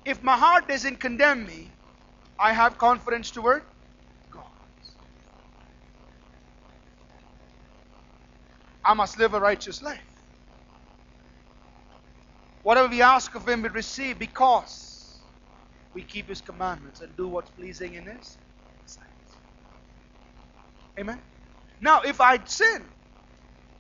If 0.05 0.24
my 0.24 0.38
heart 0.38 0.68
doesn't 0.68 0.99
condemn 0.99 1.45
me, 1.45 1.72
I 2.39 2.53
have 2.53 2.78
confidence 2.78 3.32
toward 3.32 3.64
I 8.88 8.95
must 8.95 9.19
live 9.19 9.35
a 9.35 9.41
righteous 9.41 9.83
life. 9.83 10.01
Whatever 12.63 12.89
we 12.89 13.01
ask 13.01 13.35
of 13.35 13.47
Him, 13.47 13.63
we 13.63 13.69
receive 13.69 14.19
because 14.19 15.21
we 15.93 16.03
keep 16.03 16.29
His 16.29 16.41
commandments 16.41 17.01
and 17.01 17.15
do 17.17 17.27
what's 17.27 17.51
pleasing 17.51 17.95
in 17.95 18.05
His 18.07 18.38
sight. 18.85 19.07
Amen. 20.99 21.21
Now, 21.81 22.01
if 22.01 22.21
I 22.21 22.39
sin, 22.45 22.85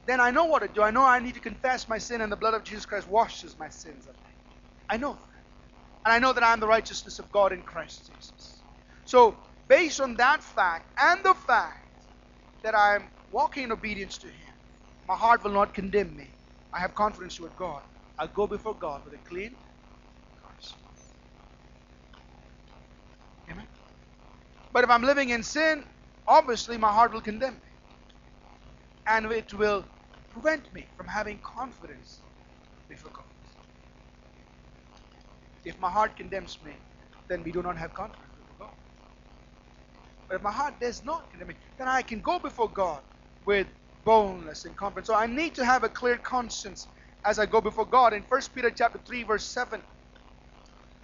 then 0.07 0.21
I 0.21 0.31
know 0.31 0.45
what 0.45 0.61
to 0.63 0.69
do. 0.69 0.83
I 0.83 0.91
know 0.91 1.03
I 1.03 1.19
need 1.19 1.35
to 1.35 1.41
confess 1.41 1.89
my 1.89 1.97
sin, 1.99 2.21
and 2.21 2.31
the 2.31 2.37
blood 2.37 2.55
of 2.55 2.63
Jesus 2.63 2.85
Christ 2.85 3.09
washes 3.09 3.57
my 3.59 3.69
sins 3.69 4.07
away. 4.07 4.15
I 4.89 4.97
know 4.97 5.13
that. 5.13 5.21
And 6.05 6.13
I 6.13 6.19
know 6.19 6.33
that 6.33 6.43
I 6.43 6.53
am 6.53 6.59
the 6.61 6.67
righteousness 6.67 7.19
of 7.19 7.31
God 7.31 7.53
in 7.53 7.63
Christ 7.63 8.07
Jesus. 8.07 8.63
So, 9.05 9.37
based 9.69 10.01
on 10.01 10.17
that 10.17 10.43
fact 10.43 10.87
and 10.99 11.23
the 11.23 11.35
fact 11.35 11.75
that 12.63 12.75
I 12.75 12.95
am 12.95 13.09
walking 13.31 13.65
in 13.65 13.71
obedience 13.73 14.17
to 14.19 14.27
Him, 14.27 14.46
my 15.07 15.15
heart 15.15 15.43
will 15.43 15.51
not 15.51 15.73
condemn 15.73 16.15
me. 16.15 16.29
I 16.73 16.79
have 16.79 16.95
confidence 16.95 17.39
with 17.39 17.55
God. 17.55 17.83
I'll 18.19 18.29
go 18.29 18.47
before 18.47 18.75
God 18.75 19.03
with 19.05 19.13
a 19.15 19.19
clean 19.19 19.57
conscience. 20.41 21.15
Amen. 23.51 23.67
But 24.73 24.83
if 24.85 24.89
I'm 24.89 25.03
living 25.03 25.29
in 25.29 25.43
sin, 25.43 25.85
obviously 26.27 26.77
my 26.77 26.91
heart 26.91 27.13
will 27.13 27.21
condemn 27.21 27.55
me. 27.55 27.71
And 29.07 29.25
it 29.31 29.53
will 29.53 29.85
prevent 30.31 30.73
me 30.73 30.87
from 30.97 31.07
having 31.07 31.39
confidence 31.43 32.21
before 32.89 33.11
God. 33.11 33.25
If 35.65 35.79
my 35.79 35.91
heart 35.91 36.17
condemns 36.17 36.59
me, 36.63 36.73
then 37.29 37.43
we 37.43 37.51
do 37.51 37.63
not 37.63 37.77
have 37.77 37.93
confidence 37.93 38.33
before 38.37 38.55
God. 38.59 38.75
But 40.29 40.37
if 40.37 40.43
my 40.43 40.51
heart 40.51 40.75
does 40.81 41.03
not 41.05 41.29
condemn 41.31 41.49
me, 41.49 41.55
then 41.77 41.87
I 41.87 42.01
can 42.03 42.21
go 42.21 42.39
before 42.39 42.69
God 42.69 43.03
with 43.45 43.67
boldness 44.07 44.65
and 44.65 44.77
confidence. 44.77 45.07
So 45.07 45.15
I 45.15 45.27
need 45.27 45.55
to 45.55 45.65
have 45.65 45.83
a 45.83 45.89
clear 45.89 46.17
conscience 46.17 46.87
as 47.25 47.39
I 47.39 47.45
go 47.45 47.61
before 47.61 47.85
God. 47.85 48.13
In 48.13 48.23
1 48.23 48.41
Peter 48.55 48.71
chapter 48.71 48.99
3, 49.05 49.23
verse 49.23 49.45
7, 49.45 49.83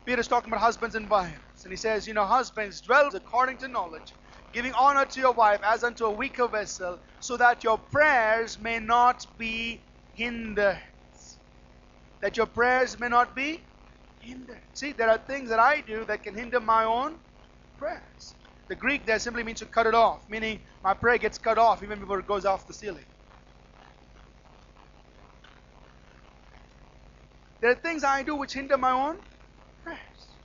Peter's 0.05 0.29
talking 0.29 0.49
about 0.51 0.61
husbands 0.61 0.95
and 0.95 1.09
wives. 1.09 1.65
And 1.65 1.73
he 1.73 1.77
says, 1.77 2.07
you 2.07 2.13
know, 2.13 2.25
husbands 2.25 2.81
dwell 2.81 3.11
according 3.13 3.57
to 3.59 3.67
knowledge 3.67 4.13
giving 4.53 4.73
honor 4.73 5.05
to 5.05 5.19
your 5.19 5.33
wife 5.33 5.59
as 5.65 5.83
unto 5.83 6.05
a 6.05 6.11
weaker 6.11 6.47
vessel, 6.47 6.99
so 7.19 7.37
that 7.37 7.63
your 7.63 7.77
prayers 7.77 8.59
may 8.59 8.79
not 8.79 9.25
be 9.37 9.83
hindered. 10.13 10.79
That 12.21 12.37
your 12.37 12.45
prayers 12.45 12.99
may 12.99 13.09
not 13.09 13.35
be 13.35 13.61
hindered. 14.19 14.61
See, 14.73 14.93
there 14.93 15.09
are 15.09 15.17
things 15.17 15.49
that 15.49 15.59
I 15.59 15.81
do 15.81 16.05
that 16.05 16.23
can 16.23 16.35
hinder 16.35 16.59
my 16.61 16.85
own 16.85 17.17
prayers. 17.77 18.35
The 18.69 18.75
Greek 18.75 19.05
there 19.05 19.19
simply 19.19 19.43
means 19.43 19.59
to 19.59 19.67
cut 19.67 19.87
it 19.87 19.95
off, 19.95 20.29
meaning 20.29 20.61
my 20.83 20.93
prayer 20.93 21.17
gets 21.19 21.37
cut 21.37 21.57
off 21.57 21.83
even 21.83 21.99
before 21.99 22.19
it 22.19 22.27
goes 22.27 22.45
off 22.45 22.67
the 22.67 22.73
ceiling. 22.73 23.05
There 27.61 27.71
are 27.71 27.75
things 27.75 28.03
I 28.03 28.23
do 28.23 28.35
which 28.35 28.53
hinder 28.53 28.77
my 28.77 28.91
own 28.91 29.17
prayers. 29.83 30.37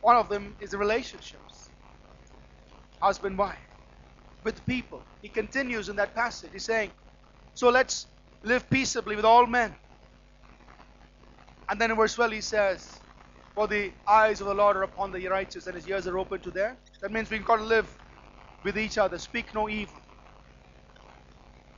One 0.00 0.16
of 0.16 0.28
them 0.28 0.56
is 0.60 0.72
the 0.72 0.78
relationship 0.78 1.42
husband, 3.02 3.38
wife, 3.38 3.58
with 4.44 4.66
people. 4.66 5.06
He 5.22 5.28
continues 5.30 5.88
in 5.88 5.96
that 5.96 6.14
passage. 6.14 6.52
He's 6.52 6.66
saying, 6.66 6.92
So 7.54 7.70
let's 7.70 8.08
live 8.44 8.70
peaceably 8.70 9.16
with 9.16 9.24
all 9.26 9.46
men. 9.46 9.76
And 11.70 11.80
then 11.80 11.92
in 11.92 11.98
verse 11.98 12.14
12 12.16 12.32
he 12.32 12.42
says, 12.42 13.01
For 13.54 13.68
the 13.68 13.92
eyes 14.08 14.40
of 14.40 14.46
the 14.46 14.54
Lord 14.54 14.76
are 14.76 14.82
upon 14.84 15.12
the 15.12 15.26
righteous 15.28 15.66
and 15.66 15.76
his 15.76 15.88
ears 15.88 16.06
are 16.06 16.18
open 16.18 16.40
to 16.42 16.50
their. 16.50 16.78
That 17.02 17.12
means 17.12 17.30
we've 17.30 17.44
got 17.44 17.58
to 17.58 17.64
live 17.64 17.88
with 18.64 18.78
each 18.78 18.98
other, 18.98 19.18
speak 19.18 19.54
no 19.54 19.68
evil. 19.68 20.00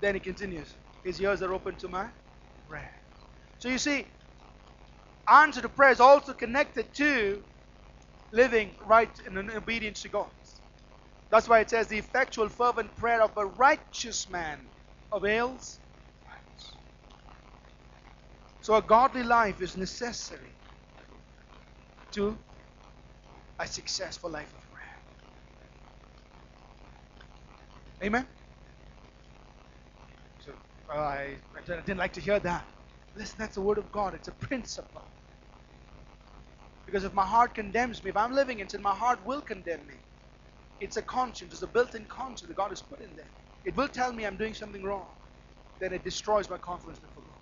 Then 0.00 0.14
he 0.14 0.20
continues, 0.20 0.76
His 1.04 1.20
ears 1.20 1.42
are 1.42 1.54
open 1.54 1.76
to 1.76 1.88
my 1.88 2.08
prayer. 2.68 2.92
So 3.58 3.68
you 3.68 3.78
see, 3.78 4.06
answer 5.28 5.62
to 5.62 5.68
prayer 5.68 5.92
is 5.92 6.00
also 6.00 6.34
connected 6.34 6.94
to 6.96 7.42
living 8.32 8.76
right 8.84 9.10
in 9.26 9.50
obedience 9.50 10.02
to 10.02 10.08
God. 10.08 10.30
That's 11.30 11.48
why 11.48 11.60
it 11.60 11.70
says 11.70 11.88
the 11.88 11.98
effectual, 11.98 12.48
fervent 12.48 12.96
prayer 12.96 13.22
of 13.22 13.32
a 13.36 13.46
righteous 13.46 14.28
man 14.28 14.68
avails. 15.12 15.80
So 18.60 18.76
a 18.76 18.82
godly 18.82 19.22
life 19.24 19.60
is 19.62 19.76
necessary 19.76 20.54
to 22.14 22.38
a 23.60 23.66
successful 23.68 24.30
life 24.30 24.52
of 24.54 24.60
prayer. 24.72 24.84
Amen? 28.04 28.28
So, 30.38 30.52
uh, 30.94 30.98
I, 30.98 31.36
I 31.56 31.62
didn't 31.62 31.98
like 31.98 32.14
to 32.14 32.20
hear 32.20 32.40
that. 32.40 32.66
Listen, 33.16 33.36
that's 33.38 33.56
the 33.56 33.62
Word 33.62 33.78
of 33.78 33.92
God, 33.92 34.14
it's 34.14 34.28
a 34.28 34.32
principle. 34.32 35.04
Because 36.86 37.04
if 37.04 37.14
my 37.14 37.26
heart 37.26 37.54
condemns 37.54 38.04
me, 38.04 38.10
if 38.10 38.16
I'm 38.16 38.32
living 38.34 38.60
in 38.60 38.68
sin, 38.68 38.82
my 38.82 38.94
heart 38.94 39.24
will 39.26 39.42
condemn 39.42 39.86
me. 39.86 39.96
It's 40.80 40.96
a 40.98 41.02
conscience, 41.02 41.52
it's 41.54 41.62
a 41.62 41.66
built 41.68 41.94
in 41.94 42.06
conscience 42.06 42.48
that 42.48 42.56
God 42.56 42.70
has 42.70 42.82
put 42.82 43.00
in 43.00 43.16
there. 43.16 43.32
It 43.64 43.76
will 43.76 43.88
tell 43.88 44.12
me 44.12 44.26
I'm 44.26 44.36
doing 44.36 44.54
something 44.54 44.84
wrong. 44.84 45.08
Then 45.80 45.92
it 45.94 46.04
destroys 46.04 46.50
my 46.50 46.58
confidence 46.58 47.00
before 47.00 47.24
God. 47.24 47.32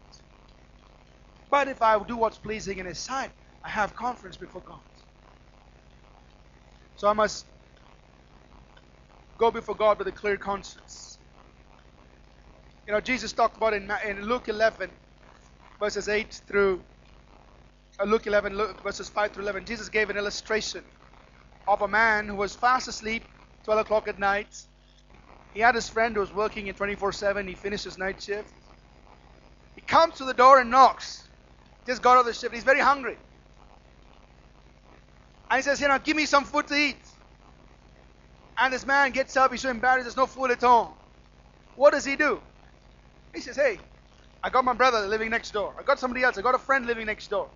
But 1.50 1.68
if 1.68 1.82
I 1.82 2.02
do 2.04 2.16
what's 2.16 2.38
pleasing 2.38 2.78
in 2.78 2.86
His 2.86 3.00
sight, 3.00 3.32
I 3.64 3.68
have 3.68 3.94
conference 3.94 4.36
before 4.36 4.62
God. 4.62 4.80
So 6.96 7.08
I 7.08 7.12
must 7.12 7.46
go 9.38 9.50
before 9.50 9.74
God 9.74 9.98
with 9.98 10.08
a 10.08 10.12
clear 10.12 10.36
conscience. 10.36 11.18
You 12.86 12.92
know, 12.92 13.00
Jesus 13.00 13.32
talked 13.32 13.56
about 13.56 13.74
in, 13.74 13.90
in 14.06 14.22
Luke 14.22 14.48
11, 14.48 14.90
verses 15.78 16.08
8 16.08 16.42
through 16.46 16.82
uh, 18.00 18.04
Luke 18.04 18.26
11, 18.26 18.56
verses 18.82 19.08
5 19.08 19.32
through 19.32 19.44
11. 19.44 19.64
Jesus 19.64 19.88
gave 19.88 20.10
an 20.10 20.16
illustration 20.16 20.84
of 21.68 21.82
a 21.82 21.88
man 21.88 22.26
who 22.26 22.34
was 22.34 22.54
fast 22.54 22.88
asleep 22.88 23.24
12 23.64 23.80
o'clock 23.80 24.08
at 24.08 24.18
night. 24.18 24.62
He 25.52 25.60
had 25.60 25.74
his 25.74 25.88
friend 25.88 26.14
who 26.14 26.20
was 26.20 26.32
working 26.32 26.66
in 26.66 26.74
24 26.74 27.12
7. 27.12 27.46
He 27.46 27.54
finished 27.54 27.84
his 27.84 27.98
night 27.98 28.22
shift. 28.22 28.52
He 29.74 29.80
comes 29.82 30.14
to 30.16 30.24
the 30.24 30.34
door 30.34 30.60
and 30.60 30.70
knocks. 30.70 31.28
Just 31.86 32.02
got 32.02 32.16
out 32.16 32.20
of 32.20 32.26
the 32.26 32.32
shift. 32.34 32.54
He's 32.54 32.64
very 32.64 32.80
hungry. 32.80 33.18
And 35.52 35.58
he 35.58 35.62
says, 35.64 35.82
You 35.82 35.88
know, 35.88 35.98
give 36.00 36.16
me 36.16 36.26
some 36.26 36.46
food 36.46 36.66
to 36.68 36.74
eat. 36.74 37.06
And 38.58 38.72
this 38.72 38.86
man 38.86 39.12
gets 39.12 39.36
up. 39.36 39.52
He's 39.52 39.60
so 39.62 39.70
embarrassed. 39.70 40.06
There's 40.06 40.16
no 40.16 40.26
food 40.26 40.50
at 40.50 40.62
home. 40.62 40.94
What 41.74 41.92
does 41.92 42.06
he 42.06 42.16
do? 42.16 42.42
He 43.34 43.42
says, 43.42 43.56
Hey, 43.56 43.80
I 44.42 44.50
got 44.50 44.64
my 44.64 44.72
brother 44.72 45.06
living 45.06 45.30
next 45.30 45.52
door. 45.52 45.74
I 45.78 45.82
got 45.84 45.98
somebody 46.00 46.24
else. 46.24 46.38
I 46.38 46.42
got 46.42 46.54
a 46.54 46.58
friend 46.58 46.86
living 46.86 47.06
next 47.06 47.28
door. 47.28 47.50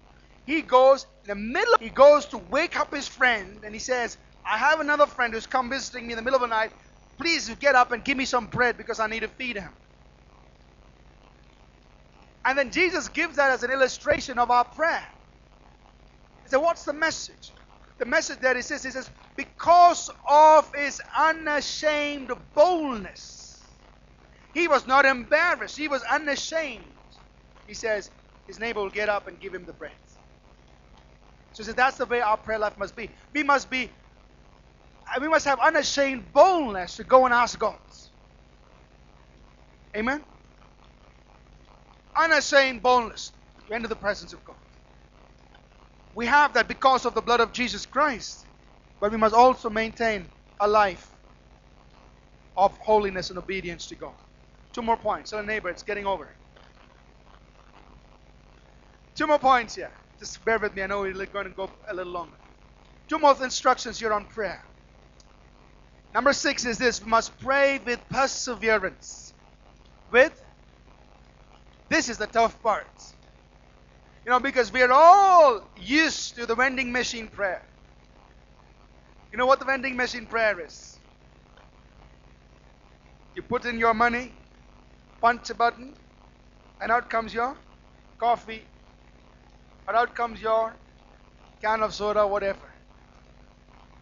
He 0.45 0.63
goes 0.63 1.07
in 1.25 1.29
the 1.31 1.35
middle, 1.37 1.75
he 1.81 1.89
goes 1.91 2.27
to 2.27 2.39
wake 2.39 2.79
up 2.79 2.95
his 2.95 3.09
friend 3.09 3.63
and 3.65 3.75
he 3.75 3.81
says, 3.81 4.19
I 4.51 4.59
have 4.59 4.81
another 4.81 5.07
friend 5.07 5.35
who's 5.35 5.47
come 5.47 5.71
visiting 5.71 6.07
me 6.07 6.13
in 6.13 6.17
the 6.19 6.23
middle 6.23 6.37
of 6.37 6.43
the 6.43 6.55
night. 6.55 6.73
Please 7.19 7.49
get 7.57 7.75
up 7.77 7.93
and 7.93 8.05
give 8.05 8.19
me 8.19 8.27
some 8.27 8.47
bread 8.49 8.77
because 8.77 9.01
I 9.01 9.09
need 9.09 9.21
to 9.21 9.29
feed 9.29 9.57
him. 9.57 9.75
And 12.45 12.59
then 12.59 12.71
Jesus 12.73 13.09
gives 13.09 13.37
that 13.37 13.53
as 13.53 13.63
an 13.65 13.73
illustration 13.73 14.39
of 14.39 14.51
our 14.51 14.65
prayer. 14.67 15.05
He 16.45 16.51
said, 16.51 16.59
What's 16.59 16.85
the 16.85 16.93
message? 16.93 17.53
The 17.99 18.07
message 18.07 18.41
that 18.41 18.57
he 18.57 18.63
says, 18.63 18.85
he 18.85 18.91
says, 18.91 19.11
because 19.37 20.11
of 20.29 20.71
his 20.75 21.01
unashamed 21.19 22.31
boldness. 22.55 23.79
He 24.53 24.69
was 24.69 24.87
not 24.87 25.05
embarrassed. 25.05 25.77
He 25.77 25.89
was 25.89 26.03
unashamed. 26.11 26.85
He 27.67 27.75
says, 27.75 28.11
his 28.47 28.59
neighbor 28.59 28.81
will 28.81 28.91
get 28.91 29.09
up 29.09 29.29
and 29.29 29.41
give 29.41 29.55
him 29.55 29.67
the 29.67 29.73
bread. 29.73 29.93
So 31.53 31.63
he 31.63 31.67
says, 31.67 31.75
that's 31.75 31.97
the 31.99 32.07
way 32.07 32.21
our 32.21 32.37
prayer 32.37 32.59
life 32.59 32.79
must 32.79 32.97
be. 32.97 33.11
We 33.35 33.43
must 33.43 33.71
be 33.71 33.91
uh, 35.15 35.21
we 35.21 35.29
must 35.29 35.45
have 35.47 35.61
unashamed 35.61 36.33
boldness 36.33 36.97
to 36.97 37.05
go 37.05 37.25
and 37.27 37.35
ask 37.35 37.59
God. 37.59 37.79
Amen? 39.97 40.25
Unashamed 42.19 42.83
boldness 42.83 43.33
to 43.69 43.75
enter 43.75 43.89
the 43.89 43.97
presence 43.97 44.33
of 44.33 44.45
God. 44.45 44.57
We 46.17 46.27
have 46.27 46.55
that 46.55 46.67
because 46.67 47.07
of 47.07 47.15
the 47.15 47.23
blood 47.23 47.41
of 47.41 47.53
Jesus 47.53 47.87
Christ. 47.87 48.47
But 49.01 49.13
we 49.13 49.19
must 49.19 49.35
also 49.35 49.71
maintain 49.71 50.31
a 50.61 50.67
life 50.67 51.07
of 52.57 52.77
holiness 52.79 53.31
and 53.31 53.39
obedience 53.39 53.89
to 53.89 53.97
God. 53.97 54.17
Two 54.75 54.83
more 54.83 54.97
points. 54.97 55.31
Tell 55.31 55.41
a 55.41 55.45
neighbor 55.45 55.69
it's 55.69 55.83
getting 55.85 56.07
over. 56.07 56.35
Two 59.17 59.27
more 59.27 59.39
points 59.39 59.75
here. 59.75 59.93
Just 60.19 60.45
bear 60.45 60.59
with 60.59 60.75
me. 60.75 60.83
I 60.83 60.87
know 60.87 61.03
we're 61.03 61.27
going 61.27 61.47
to 61.47 61.53
go 61.55 61.71
a 61.91 61.95
little 61.95 62.13
longer. 62.13 62.39
Two 63.11 63.19
more 63.19 63.37
instructions 63.43 64.01
here 64.01 64.13
on 64.15 64.27
prayer. 64.27 64.63
Number 66.15 66.33
six 66.33 66.65
is 66.65 66.79
this 66.79 67.03
we 67.03 67.11
must 67.11 67.39
pray 67.39 67.79
with 67.79 68.01
perseverance. 68.09 69.35
With 70.11 70.41
this 71.91 72.09
is 72.09 72.19
the 72.19 72.27
tough 72.27 72.63
part. 72.63 72.87
You 74.27 74.33
know, 74.33 74.41
because 74.41 74.73
we're 74.73 74.91
all 74.91 75.63
used 75.77 76.35
to 76.35 76.47
the 76.47 76.57
vending 76.57 76.91
machine 76.91 77.29
prayer. 77.29 77.63
You 79.31 79.39
know 79.39 79.47
what 79.47 79.61
the 79.61 79.65
vending 79.65 79.97
machine 79.97 80.27
prayer 80.27 80.59
is? 80.61 80.99
You 83.37 83.43
put 83.43 83.67
in 83.67 83.79
your 83.79 83.95
money, 83.95 84.33
punch 85.21 85.51
a 85.51 85.55
button, 85.55 85.95
and 86.81 86.91
out 86.91 87.09
comes 87.09 87.33
your 87.33 87.57
coffee, 88.19 88.65
or 89.87 89.95
out 89.95 90.17
comes 90.17 90.41
your 90.43 90.75
can 91.63 91.85
of 91.85 91.95
soda, 91.95 92.27
whatever. 92.27 92.59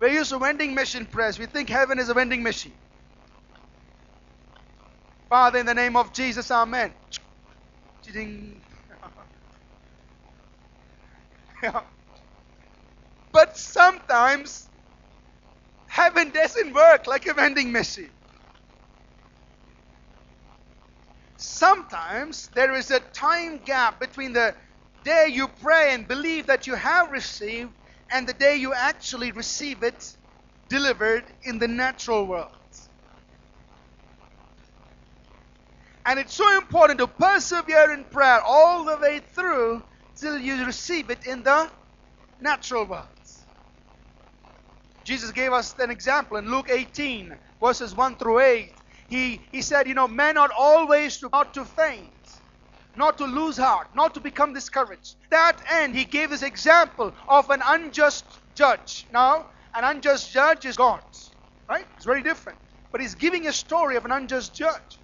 We 0.00 0.14
use 0.14 0.32
a 0.32 0.38
vending 0.38 0.74
machine 0.74 1.04
prayers. 1.04 1.38
We 1.38 1.46
think 1.46 1.68
heaven 1.68 1.98
is 1.98 2.08
a 2.08 2.14
vending 2.14 2.42
machine. 2.42 2.74
Father, 5.28 5.58
in 5.58 5.66
the 5.66 5.74
name 5.74 5.96
of 5.96 6.14
Jesus, 6.14 6.50
Amen. 6.50 6.94
but 13.32 13.56
sometimes 13.56 14.68
heaven 15.86 16.30
doesn't 16.30 16.72
work 16.74 17.06
like 17.06 17.26
a 17.26 17.34
vending 17.34 17.72
machine. 17.72 18.12
Sometimes 21.36 22.48
there 22.54 22.74
is 22.74 22.90
a 22.90 23.00
time 23.00 23.58
gap 23.64 24.00
between 24.00 24.32
the 24.32 24.54
day 25.04 25.28
you 25.30 25.48
pray 25.48 25.94
and 25.94 26.08
believe 26.08 26.46
that 26.46 26.66
you 26.66 26.74
have 26.74 27.10
received 27.10 27.72
and 28.10 28.28
the 28.28 28.32
day 28.32 28.56
you 28.56 28.72
actually 28.74 29.32
receive 29.32 29.82
it 29.82 30.16
delivered 30.68 31.24
in 31.44 31.58
the 31.58 31.68
natural 31.68 32.26
world. 32.26 32.50
And 36.06 36.18
it's 36.18 36.34
so 36.34 36.58
important 36.58 36.98
to 37.00 37.06
persevere 37.08 37.92
in 37.92 38.04
prayer 38.04 38.40
all 38.42 38.84
the 38.84 38.98
way 38.98 39.20
through 39.20 39.82
till 40.20 40.38
you 40.38 40.64
receive 40.64 41.10
it 41.10 41.26
in 41.26 41.42
the 41.42 41.70
natural 42.40 42.86
world. 42.86 43.08
Jesus 45.04 45.32
gave 45.32 45.52
us 45.52 45.74
an 45.78 45.90
example 45.90 46.38
in 46.38 46.50
Luke 46.50 46.68
18, 46.70 47.36
verses 47.62 47.94
1 47.94 48.16
through 48.16 48.40
8. 48.40 48.72
He, 49.08 49.40
he 49.52 49.60
said, 49.60 49.86
You 49.86 49.94
know, 49.94 50.08
men 50.08 50.38
ought 50.38 50.50
always 50.56 51.18
to 51.18 51.28
not 51.30 51.52
to 51.54 51.64
faint, 51.64 52.10
not 52.96 53.18
to 53.18 53.26
lose 53.26 53.58
heart, 53.58 53.88
not 53.94 54.14
to 54.14 54.20
become 54.20 54.54
discouraged. 54.54 55.16
That 55.30 55.60
end, 55.70 55.94
he 55.94 56.04
gave 56.04 56.30
this 56.30 56.42
example 56.42 57.12
of 57.28 57.50
an 57.50 57.62
unjust 57.66 58.24
judge. 58.56 59.06
Now, 59.12 59.46
an 59.74 59.84
unjust 59.84 60.32
judge 60.32 60.64
is 60.64 60.76
God, 60.76 61.02
right? 61.68 61.86
It's 61.96 62.06
very 62.06 62.22
different. 62.22 62.58
But 62.90 63.02
he's 63.02 63.14
giving 63.14 63.46
a 63.46 63.52
story 63.52 63.96
of 63.96 64.06
an 64.06 64.12
unjust 64.12 64.54
judge. 64.54 65.00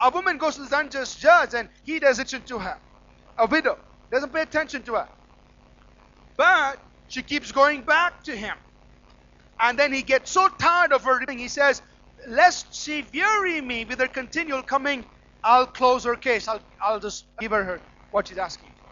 A 0.00 0.10
woman 0.10 0.38
goes 0.38 0.54
to 0.56 0.62
this 0.62 0.72
unjust 0.72 1.20
judge 1.20 1.54
and 1.54 1.68
he 1.84 1.98
does 1.98 2.18
it 2.18 2.28
to 2.28 2.58
her. 2.58 2.78
A 3.38 3.46
widow 3.46 3.78
doesn't 4.12 4.32
pay 4.32 4.42
attention 4.42 4.84
to 4.84 4.94
her. 4.94 5.08
But 6.38 6.78
she 7.08 7.22
keeps 7.22 7.52
going 7.52 7.82
back 7.82 8.24
to 8.24 8.36
him. 8.36 8.56
And 9.60 9.78
then 9.78 9.92
he 9.92 10.02
gets 10.02 10.30
so 10.30 10.48
tired 10.60 10.92
of 10.92 11.04
her, 11.04 11.20
he 11.30 11.48
says, 11.48 11.82
Lest 12.28 12.74
she 12.74 13.04
weary 13.14 13.60
me 13.60 13.84
with 13.84 14.00
her 14.00 14.08
continual 14.08 14.62
coming 14.62 15.06
I'll 15.44 15.66
close 15.66 16.04
her 16.04 16.16
case. 16.16 16.48
I'll, 16.48 16.62
I'll 16.82 17.00
just 17.00 17.26
give 17.40 17.52
her, 17.52 17.64
her 17.64 17.82
what 18.10 18.28
she's 18.28 18.38
asking 18.38 18.70
for. 18.80 18.90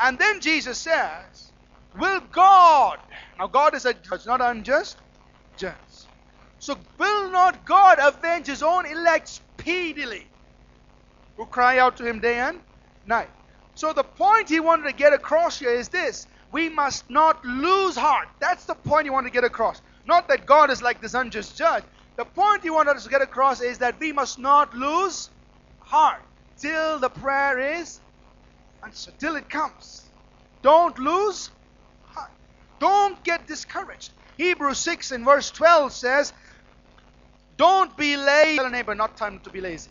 And 0.00 0.18
then 0.18 0.40
Jesus 0.40 0.78
says, 0.78 1.52
Will 1.94 2.20
God, 2.32 2.98
now 3.38 3.46
God 3.48 3.74
is 3.74 3.86
a 3.86 3.94
judge, 3.94 4.26
not 4.26 4.40
unjust 4.40 5.00
judge. 5.56 5.76
So 6.58 6.76
will 6.98 7.32
not 7.32 7.66
God 7.66 7.98
avenge 8.00 8.46
his 8.48 8.62
own 8.62 8.86
elect 8.86 9.28
speedily 9.28 10.26
who 11.36 11.46
cry 11.46 11.78
out 11.78 11.98
to 11.98 12.06
him 12.06 12.20
day 12.20 12.38
and 12.38 12.60
night? 13.04 13.30
So 13.76 13.92
the 13.92 14.04
point 14.04 14.48
he 14.48 14.58
wanted 14.58 14.88
to 14.88 14.94
get 14.94 15.12
across 15.12 15.58
here 15.58 15.70
is 15.70 15.90
this 15.90 16.26
we 16.50 16.70
must 16.70 17.10
not 17.10 17.44
lose 17.44 17.94
heart. 17.96 18.28
That's 18.40 18.64
the 18.64 18.74
point 18.74 19.04
he 19.04 19.10
wanted 19.10 19.28
to 19.28 19.34
get 19.34 19.44
across. 19.44 19.82
Not 20.06 20.28
that 20.28 20.46
God 20.46 20.70
is 20.70 20.80
like 20.82 21.02
this 21.02 21.14
unjust 21.14 21.56
judge. 21.58 21.84
The 22.16 22.24
point 22.24 22.62
he 22.62 22.70
wanted 22.70 22.96
us 22.96 23.04
to 23.04 23.10
get 23.10 23.20
across 23.20 23.60
is 23.60 23.78
that 23.78 24.00
we 24.00 24.12
must 24.12 24.38
not 24.38 24.74
lose 24.74 25.28
heart 25.78 26.22
till 26.58 26.98
the 26.98 27.10
prayer 27.10 27.58
is 27.78 28.00
answered, 28.82 29.14
till 29.20 29.36
it 29.36 29.50
comes. 29.50 30.10
Don't 30.62 30.98
lose 30.98 31.50
heart. 32.00 32.30
Don't 32.80 33.22
get 33.24 33.46
discouraged. 33.46 34.12
Hebrews 34.38 34.78
6 34.78 35.12
and 35.12 35.24
verse 35.24 35.50
12 35.50 35.92
says, 35.92 36.32
Don't 37.58 37.94
be 37.98 38.16
lazy. 38.16 38.56
Tell 38.56 38.66
a 38.66 38.70
neighbor, 38.70 38.94
not 38.94 39.18
time 39.18 39.40
to 39.40 39.50
be 39.50 39.60
lazy. 39.60 39.90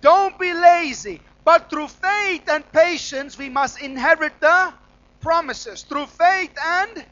Don't 0.00 0.38
be 0.38 0.54
lazy, 0.54 1.20
but 1.46 1.70
through 1.70 1.86
faith 1.86 2.42
and 2.48 2.64
patience 2.72 3.38
we 3.38 3.48
must 3.48 3.80
inherit 3.80 4.32
the 4.40 4.74
promises. 5.20 5.84
Through 5.84 6.06
faith 6.06 6.50
and 6.66 7.06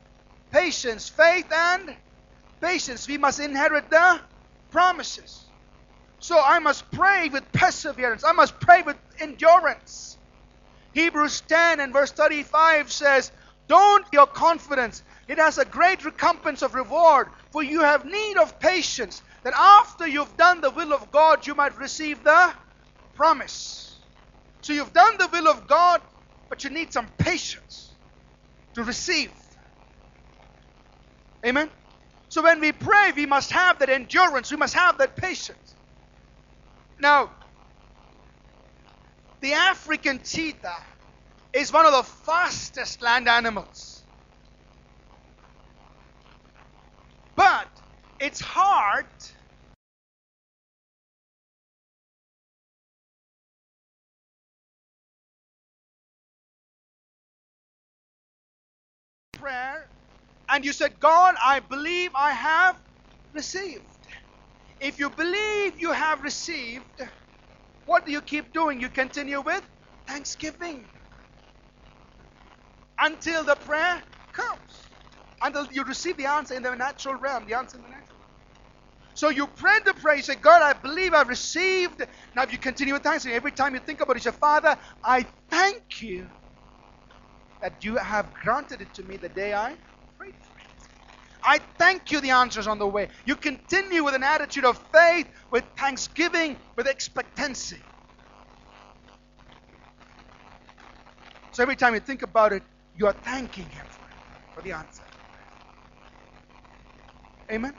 patience, 0.50 1.08
faith 1.08 1.46
and 1.52 1.96
patience, 2.60 3.06
we 3.06 3.16
must 3.16 3.38
inherit 3.38 3.88
the 3.90 4.20
promises. 4.72 5.44
So 6.18 6.42
I 6.44 6.58
must 6.58 6.90
pray 6.90 7.28
with 7.28 7.44
perseverance. 7.52 8.24
I 8.26 8.32
must 8.32 8.58
pray 8.58 8.82
with 8.82 8.96
endurance. 9.20 10.18
Hebrews 10.94 11.42
10 11.42 11.78
and 11.78 11.92
verse 11.92 12.10
35 12.10 12.90
says, 12.90 13.30
Don't 13.68 14.04
your 14.12 14.26
confidence. 14.26 15.04
It 15.28 15.38
has 15.38 15.58
a 15.58 15.64
great 15.64 16.04
recompense 16.04 16.62
of 16.62 16.74
reward, 16.74 17.28
for 17.52 17.62
you 17.62 17.82
have 17.82 18.04
need 18.04 18.36
of 18.38 18.58
patience, 18.58 19.22
that 19.44 19.54
after 19.56 20.08
you've 20.08 20.36
done 20.36 20.60
the 20.60 20.70
will 20.70 20.92
of 20.92 21.12
God, 21.12 21.46
you 21.46 21.54
might 21.54 21.78
receive 21.78 22.24
the 22.24 22.52
promise. 23.14 23.93
So 24.64 24.72
you've 24.72 24.94
done 24.94 25.18
the 25.18 25.28
will 25.30 25.46
of 25.48 25.68
God, 25.68 26.00
but 26.48 26.64
you 26.64 26.70
need 26.70 26.90
some 26.90 27.10
patience 27.18 27.98
to 28.74 28.82
receive. 28.82 29.30
Amen? 31.44 31.70
So 32.28 32.42
when 32.42 32.60
we 32.60 32.72
pray, 32.72 33.12
we 33.14 33.26
must 33.26 33.50
have 33.50 33.78
that 33.80 33.90
endurance, 33.90 34.50
we 34.50 34.56
must 34.56 34.72
have 34.72 34.96
that 34.96 35.16
patience. 35.16 35.76
Now, 36.98 37.30
the 39.42 39.52
African 39.52 40.22
cheetah 40.24 40.82
is 41.52 41.70
one 41.70 41.84
of 41.84 41.92
the 41.92 42.02
fastest 42.02 43.02
land 43.02 43.28
animals. 43.28 44.06
But 47.36 47.68
its 48.18 48.40
heart 48.40 49.30
prayer 59.44 59.76
and 60.50 60.64
you 60.64 60.72
said, 60.72 61.00
God, 61.00 61.36
I 61.44 61.60
believe 61.60 62.12
I 62.16 62.32
have 62.32 62.76
received. 63.34 63.98
If 64.80 64.98
you 65.00 65.10
believe 65.10 65.80
you 65.80 65.92
have 65.92 66.22
received, 66.22 66.86
what 67.86 68.06
do 68.06 68.12
you 68.12 68.22
keep 68.22 68.52
doing? 68.54 68.80
You 68.80 68.90
continue 68.90 69.42
with 69.42 69.62
thanksgiving 70.08 70.88
until 73.00 73.44
the 73.44 73.56
prayer 73.56 74.02
comes, 74.32 74.72
until 75.42 75.66
you 75.72 75.84
receive 75.84 76.16
the 76.18 76.26
answer 76.26 76.54
in 76.54 76.62
the 76.64 76.74
natural 76.76 77.16
realm, 77.16 77.46
the 77.46 77.56
answer 77.56 77.78
in 77.78 77.82
the 77.84 77.90
natural. 77.90 78.20
So 79.14 79.30
you 79.30 79.46
pray 79.48 79.78
the 79.86 79.94
prayer, 79.94 80.16
you 80.16 80.22
say, 80.22 80.36
God, 80.36 80.62
I 80.62 80.74
believe 80.74 81.14
I've 81.14 81.28
received. 81.28 82.02
Now, 82.34 82.44
if 82.44 82.52
you 82.52 82.58
continue 82.58 82.94
with 82.94 83.04
thanksgiving, 83.04 83.36
every 83.36 83.52
time 83.52 83.74
you 83.74 83.80
think 83.80 84.00
about 84.00 84.16
it, 84.16 84.24
you 84.24 84.32
say, 84.32 84.38
Father, 84.38 84.76
I 85.04 85.26
thank 85.50 86.02
you 86.02 86.30
that 87.64 87.82
you 87.82 87.96
have 87.96 88.34
granted 88.34 88.82
it 88.82 88.92
to 88.92 89.02
me 89.02 89.16
the 89.16 89.30
day 89.30 89.54
I 89.54 89.78
prayed 90.18 90.34
for 90.42 90.58
it. 90.58 90.88
I 91.42 91.60
thank 91.78 92.12
you, 92.12 92.20
the 92.20 92.28
answer's 92.28 92.66
on 92.66 92.78
the 92.78 92.86
way. 92.86 93.08
You 93.24 93.36
continue 93.36 94.04
with 94.04 94.14
an 94.14 94.22
attitude 94.22 94.66
of 94.66 94.78
faith, 94.92 95.26
with 95.50 95.64
thanksgiving, 95.74 96.58
with 96.76 96.86
expectancy. 96.86 97.82
So 101.52 101.62
every 101.62 101.74
time 101.74 101.94
you 101.94 102.00
think 102.00 102.20
about 102.20 102.52
it, 102.52 102.62
you 102.98 103.06
are 103.06 103.14
thanking 103.14 103.70
Him 103.70 103.86
for, 103.88 104.02
it, 104.10 104.16
for 104.52 104.60
the 104.60 104.72
answer. 104.72 105.04
Amen? 107.50 107.74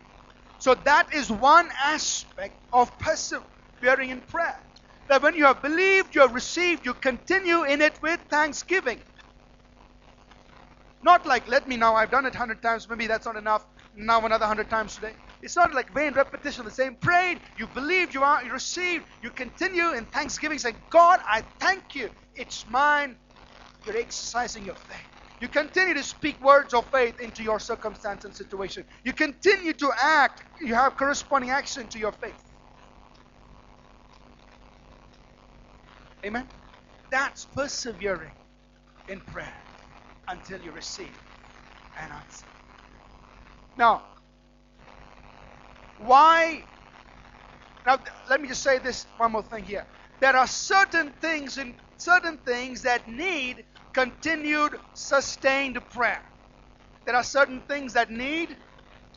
So 0.58 0.74
that 0.74 1.14
is 1.14 1.30
one 1.32 1.70
aspect 1.84 2.56
of 2.74 2.98
persevering 2.98 4.10
in 4.10 4.22
prayer. 4.22 4.64
That 5.10 5.22
when 5.22 5.36
you 5.36 5.46
have 5.46 5.62
believed, 5.62 6.16
you 6.16 6.22
have 6.22 6.34
received, 6.34 6.88
you 6.88 6.96
continue 6.96 7.66
in 7.66 7.82
it 7.82 8.00
with 8.02 8.20
thanksgiving. 8.32 9.04
Not 11.06 11.28
like, 11.28 11.48
let 11.48 11.68
me 11.68 11.78
now, 11.78 11.94
I've 11.96 12.10
done 12.10 12.26
it 12.26 12.34
100 12.34 12.64
times, 12.64 12.90
maybe 12.90 13.06
that's 13.06 13.28
not 13.28 13.36
enough, 13.36 13.68
now 13.96 14.26
another 14.26 14.48
100 14.48 14.72
times 14.72 14.96
today. 14.96 15.16
It's 15.44 15.56
not 15.56 15.72
like 15.76 15.94
vain 15.94 16.14
repetition 16.16 16.62
of 16.62 16.66
the 16.66 16.72
same. 16.72 16.96
Prayed, 16.96 17.42
you 17.58 17.68
believed, 17.68 18.16
you 18.16 18.24
are, 18.24 18.44
you 18.44 18.52
received, 18.52 19.06
you 19.22 19.30
continue 19.30 19.94
in 19.94 20.08
thanksgiving, 20.08 20.58
saying, 20.58 20.78
God, 20.90 21.20
I 21.24 21.44
thank 21.60 21.94
you. 21.94 22.10
It's 22.36 22.66
mine. 22.68 23.18
You're 23.86 23.98
exercising 23.98 24.66
your 24.66 24.76
faith. 24.76 24.98
You 25.40 25.48
continue 25.48 25.94
to 25.94 26.04
speak 26.04 26.44
words 26.44 26.74
of 26.74 26.90
faith 26.92 27.20
into 27.20 27.44
your 27.44 27.60
circumstance 27.60 28.26
and 28.26 28.36
situation. 28.36 28.84
You 29.04 29.14
continue 29.14 29.74
to 29.74 29.92
act. 30.02 30.44
You 30.60 30.74
have 30.74 30.98
corresponding 30.98 31.52
action 31.52 31.88
to 31.90 32.00
your 32.00 32.14
faith. 32.14 32.44
Amen? 36.26 36.50
That's 37.12 37.46
persevering 37.46 38.34
in 39.08 39.22
prayer 39.22 39.65
until 40.28 40.62
you 40.62 40.72
receive 40.72 41.18
an 41.98 42.12
answer. 42.12 42.46
Now, 43.78 44.04
why? 45.98 46.66
Now, 47.86 48.00
let 48.30 48.42
me 48.42 48.48
just 48.48 48.64
say 48.64 48.80
this 48.80 49.06
one 49.18 49.32
more 49.32 49.44
thing 49.44 49.64
here. 49.64 49.86
There 50.20 50.36
are 50.36 50.48
certain 50.48 51.14
things 51.22 51.58
in 51.58 51.76
certain 51.98 52.38
things 52.40 52.84
that 52.84 53.08
need 53.08 53.66
continued, 53.94 54.80
sustained 54.94 55.80
prayer. 55.90 56.24
There 57.06 57.16
are 57.16 57.24
certain 57.24 57.62
things 57.62 57.94
that 57.94 58.12
need 58.12 58.56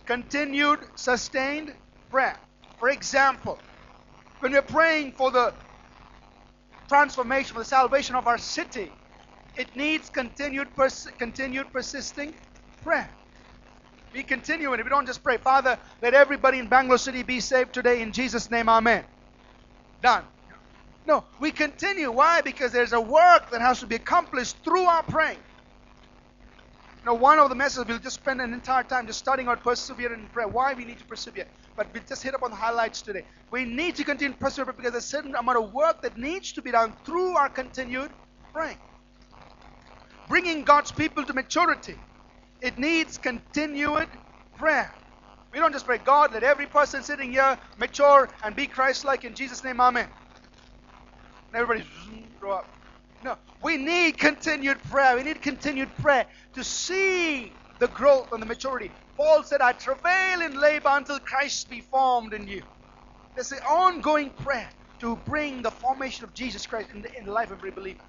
continued, 0.06 0.80
sustained 0.94 1.74
prayer. 2.10 2.38
For 2.78 2.88
example, 2.90 3.60
when 4.40 4.52
we're 4.52 4.62
praying 4.62 5.12
for 5.12 5.30
the 5.30 5.54
transformation, 6.88 7.54
for 7.54 7.60
the 7.60 7.64
salvation 7.64 8.14
of 8.14 8.26
our 8.26 8.38
city, 8.38 8.96
it 9.58 9.76
needs 9.76 10.10
continued, 10.10 10.76
pers- 10.76 11.08
continued, 11.18 11.72
persisting 11.72 12.36
prayer. 12.82 13.16
We 14.12 14.24
continue 14.24 14.72
in 14.74 14.80
it. 14.80 14.84
We 14.84 14.90
don't 14.90 15.06
just 15.06 15.24
pray, 15.24 15.38
Father, 15.38 15.78
let 16.02 16.14
everybody 16.14 16.58
in 16.60 16.68
Bangalore 16.68 16.98
City 16.98 17.22
be 17.24 17.40
saved 17.40 17.74
today 17.74 18.02
in 18.02 18.12
Jesus' 18.12 18.50
name, 18.50 18.68
Amen. 18.68 19.06
Done. 20.02 20.24
No, 21.06 21.24
we 21.40 21.52
continue. 21.52 22.12
Why? 22.12 22.42
Because 22.42 22.72
there's 22.72 22.92
a 22.94 23.00
work 23.00 23.50
that 23.52 23.60
has 23.62 23.80
to 23.80 23.86
be 23.88 23.96
accomplished 23.96 24.64
through 24.64 24.84
our 24.84 25.04
praying. 25.04 25.40
Now, 27.04 27.14
one 27.14 27.38
of 27.38 27.48
the 27.50 27.56
messages 27.56 27.86
we'll 27.88 27.98
just 28.00 28.16
spend 28.16 28.40
an 28.42 28.54
entire 28.54 28.84
time 28.84 29.06
just 29.06 29.20
studying 29.20 29.48
out 29.48 29.64
persevering 29.64 30.20
in 30.20 30.28
prayer. 30.28 30.48
Why 30.48 30.74
we 30.74 30.84
need 30.84 30.98
to 30.98 31.06
persevere. 31.06 31.46
But 31.76 31.88
we'll 31.94 32.04
just 32.08 32.22
hit 32.22 32.34
up 32.34 32.42
on 32.44 32.50
the 32.50 32.56
highlights 32.56 33.02
today. 33.02 33.24
We 33.50 33.64
need 33.64 33.96
to 33.96 34.04
continue 34.04 34.34
to 34.34 34.38
persevere 34.38 34.74
because 34.74 34.92
there's 34.92 35.04
a 35.04 35.08
certain 35.08 35.34
amount 35.34 35.58
of 35.58 35.72
work 35.72 36.02
that 36.02 36.18
needs 36.18 36.52
to 36.54 36.62
be 36.62 36.72
done 36.72 36.94
through 37.06 37.36
our 37.36 37.48
continued 37.50 38.12
praying. 38.54 38.78
Bringing 40.28 40.64
God's 40.64 40.92
people 40.92 41.24
to 41.26 41.34
maturity. 41.34 41.98
It 42.62 42.78
needs 42.78 43.18
continued 43.18 44.08
prayer. 44.56 44.94
We 45.52 45.60
don't 45.60 45.72
just 45.72 45.86
pray, 45.86 45.98
God, 45.98 46.34
let 46.34 46.44
every 46.44 46.66
person 46.66 47.02
sitting 47.04 47.32
here 47.32 47.58
mature 47.78 48.30
and 48.44 48.56
be 48.56 48.66
Christ 48.68 49.04
like 49.04 49.24
in 49.24 49.34
Jesus' 49.34 49.64
name, 49.64 49.80
Amen 49.80 50.10
and 51.52 51.62
everybody 51.62 51.88
grow 52.40 52.52
up. 52.58 52.68
No, 53.22 53.36
we 53.62 53.76
need 53.78 54.18
continued 54.18 54.82
prayer. 54.84 55.16
We 55.16 55.24
need 55.24 55.42
continued 55.42 55.96
prayer 55.96 56.26
to 56.54 56.64
see 56.64 57.58
the 57.80 57.88
growth 57.88 58.28
and 58.32 58.42
the 58.42 58.46
maturity. 58.46 58.92
Paul 59.16 59.44
said, 59.44 59.60
I 59.60 59.72
travail 59.72 60.42
in 60.42 60.60
labor 60.60 60.90
until 60.92 61.20
Christ 61.20 61.68
be 61.70 61.82
formed 61.82 62.34
in 62.34 62.48
you. 62.48 62.64
There's 63.36 63.52
an 63.52 63.60
ongoing 63.60 64.30
prayer 64.32 64.70
to 65.00 65.16
bring 65.16 65.62
the 65.62 65.70
formation 65.70 66.24
of 66.24 66.34
Jesus 66.34 66.66
Christ 66.66 66.90
in 66.94 67.02
the, 67.02 67.10
in 67.18 67.26
the 67.26 67.32
life 67.32 67.50
of 67.50 67.58
every 67.58 67.72
believer. 67.72 68.04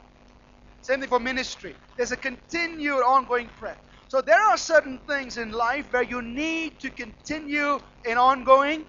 Same 0.81 1.01
thing 1.01 1.09
for 1.09 1.19
ministry. 1.19 1.77
There's 1.97 2.11
a 2.13 2.17
continued 2.17 3.03
ongoing 3.03 3.49
prayer. 3.57 3.79
So 4.09 4.21
there 4.21 4.41
are 4.41 4.57
certain 4.57 4.99
things 5.09 5.37
in 5.37 5.51
life 5.51 5.87
where 5.91 6.03
you 6.03 6.21
need 6.21 6.79
to 6.81 6.91
continue 6.91 7.79
in 8.05 8.17
ongoing 8.17 8.85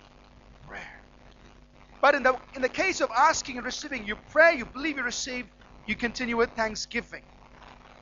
prayer. 0.63 1.03
but 2.03 2.15
in 2.17 2.25
the, 2.25 2.39
in 2.55 2.63
the 2.63 2.71
case 2.71 3.03
of 3.03 3.11
asking 3.17 3.59
and 3.59 3.67
receiving, 3.67 4.05
you 4.07 4.17
pray, 4.31 4.57
you 4.57 4.67
believe 4.67 4.99
you 4.99 5.05
receive, 5.05 5.51
you 5.87 5.97
continue 5.97 6.39
with 6.39 6.53
thanksgiving 6.55 7.25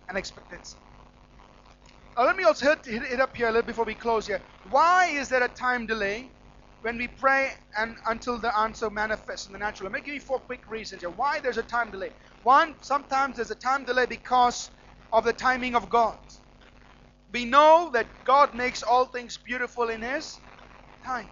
and 0.08 0.18
expectancy. 0.18 0.78
Now, 2.16 2.24
let 2.26 2.36
me 2.36 2.44
also 2.44 2.66
hit, 2.66 2.86
hit 2.86 3.02
it 3.04 3.20
up 3.20 3.36
here 3.36 3.48
a 3.48 3.52
little 3.52 3.66
before 3.66 3.86
we 3.86 3.94
close 3.94 4.26
here. 4.26 4.42
Why 4.64 5.08
is 5.08 5.28
there 5.30 5.42
a 5.44 5.48
time 5.48 5.86
delay 5.86 6.32
when 6.82 6.98
we 6.98 7.08
pray 7.08 7.50
and 7.78 7.96
until 8.08 8.38
the 8.38 8.56
answer 8.58 8.90
manifests 8.90 9.46
in 9.46 9.54
the 9.54 9.58
natural? 9.58 9.90
Let 9.90 9.94
me 9.94 10.02
give 10.02 10.14
you 10.14 10.20
four 10.20 10.40
quick 10.40 10.68
reasons 10.68 11.02
here. 11.02 11.10
Why 11.10 11.40
there's 11.40 11.58
a 11.58 11.62
time 11.64 11.90
delay. 11.90 12.12
One, 12.42 12.76
sometimes 12.80 13.36
there's 13.36 13.50
a 13.52 13.56
time 13.56 13.84
delay 13.84 14.06
because 14.06 14.70
of 15.12 15.24
the 15.24 15.32
timing 15.34 15.76
of 15.76 15.90
God. 15.90 16.18
We 17.32 17.44
know 17.46 17.90
that 17.94 18.24
God 18.24 18.54
makes 18.54 18.82
all 18.82 19.06
things 19.06 19.38
beautiful 19.38 19.90
in 19.90 20.02
His 20.02 20.40
time. 21.04 21.30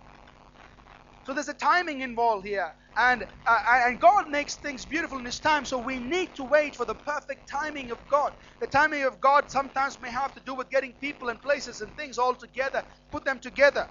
So 1.25 1.35
there's 1.35 1.49
a 1.49 1.55
timing 1.55 2.03
involved 2.03 2.47
here. 2.47 2.75
And, 2.99 3.27
uh, 3.47 3.59
and 3.87 4.01
God 4.01 4.29
makes 4.31 4.57
things 4.57 4.87
beautiful 4.87 5.19
in 5.19 5.25
His 5.27 5.41
time, 5.41 5.65
so 5.65 5.79
we 5.79 5.99
need 6.01 6.37
to 6.37 6.45
wait 6.45 6.77
for 6.77 6.85
the 6.87 6.95
perfect 6.97 7.49
timing 7.51 7.93
of 7.93 8.07
God. 8.09 8.35
The 8.61 8.69
timing 8.69 9.05
of 9.05 9.21
God 9.21 9.51
sometimes 9.51 10.01
may 10.01 10.11
have 10.11 10.35
to 10.35 10.41
do 10.41 10.55
with 10.55 10.71
getting 10.71 10.95
people 10.95 11.29
and 11.31 11.43
places 11.43 11.81
and 11.83 11.95
things 11.97 12.19
all 12.19 12.35
together, 12.37 12.85
put 13.13 13.25
them 13.25 13.41
together. 13.41 13.89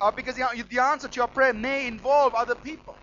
Uh, 0.00 0.12
because 0.12 0.36
the, 0.36 0.64
the 0.70 0.80
answer 0.80 1.08
to 1.08 1.16
your 1.20 1.28
prayer 1.28 1.54
may 1.54 1.88
involve 1.88 2.34
other 2.34 2.56
people. 2.56 3.01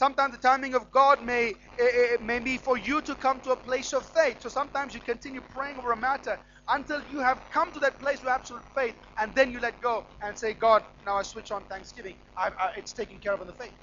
Sometimes 0.00 0.32
the 0.34 0.40
timing 0.40 0.74
of 0.76 0.90
God 0.92 1.22
may, 1.22 1.56
it 1.78 2.22
may 2.22 2.40
be 2.40 2.56
for 2.58 2.78
you 2.78 3.02
to 3.02 3.14
come 3.16 3.40
to 3.42 3.52
a 3.52 3.56
place 3.56 3.92
of 3.92 4.06
faith. 4.06 4.38
So 4.40 4.48
sometimes 4.48 4.94
you 4.94 5.00
continue 5.02 5.42
praying 5.42 5.78
over 5.78 5.92
a 5.92 5.98
matter 5.98 6.40
until 6.70 7.02
you 7.04 7.20
have 7.20 7.42
come 7.52 7.70
to 7.74 7.80
that 7.80 8.00
place 8.00 8.22
of 8.22 8.28
absolute 8.28 8.64
faith, 8.74 8.96
and 9.20 9.34
then 9.36 9.52
you 9.52 9.60
let 9.60 9.82
go 9.82 10.06
and 10.22 10.38
say, 10.38 10.54
God, 10.54 10.84
now 11.06 11.18
I 11.18 11.22
switch 11.24 11.52
on 11.52 11.66
thanksgiving. 11.66 12.16
I, 12.38 12.48
I, 12.58 12.70
it's 12.78 12.94
taken 12.94 13.20
care 13.20 13.34
of 13.34 13.42
in 13.42 13.48
the 13.48 13.54
faith. 13.54 13.74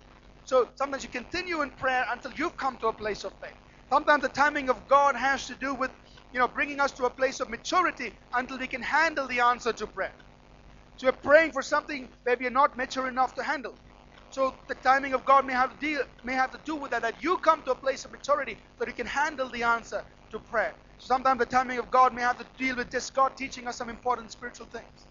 So 0.46 0.72
sometimes 0.78 1.04
you 1.04 1.10
continue 1.10 1.62
in 1.62 1.72
prayer 1.72 2.06
until 2.12 2.34
you've 2.34 2.58
come 2.58 2.78
to 2.80 2.88
a 2.88 2.94
place 2.94 3.24
of 3.26 3.34
faith. 3.44 3.58
Sometimes 3.94 4.24
the 4.24 4.30
timing 4.30 4.70
of 4.72 4.88
God 4.88 5.16
has 5.16 5.48
to 5.48 5.56
do 5.56 5.76
with, 5.76 5.92
you 6.34 6.40
know, 6.40 6.50
bringing 6.50 6.82
us 6.82 6.94
to 6.94 7.06
a 7.06 7.12
place 7.12 7.42
of 7.42 7.50
maturity 7.52 8.18
until 8.34 8.60
we 8.60 8.68
can 8.68 8.84
handle 8.84 9.28
the 9.28 9.42
answer 9.42 9.74
to 9.74 9.88
prayer. 9.88 10.16
So 10.98 11.08
you're 11.08 11.14
praying 11.14 11.54
for 11.54 11.62
something 11.64 12.10
maybe 12.26 12.46
you're 12.46 12.52
not 12.52 12.78
mature 12.78 13.08
enough 13.08 13.36
to 13.36 13.44
handle. 13.44 13.80
So 14.38 14.54
the 14.68 14.76
timing 14.76 15.16
of 15.16 15.26
God 15.26 15.48
may 15.48 15.54
have 15.54 15.72
to 15.72 15.78
deal, 15.84 16.04
may 16.24 16.34
have 16.34 16.52
to 16.52 16.60
do 16.64 16.76
with 16.76 16.92
that, 16.92 17.02
that 17.02 17.24
you 17.24 17.40
come 17.40 17.64
to 17.64 17.72
a 17.72 17.76
place 17.76 18.06
of 18.06 18.12
maturity 18.12 18.54
so 18.78 18.86
that 18.86 18.88
you 18.88 18.94
can 18.94 19.08
handle 19.08 19.50
the 19.50 19.64
answer 19.64 20.06
to 20.30 20.38
prayer. 20.38 20.76
Sometimes 21.00 21.40
the 21.40 21.48
timing 21.48 21.80
of 21.80 21.90
God 21.90 22.14
may 22.14 22.22
have 22.22 22.38
to 22.38 22.46
deal 22.56 22.76
with 22.76 22.92
just 22.92 23.16
God 23.16 23.36
teaching 23.36 23.66
us 23.68 23.78
some 23.78 23.90
important 23.90 24.32
spiritual 24.32 24.68
things. 24.68 25.08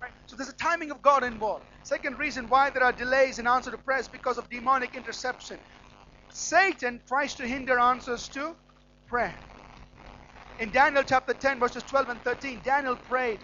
Right? 0.00 0.12
So 0.24 0.34
there's 0.34 0.48
a 0.48 0.54
timing 0.54 0.90
of 0.90 1.02
God 1.02 1.24
involved. 1.24 1.66
Second 1.82 2.18
reason 2.18 2.48
why 2.48 2.70
there 2.70 2.84
are 2.84 2.92
delays 2.92 3.38
in 3.38 3.46
answer 3.46 3.70
to 3.70 3.76
prayer 3.76 3.98
is 3.98 4.08
because 4.08 4.38
of 4.38 4.48
demonic 4.48 4.94
interception. 4.94 5.60
Satan 6.30 7.02
tries 7.06 7.34
to 7.34 7.46
hinder 7.46 7.78
answers 7.78 8.30
to 8.30 8.56
prayer. 9.08 9.38
In 10.58 10.70
Daniel 10.70 11.02
chapter 11.02 11.34
10, 11.34 11.60
verses 11.60 11.82
12 11.82 12.08
and 12.08 12.24
13, 12.24 12.62
Daniel 12.64 12.96
prayed. 12.96 13.40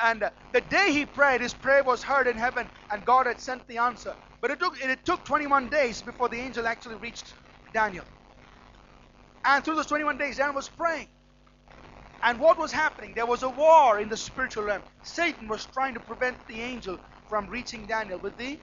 And 0.00 0.30
the 0.52 0.60
day 0.60 0.92
he 0.92 1.06
prayed, 1.06 1.40
his 1.40 1.54
prayer 1.54 1.84
was 1.84 2.02
heard 2.02 2.26
in 2.26 2.36
heaven, 2.36 2.70
and 2.90 3.04
God 3.04 3.26
had 3.26 3.40
sent 3.40 3.66
the 3.68 3.78
answer. 3.78 4.16
But 4.40 4.50
it 4.50 4.60
took, 4.60 4.80
it 4.82 5.04
took 5.04 5.24
21 5.24 5.68
days 5.68 6.02
before 6.02 6.28
the 6.28 6.40
angel 6.40 6.66
actually 6.66 6.96
reached 6.96 7.34
Daniel. 7.72 8.04
And 9.44 9.64
through 9.64 9.76
those 9.76 9.86
21 9.86 10.18
days, 10.18 10.36
Daniel 10.38 10.54
was 10.56 10.68
praying. 10.68 11.08
And 12.22 12.40
what 12.40 12.58
was 12.58 12.72
happening? 12.72 13.14
There 13.14 13.26
was 13.26 13.42
a 13.42 13.50
war 13.50 14.00
in 14.00 14.08
the 14.08 14.16
spiritual 14.16 14.64
realm. 14.64 14.82
Satan 15.02 15.48
was 15.48 15.66
trying 15.66 15.94
to 15.94 16.00
prevent 16.00 16.46
the 16.48 16.60
angel 16.60 16.98
from 17.28 17.48
reaching 17.48 17.86
Daniel 17.86 18.18
with 18.18 18.36
the 18.36 18.60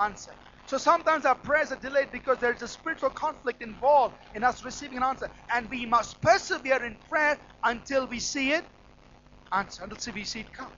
answer. 0.00 0.36
So 0.66 0.78
sometimes 0.78 1.26
our 1.26 1.34
prayers 1.36 1.72
are 1.72 1.76
delayed 1.76 2.12
because 2.12 2.38
there's 2.38 2.62
a 2.62 2.68
spiritual 2.68 3.10
conflict 3.10 3.62
involved 3.62 4.16
in 4.34 4.44
us 4.44 4.64
receiving 4.64 4.98
an 4.98 5.04
answer. 5.04 5.30
And 5.54 5.70
we 5.70 5.86
must 5.86 6.20
persevere 6.22 6.84
in 6.84 6.98
prayer 7.08 7.38
until 7.64 8.06
we 8.06 8.20
see 8.20 8.52
it 8.52 8.64
answer, 9.52 9.84
until 9.84 9.98
it 10.16 10.52
come. 10.52 10.72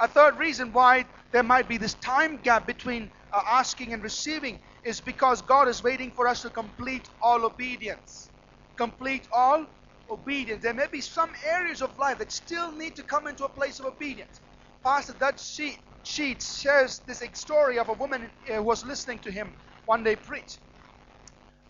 A 0.00 0.08
third 0.08 0.38
reason 0.38 0.72
why 0.72 1.06
there 1.32 1.42
might 1.44 1.68
be 1.68 1.78
this 1.78 1.94
time 1.94 2.38
gap 2.38 2.66
between 2.66 3.10
uh, 3.32 3.42
asking 3.48 3.92
and 3.92 4.02
receiving 4.02 4.60
is 4.84 5.00
because 5.00 5.42
God 5.42 5.68
is 5.68 5.82
waiting 5.82 6.10
for 6.10 6.28
us 6.28 6.42
to 6.42 6.50
complete 6.50 7.08
all 7.22 7.44
obedience. 7.46 8.30
Complete 8.76 9.28
all 9.32 9.66
obedience. 10.10 10.62
There 10.62 10.74
may 10.74 10.86
be 10.92 11.00
some 11.00 11.30
areas 11.46 11.82
of 11.82 11.98
life 11.98 12.18
that 12.18 12.32
still 12.32 12.72
need 12.72 12.96
to 12.96 13.02
come 13.04 13.26
into 13.28 13.44
a 13.44 13.48
place 13.48 13.80
of 13.80 13.86
obedience. 13.86 14.40
Pastor 14.84 15.14
Dutch 15.18 15.44
Sheet, 15.44 15.78
Sheets 16.02 16.60
shares 16.60 17.00
this 17.06 17.22
story 17.34 17.78
of 17.78 17.88
a 17.88 17.94
woman 17.94 18.30
uh, 18.50 18.54
who 18.56 18.62
was 18.62 18.84
listening 18.84 19.20
to 19.20 19.30
him 19.30 19.54
one 19.86 20.04
day 20.04 20.16
preach. 20.16 20.58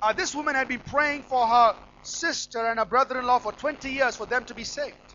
Uh, 0.02 0.12
this 0.12 0.34
woman 0.34 0.54
had 0.54 0.68
been 0.68 0.80
praying 0.80 1.22
for 1.24 1.46
her 1.46 1.76
sister 2.02 2.66
and 2.66 2.78
her 2.78 2.86
brother 2.86 3.18
in 3.20 3.26
law 3.26 3.38
for 3.38 3.52
20 3.52 3.90
years 3.90 4.16
for 4.16 4.26
them 4.26 4.44
to 4.46 4.54
be 4.54 4.64
saved. 4.64 5.11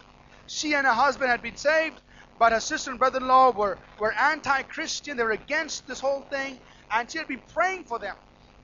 She 0.48 0.76
and 0.76 0.88
her 0.88 0.94
husband 0.94 1.32
had 1.32 1.42
been 1.44 1.58
saved, 1.58 2.02
but 2.40 2.54
her 2.54 2.62
sister 2.62 2.92
and 2.92 3.00
brother 3.00 3.20
in 3.20 3.28
law 3.28 3.52
were, 3.52 3.80
were 4.00 4.14
anti 4.14 4.64
Christian. 4.64 5.18
They 5.18 5.24
were 5.24 5.32
against 5.32 5.88
this 5.88 6.02
whole 6.02 6.24
thing, 6.32 6.60
and 6.92 7.12
she 7.12 7.20
had 7.20 7.28
been 7.30 7.44
praying 7.54 7.86
for 7.86 8.00
them. 8.00 8.16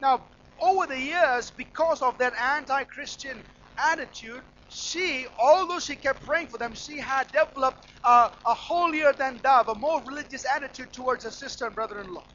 Now, 0.01 0.29
over 0.61 0.87
the 0.87 0.99
years, 0.99 1.51
because 1.51 2.01
of 2.01 2.19
that 2.19 2.33
anti 2.39 2.85
Christian 2.85 3.45
attitude, 3.79 4.43
she, 4.67 5.27
although 5.39 5.79
she 5.79 5.95
kept 5.97 6.25
praying 6.25 6.49
for 6.49 6.59
them, 6.59 6.75
she 6.75 6.99
had 6.99 7.31
developed 7.31 7.79
a, 8.05 8.31
a 8.45 8.55
holier 8.55 9.13
than 9.13 9.41
thou, 9.43 9.63
a 9.63 9.75
more 9.75 10.03
religious 10.05 10.45
attitude 10.55 10.93
towards 10.93 11.25
her 11.25 11.31
sister 11.31 11.67
and 11.67 11.75
brother 11.75 12.01
in 12.01 12.13
law. 12.13 12.27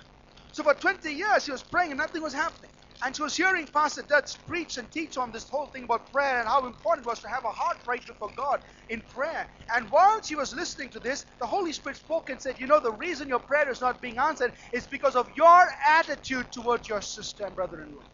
So 0.53 0.65
for 0.65 0.75
20 0.75 1.11
years, 1.13 1.45
she 1.45 1.53
was 1.53 1.65
praying 1.65 1.93
and 1.93 1.99
nothing 1.99 2.23
was 2.23 2.35
happening. 2.35 2.73
And 3.05 3.17
she 3.17 3.23
was 3.23 3.37
hearing 3.37 3.69
Pastor 3.69 4.03
Dutch 4.03 4.33
preach 4.47 4.77
and 4.79 4.91
teach 4.93 5.19
on 5.19 5.33
this 5.33 5.49
whole 5.51 5.69
thing 5.69 5.85
about 5.85 6.11
prayer 6.11 6.41
and 6.41 6.49
how 6.49 6.67
important 6.67 7.07
it 7.07 7.11
was 7.11 7.21
to 7.21 7.29
have 7.29 7.45
a 7.45 7.51
heart 7.53 7.79
right 7.87 8.05
before 8.07 8.33
God 8.37 8.61
in 8.91 9.03
prayer. 9.09 9.49
And 9.75 9.91
while 9.91 10.23
she 10.23 10.37
was 10.37 10.55
listening 10.55 10.91
to 10.91 11.01
this, 11.01 11.25
the 11.41 11.47
Holy 11.47 11.73
Spirit 11.73 11.99
spoke 11.99 12.31
and 12.31 12.41
said, 12.43 12.59
You 12.61 12.67
know, 12.67 12.81
the 12.81 12.93
reason 12.93 13.29
your 13.29 13.41
prayer 13.41 13.71
is 13.71 13.81
not 13.83 14.03
being 14.03 14.19
answered 14.19 14.55
is 14.73 14.87
because 14.89 15.17
of 15.17 15.29
your 15.37 15.67
attitude 15.89 16.53
towards 16.53 16.89
your 16.89 17.03
sister 17.03 17.47
and 17.47 17.57
brother 17.57 17.83
in 17.83 17.95
law 17.95 18.05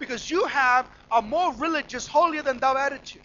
because 0.00 0.30
you 0.30 0.46
have 0.46 0.90
a 1.12 1.22
more 1.22 1.54
religious, 1.56 2.08
holier 2.08 2.42
than 2.44 2.60
thou 2.60 2.76
attitude. 2.76 3.22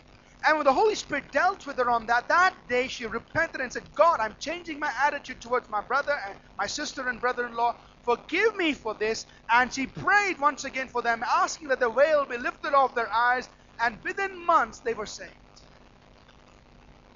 And 0.47 0.57
when 0.57 0.65
the 0.65 0.73
Holy 0.73 0.95
Spirit 0.95 1.31
dealt 1.33 1.67
with 1.67 1.77
her 1.77 1.91
on 1.91 2.07
that, 2.07 2.29
that 2.29 2.55
day 2.69 2.89
she 2.89 3.05
repented 3.05 3.61
and 3.61 3.73
said, 3.73 3.83
God, 3.95 4.21
I'm 4.21 4.37
changing 4.41 4.79
my 4.79 4.91
attitude 5.05 5.41
towards 5.41 5.69
my 5.69 5.83
brother 5.83 6.15
and 6.29 6.39
my 6.57 6.67
sister 6.67 7.07
and 7.09 7.21
brother 7.21 7.47
in 7.47 7.55
law. 7.55 7.75
Forgive 8.07 8.55
me 8.57 8.73
for 8.73 8.95
this. 8.95 9.27
And 9.51 9.73
she 9.73 9.87
prayed 9.87 10.39
once 10.39 10.65
again 10.65 10.89
for 10.89 11.03
them, 11.03 11.23
asking 11.23 11.69
that 11.69 11.81
the 11.81 11.91
veil 11.91 12.25
be 12.25 12.37
lifted 12.37 12.73
off 12.73 12.95
their 12.95 13.13
eyes. 13.13 13.49
And 13.81 13.99
within 14.05 14.47
months, 14.47 14.81
they 14.81 14.95
were 14.95 15.07
saved. 15.07 15.31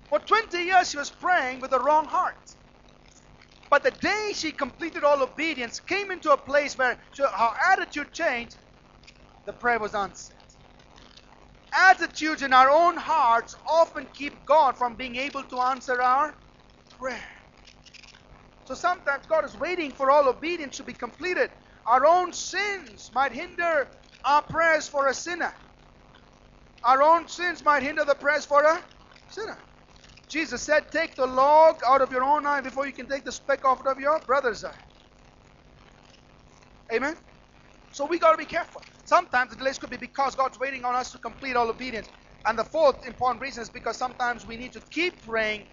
For 0.10 0.20
20 0.20 0.58
years, 0.60 0.92
she 0.92 0.98
was 0.98 1.12
praying 1.12 1.62
with 1.62 1.72
the 1.72 1.80
wrong 1.82 2.08
heart. 2.08 2.36
But 3.70 3.84
the 3.84 3.92
day 3.92 4.34
she 4.36 4.52
completed 4.52 5.06
all 5.06 5.24
obedience, 5.24 5.80
came 5.80 6.12
into 6.12 6.32
a 6.32 6.38
place 6.38 6.78
where 6.78 7.00
her 7.18 7.52
attitude 7.72 8.14
changed, 8.14 8.58
the 9.46 9.54
prayer 9.54 9.80
was 9.80 9.96
answered. 9.96 10.36
Attitudes 11.74 12.44
in 12.44 12.54
our 12.54 12.70
own 12.70 12.98
hearts 12.98 13.56
often 13.70 14.08
keep 14.14 14.46
God 14.46 14.78
from 14.78 14.98
being 14.98 15.16
able 15.16 15.44
to 15.46 15.60
answer 15.62 16.02
our 16.02 16.36
prayer. 17.00 17.31
So 18.72 18.76
sometimes 18.76 19.26
God 19.28 19.44
is 19.44 19.58
waiting 19.58 19.92
for 19.92 20.10
all 20.10 20.30
obedience 20.30 20.78
to 20.78 20.84
be 20.84 20.94
completed. 20.94 21.50
Our 21.86 22.06
own 22.06 22.32
sins 22.32 23.12
might 23.14 23.34
hinder 23.34 23.90
our 24.24 24.42
prayers 24.44 24.88
for 24.88 25.08
a 25.08 25.14
sinner. 25.14 25.54
Our 26.86 27.04
own 27.04 27.28
sins 27.28 27.66
might 27.66 27.84
hinder 27.84 28.06
the 28.06 28.16
prayers 28.16 28.46
for 28.46 28.64
a 28.64 28.82
sinner. 29.28 29.60
Jesus 30.30 30.62
said, 30.62 30.90
Take 30.90 31.18
the 31.18 31.26
log 31.28 31.82
out 31.86 32.02
of 32.02 32.14
your 32.14 32.24
own 32.24 32.48
eye 32.48 32.62
before 32.62 32.88
you 32.88 32.94
can 32.94 33.10
take 33.10 33.26
the 33.26 33.32
speck 33.34 33.66
off 33.66 33.86
of 33.86 34.00
your 34.00 34.22
brother's 34.26 34.64
eye. 34.64 34.72
Amen? 36.94 37.18
So 37.92 38.06
we 38.06 38.20
got 38.20 38.32
to 38.32 38.38
be 38.38 38.46
careful. 38.46 38.84
Sometimes 39.04 39.52
the 39.52 39.58
delays 39.58 39.78
could 39.80 39.90
be 39.90 39.98
because 39.98 40.34
God's 40.36 40.58
waiting 40.60 40.86
on 40.86 40.96
us 40.96 41.12
to 41.12 41.18
complete 41.18 41.58
all 41.58 41.70
obedience. 41.70 42.10
And 42.46 42.58
the 42.58 42.64
fourth 42.64 43.06
important 43.06 43.42
reason 43.42 43.64
is 43.64 43.70
because 43.70 43.98
sometimes 43.98 44.48
we 44.48 44.56
need 44.56 44.72
to 44.74 44.82
keep 44.92 45.26
praying 45.26 45.68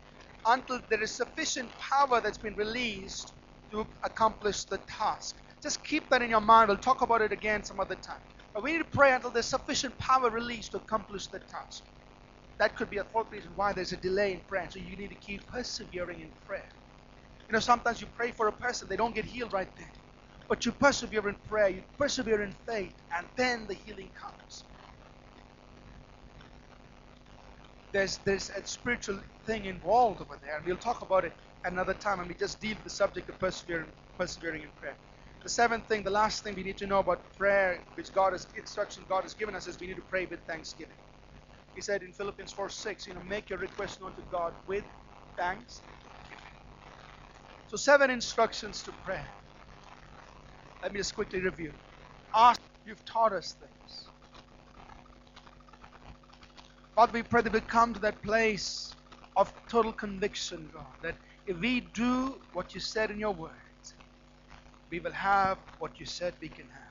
until 0.49 0.81
there 0.91 1.03
is 1.03 1.13
sufficient 1.13 1.71
power 1.79 2.21
that's 2.21 2.39
been 2.39 2.57
released 2.57 3.35
to 3.73 3.87
accomplish 4.05 4.65
the 4.65 4.79
task. 4.89 5.37
Just 5.63 5.85
keep 5.85 6.11
that 6.11 6.23
in 6.23 6.31
your 6.31 6.41
mind. 6.41 6.69
We'll 6.69 6.79
talk 6.79 7.03
about 7.03 7.23
it 7.23 7.33
again 7.33 7.65
some 7.65 7.81
other 7.81 7.97
time. 7.97 8.21
But 8.55 8.65
we 8.65 8.73
need 8.73 8.79
to 8.79 8.85
pray 8.99 9.13
until 9.15 9.31
there's 9.31 9.47
sufficient 9.47 9.97
power 9.99 10.31
released 10.31 10.73
to 10.73 10.79
accomplish 10.79 11.29
the 11.29 11.41
task. 11.41 11.85
That 12.59 12.77
could 12.77 12.91
be 12.91 12.99
a 12.99 13.05
fourth 13.05 13.31
reason 13.33 13.53
why 13.57 13.73
there's 13.75 13.93
a 13.93 13.99
delay 13.99 14.33
in 14.33 14.41
prayer. 14.49 14.69
So 14.71 14.81
you 14.81 14.97
need 14.97 15.11
to 15.11 15.17
keep 15.17 15.47
persevering 15.49 16.21
in 16.21 16.33
prayer. 16.47 16.69
You 17.49 17.55
know, 17.55 17.61
sometimes 17.61 18.01
you 18.01 18.09
pray 18.15 18.33
for 18.33 18.49
a 18.49 18.53
person, 18.53 18.89
they 18.89 18.97
don't 18.97 19.15
get 19.15 19.25
healed 19.27 19.53
right 19.53 19.71
then. 19.79 19.91
But 20.49 20.67
you 20.67 20.73
persevere 20.73 21.29
in 21.29 21.37
prayer, 21.49 21.69
you 21.69 21.85
persevere 21.99 22.43
in 22.43 22.53
faith, 22.67 22.95
and 23.17 23.27
then 23.37 23.67
the 23.69 23.75
healing 23.75 24.11
comes. 24.21 24.65
There's, 27.93 28.19
there's 28.19 28.51
a 28.51 28.67
spiritual 28.67 29.21
thing 29.49 29.67
involved 29.67 30.23
over 30.23 30.39
there, 30.43 30.59
and 30.59 30.67
we'll 30.67 30.77
talk 30.91 31.03
about 31.03 31.25
it 31.27 31.35
another 31.65 31.95
time, 31.95 32.21
and 32.21 32.29
we 32.29 32.37
just 32.37 32.61
deal 32.61 32.77
with 32.77 32.85
the 32.85 32.91
subject 32.91 33.31
of 33.31 33.41
persevering, 33.41 33.89
persevering 34.19 34.63
in 34.63 34.71
prayer. 34.81 34.99
The 35.45 35.51
seventh 35.51 35.89
thing, 35.89 36.05
the 36.05 36.11
last 36.11 36.45
thing 36.45 36.55
we 36.57 36.65
need 36.65 36.79
to 36.79 36.87
know 36.87 37.01
about 37.01 37.21
prayer, 37.39 37.83
which 37.97 38.13
God 38.15 38.35
has 38.35 38.47
instruction 38.57 39.07
God 39.09 39.23
has 39.25 39.35
given 39.35 39.57
us, 39.57 39.67
is 39.69 39.81
we 39.81 39.89
need 39.89 39.97
to 39.97 40.03
pray 40.15 40.27
with 40.27 40.41
thanksgiving. 40.47 40.97
He 41.75 41.83
said 41.83 42.03
in 42.03 42.13
Philippians 42.13 42.53
4 42.53 42.71
6, 42.71 43.09
you 43.09 43.15
know, 43.15 43.23
make 43.23 43.51
your 43.51 43.59
request 43.61 44.01
known 44.03 44.15
to 44.15 44.23
God 44.31 44.55
with 44.69 44.85
thanks. 45.39 45.83
So 47.69 47.77
seven 47.79 48.11
instructions 48.11 48.83
to 48.85 48.93
prayer. 48.93 49.31
Let 50.83 50.93
me 50.93 51.01
just 51.01 51.15
quickly 51.15 51.41
review. 51.41 51.75
Ask, 52.35 52.61
you've 52.87 53.05
taught 53.07 53.33
us 53.33 53.55
things. 53.55 54.11
Father, 56.97 57.13
we 57.15 57.23
pray 57.25 57.43
that 57.43 57.53
we 57.55 57.61
come 57.61 57.95
to 57.95 58.01
that 58.01 58.23
place 58.23 58.97
of 59.39 59.53
total 59.69 59.93
conviction, 59.93 60.69
God, 60.75 60.85
that 61.01 61.15
if 61.47 61.59
we 61.61 61.81
do 61.81 62.35
what 62.53 62.75
you 62.75 62.81
said 62.81 63.11
in 63.11 63.21
your 63.21 63.33
word, 63.33 63.53
we 64.91 64.99
will 65.01 65.13
have 65.13 65.59
what 65.79 66.01
you 66.01 66.07
said 66.07 66.35
we 66.41 66.49
can 66.49 66.67
have. 66.69 66.83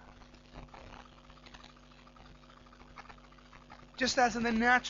Just 3.97 4.17
as 4.17 4.35
in 4.35 4.43
the 4.43 4.51
natural, 4.51 4.83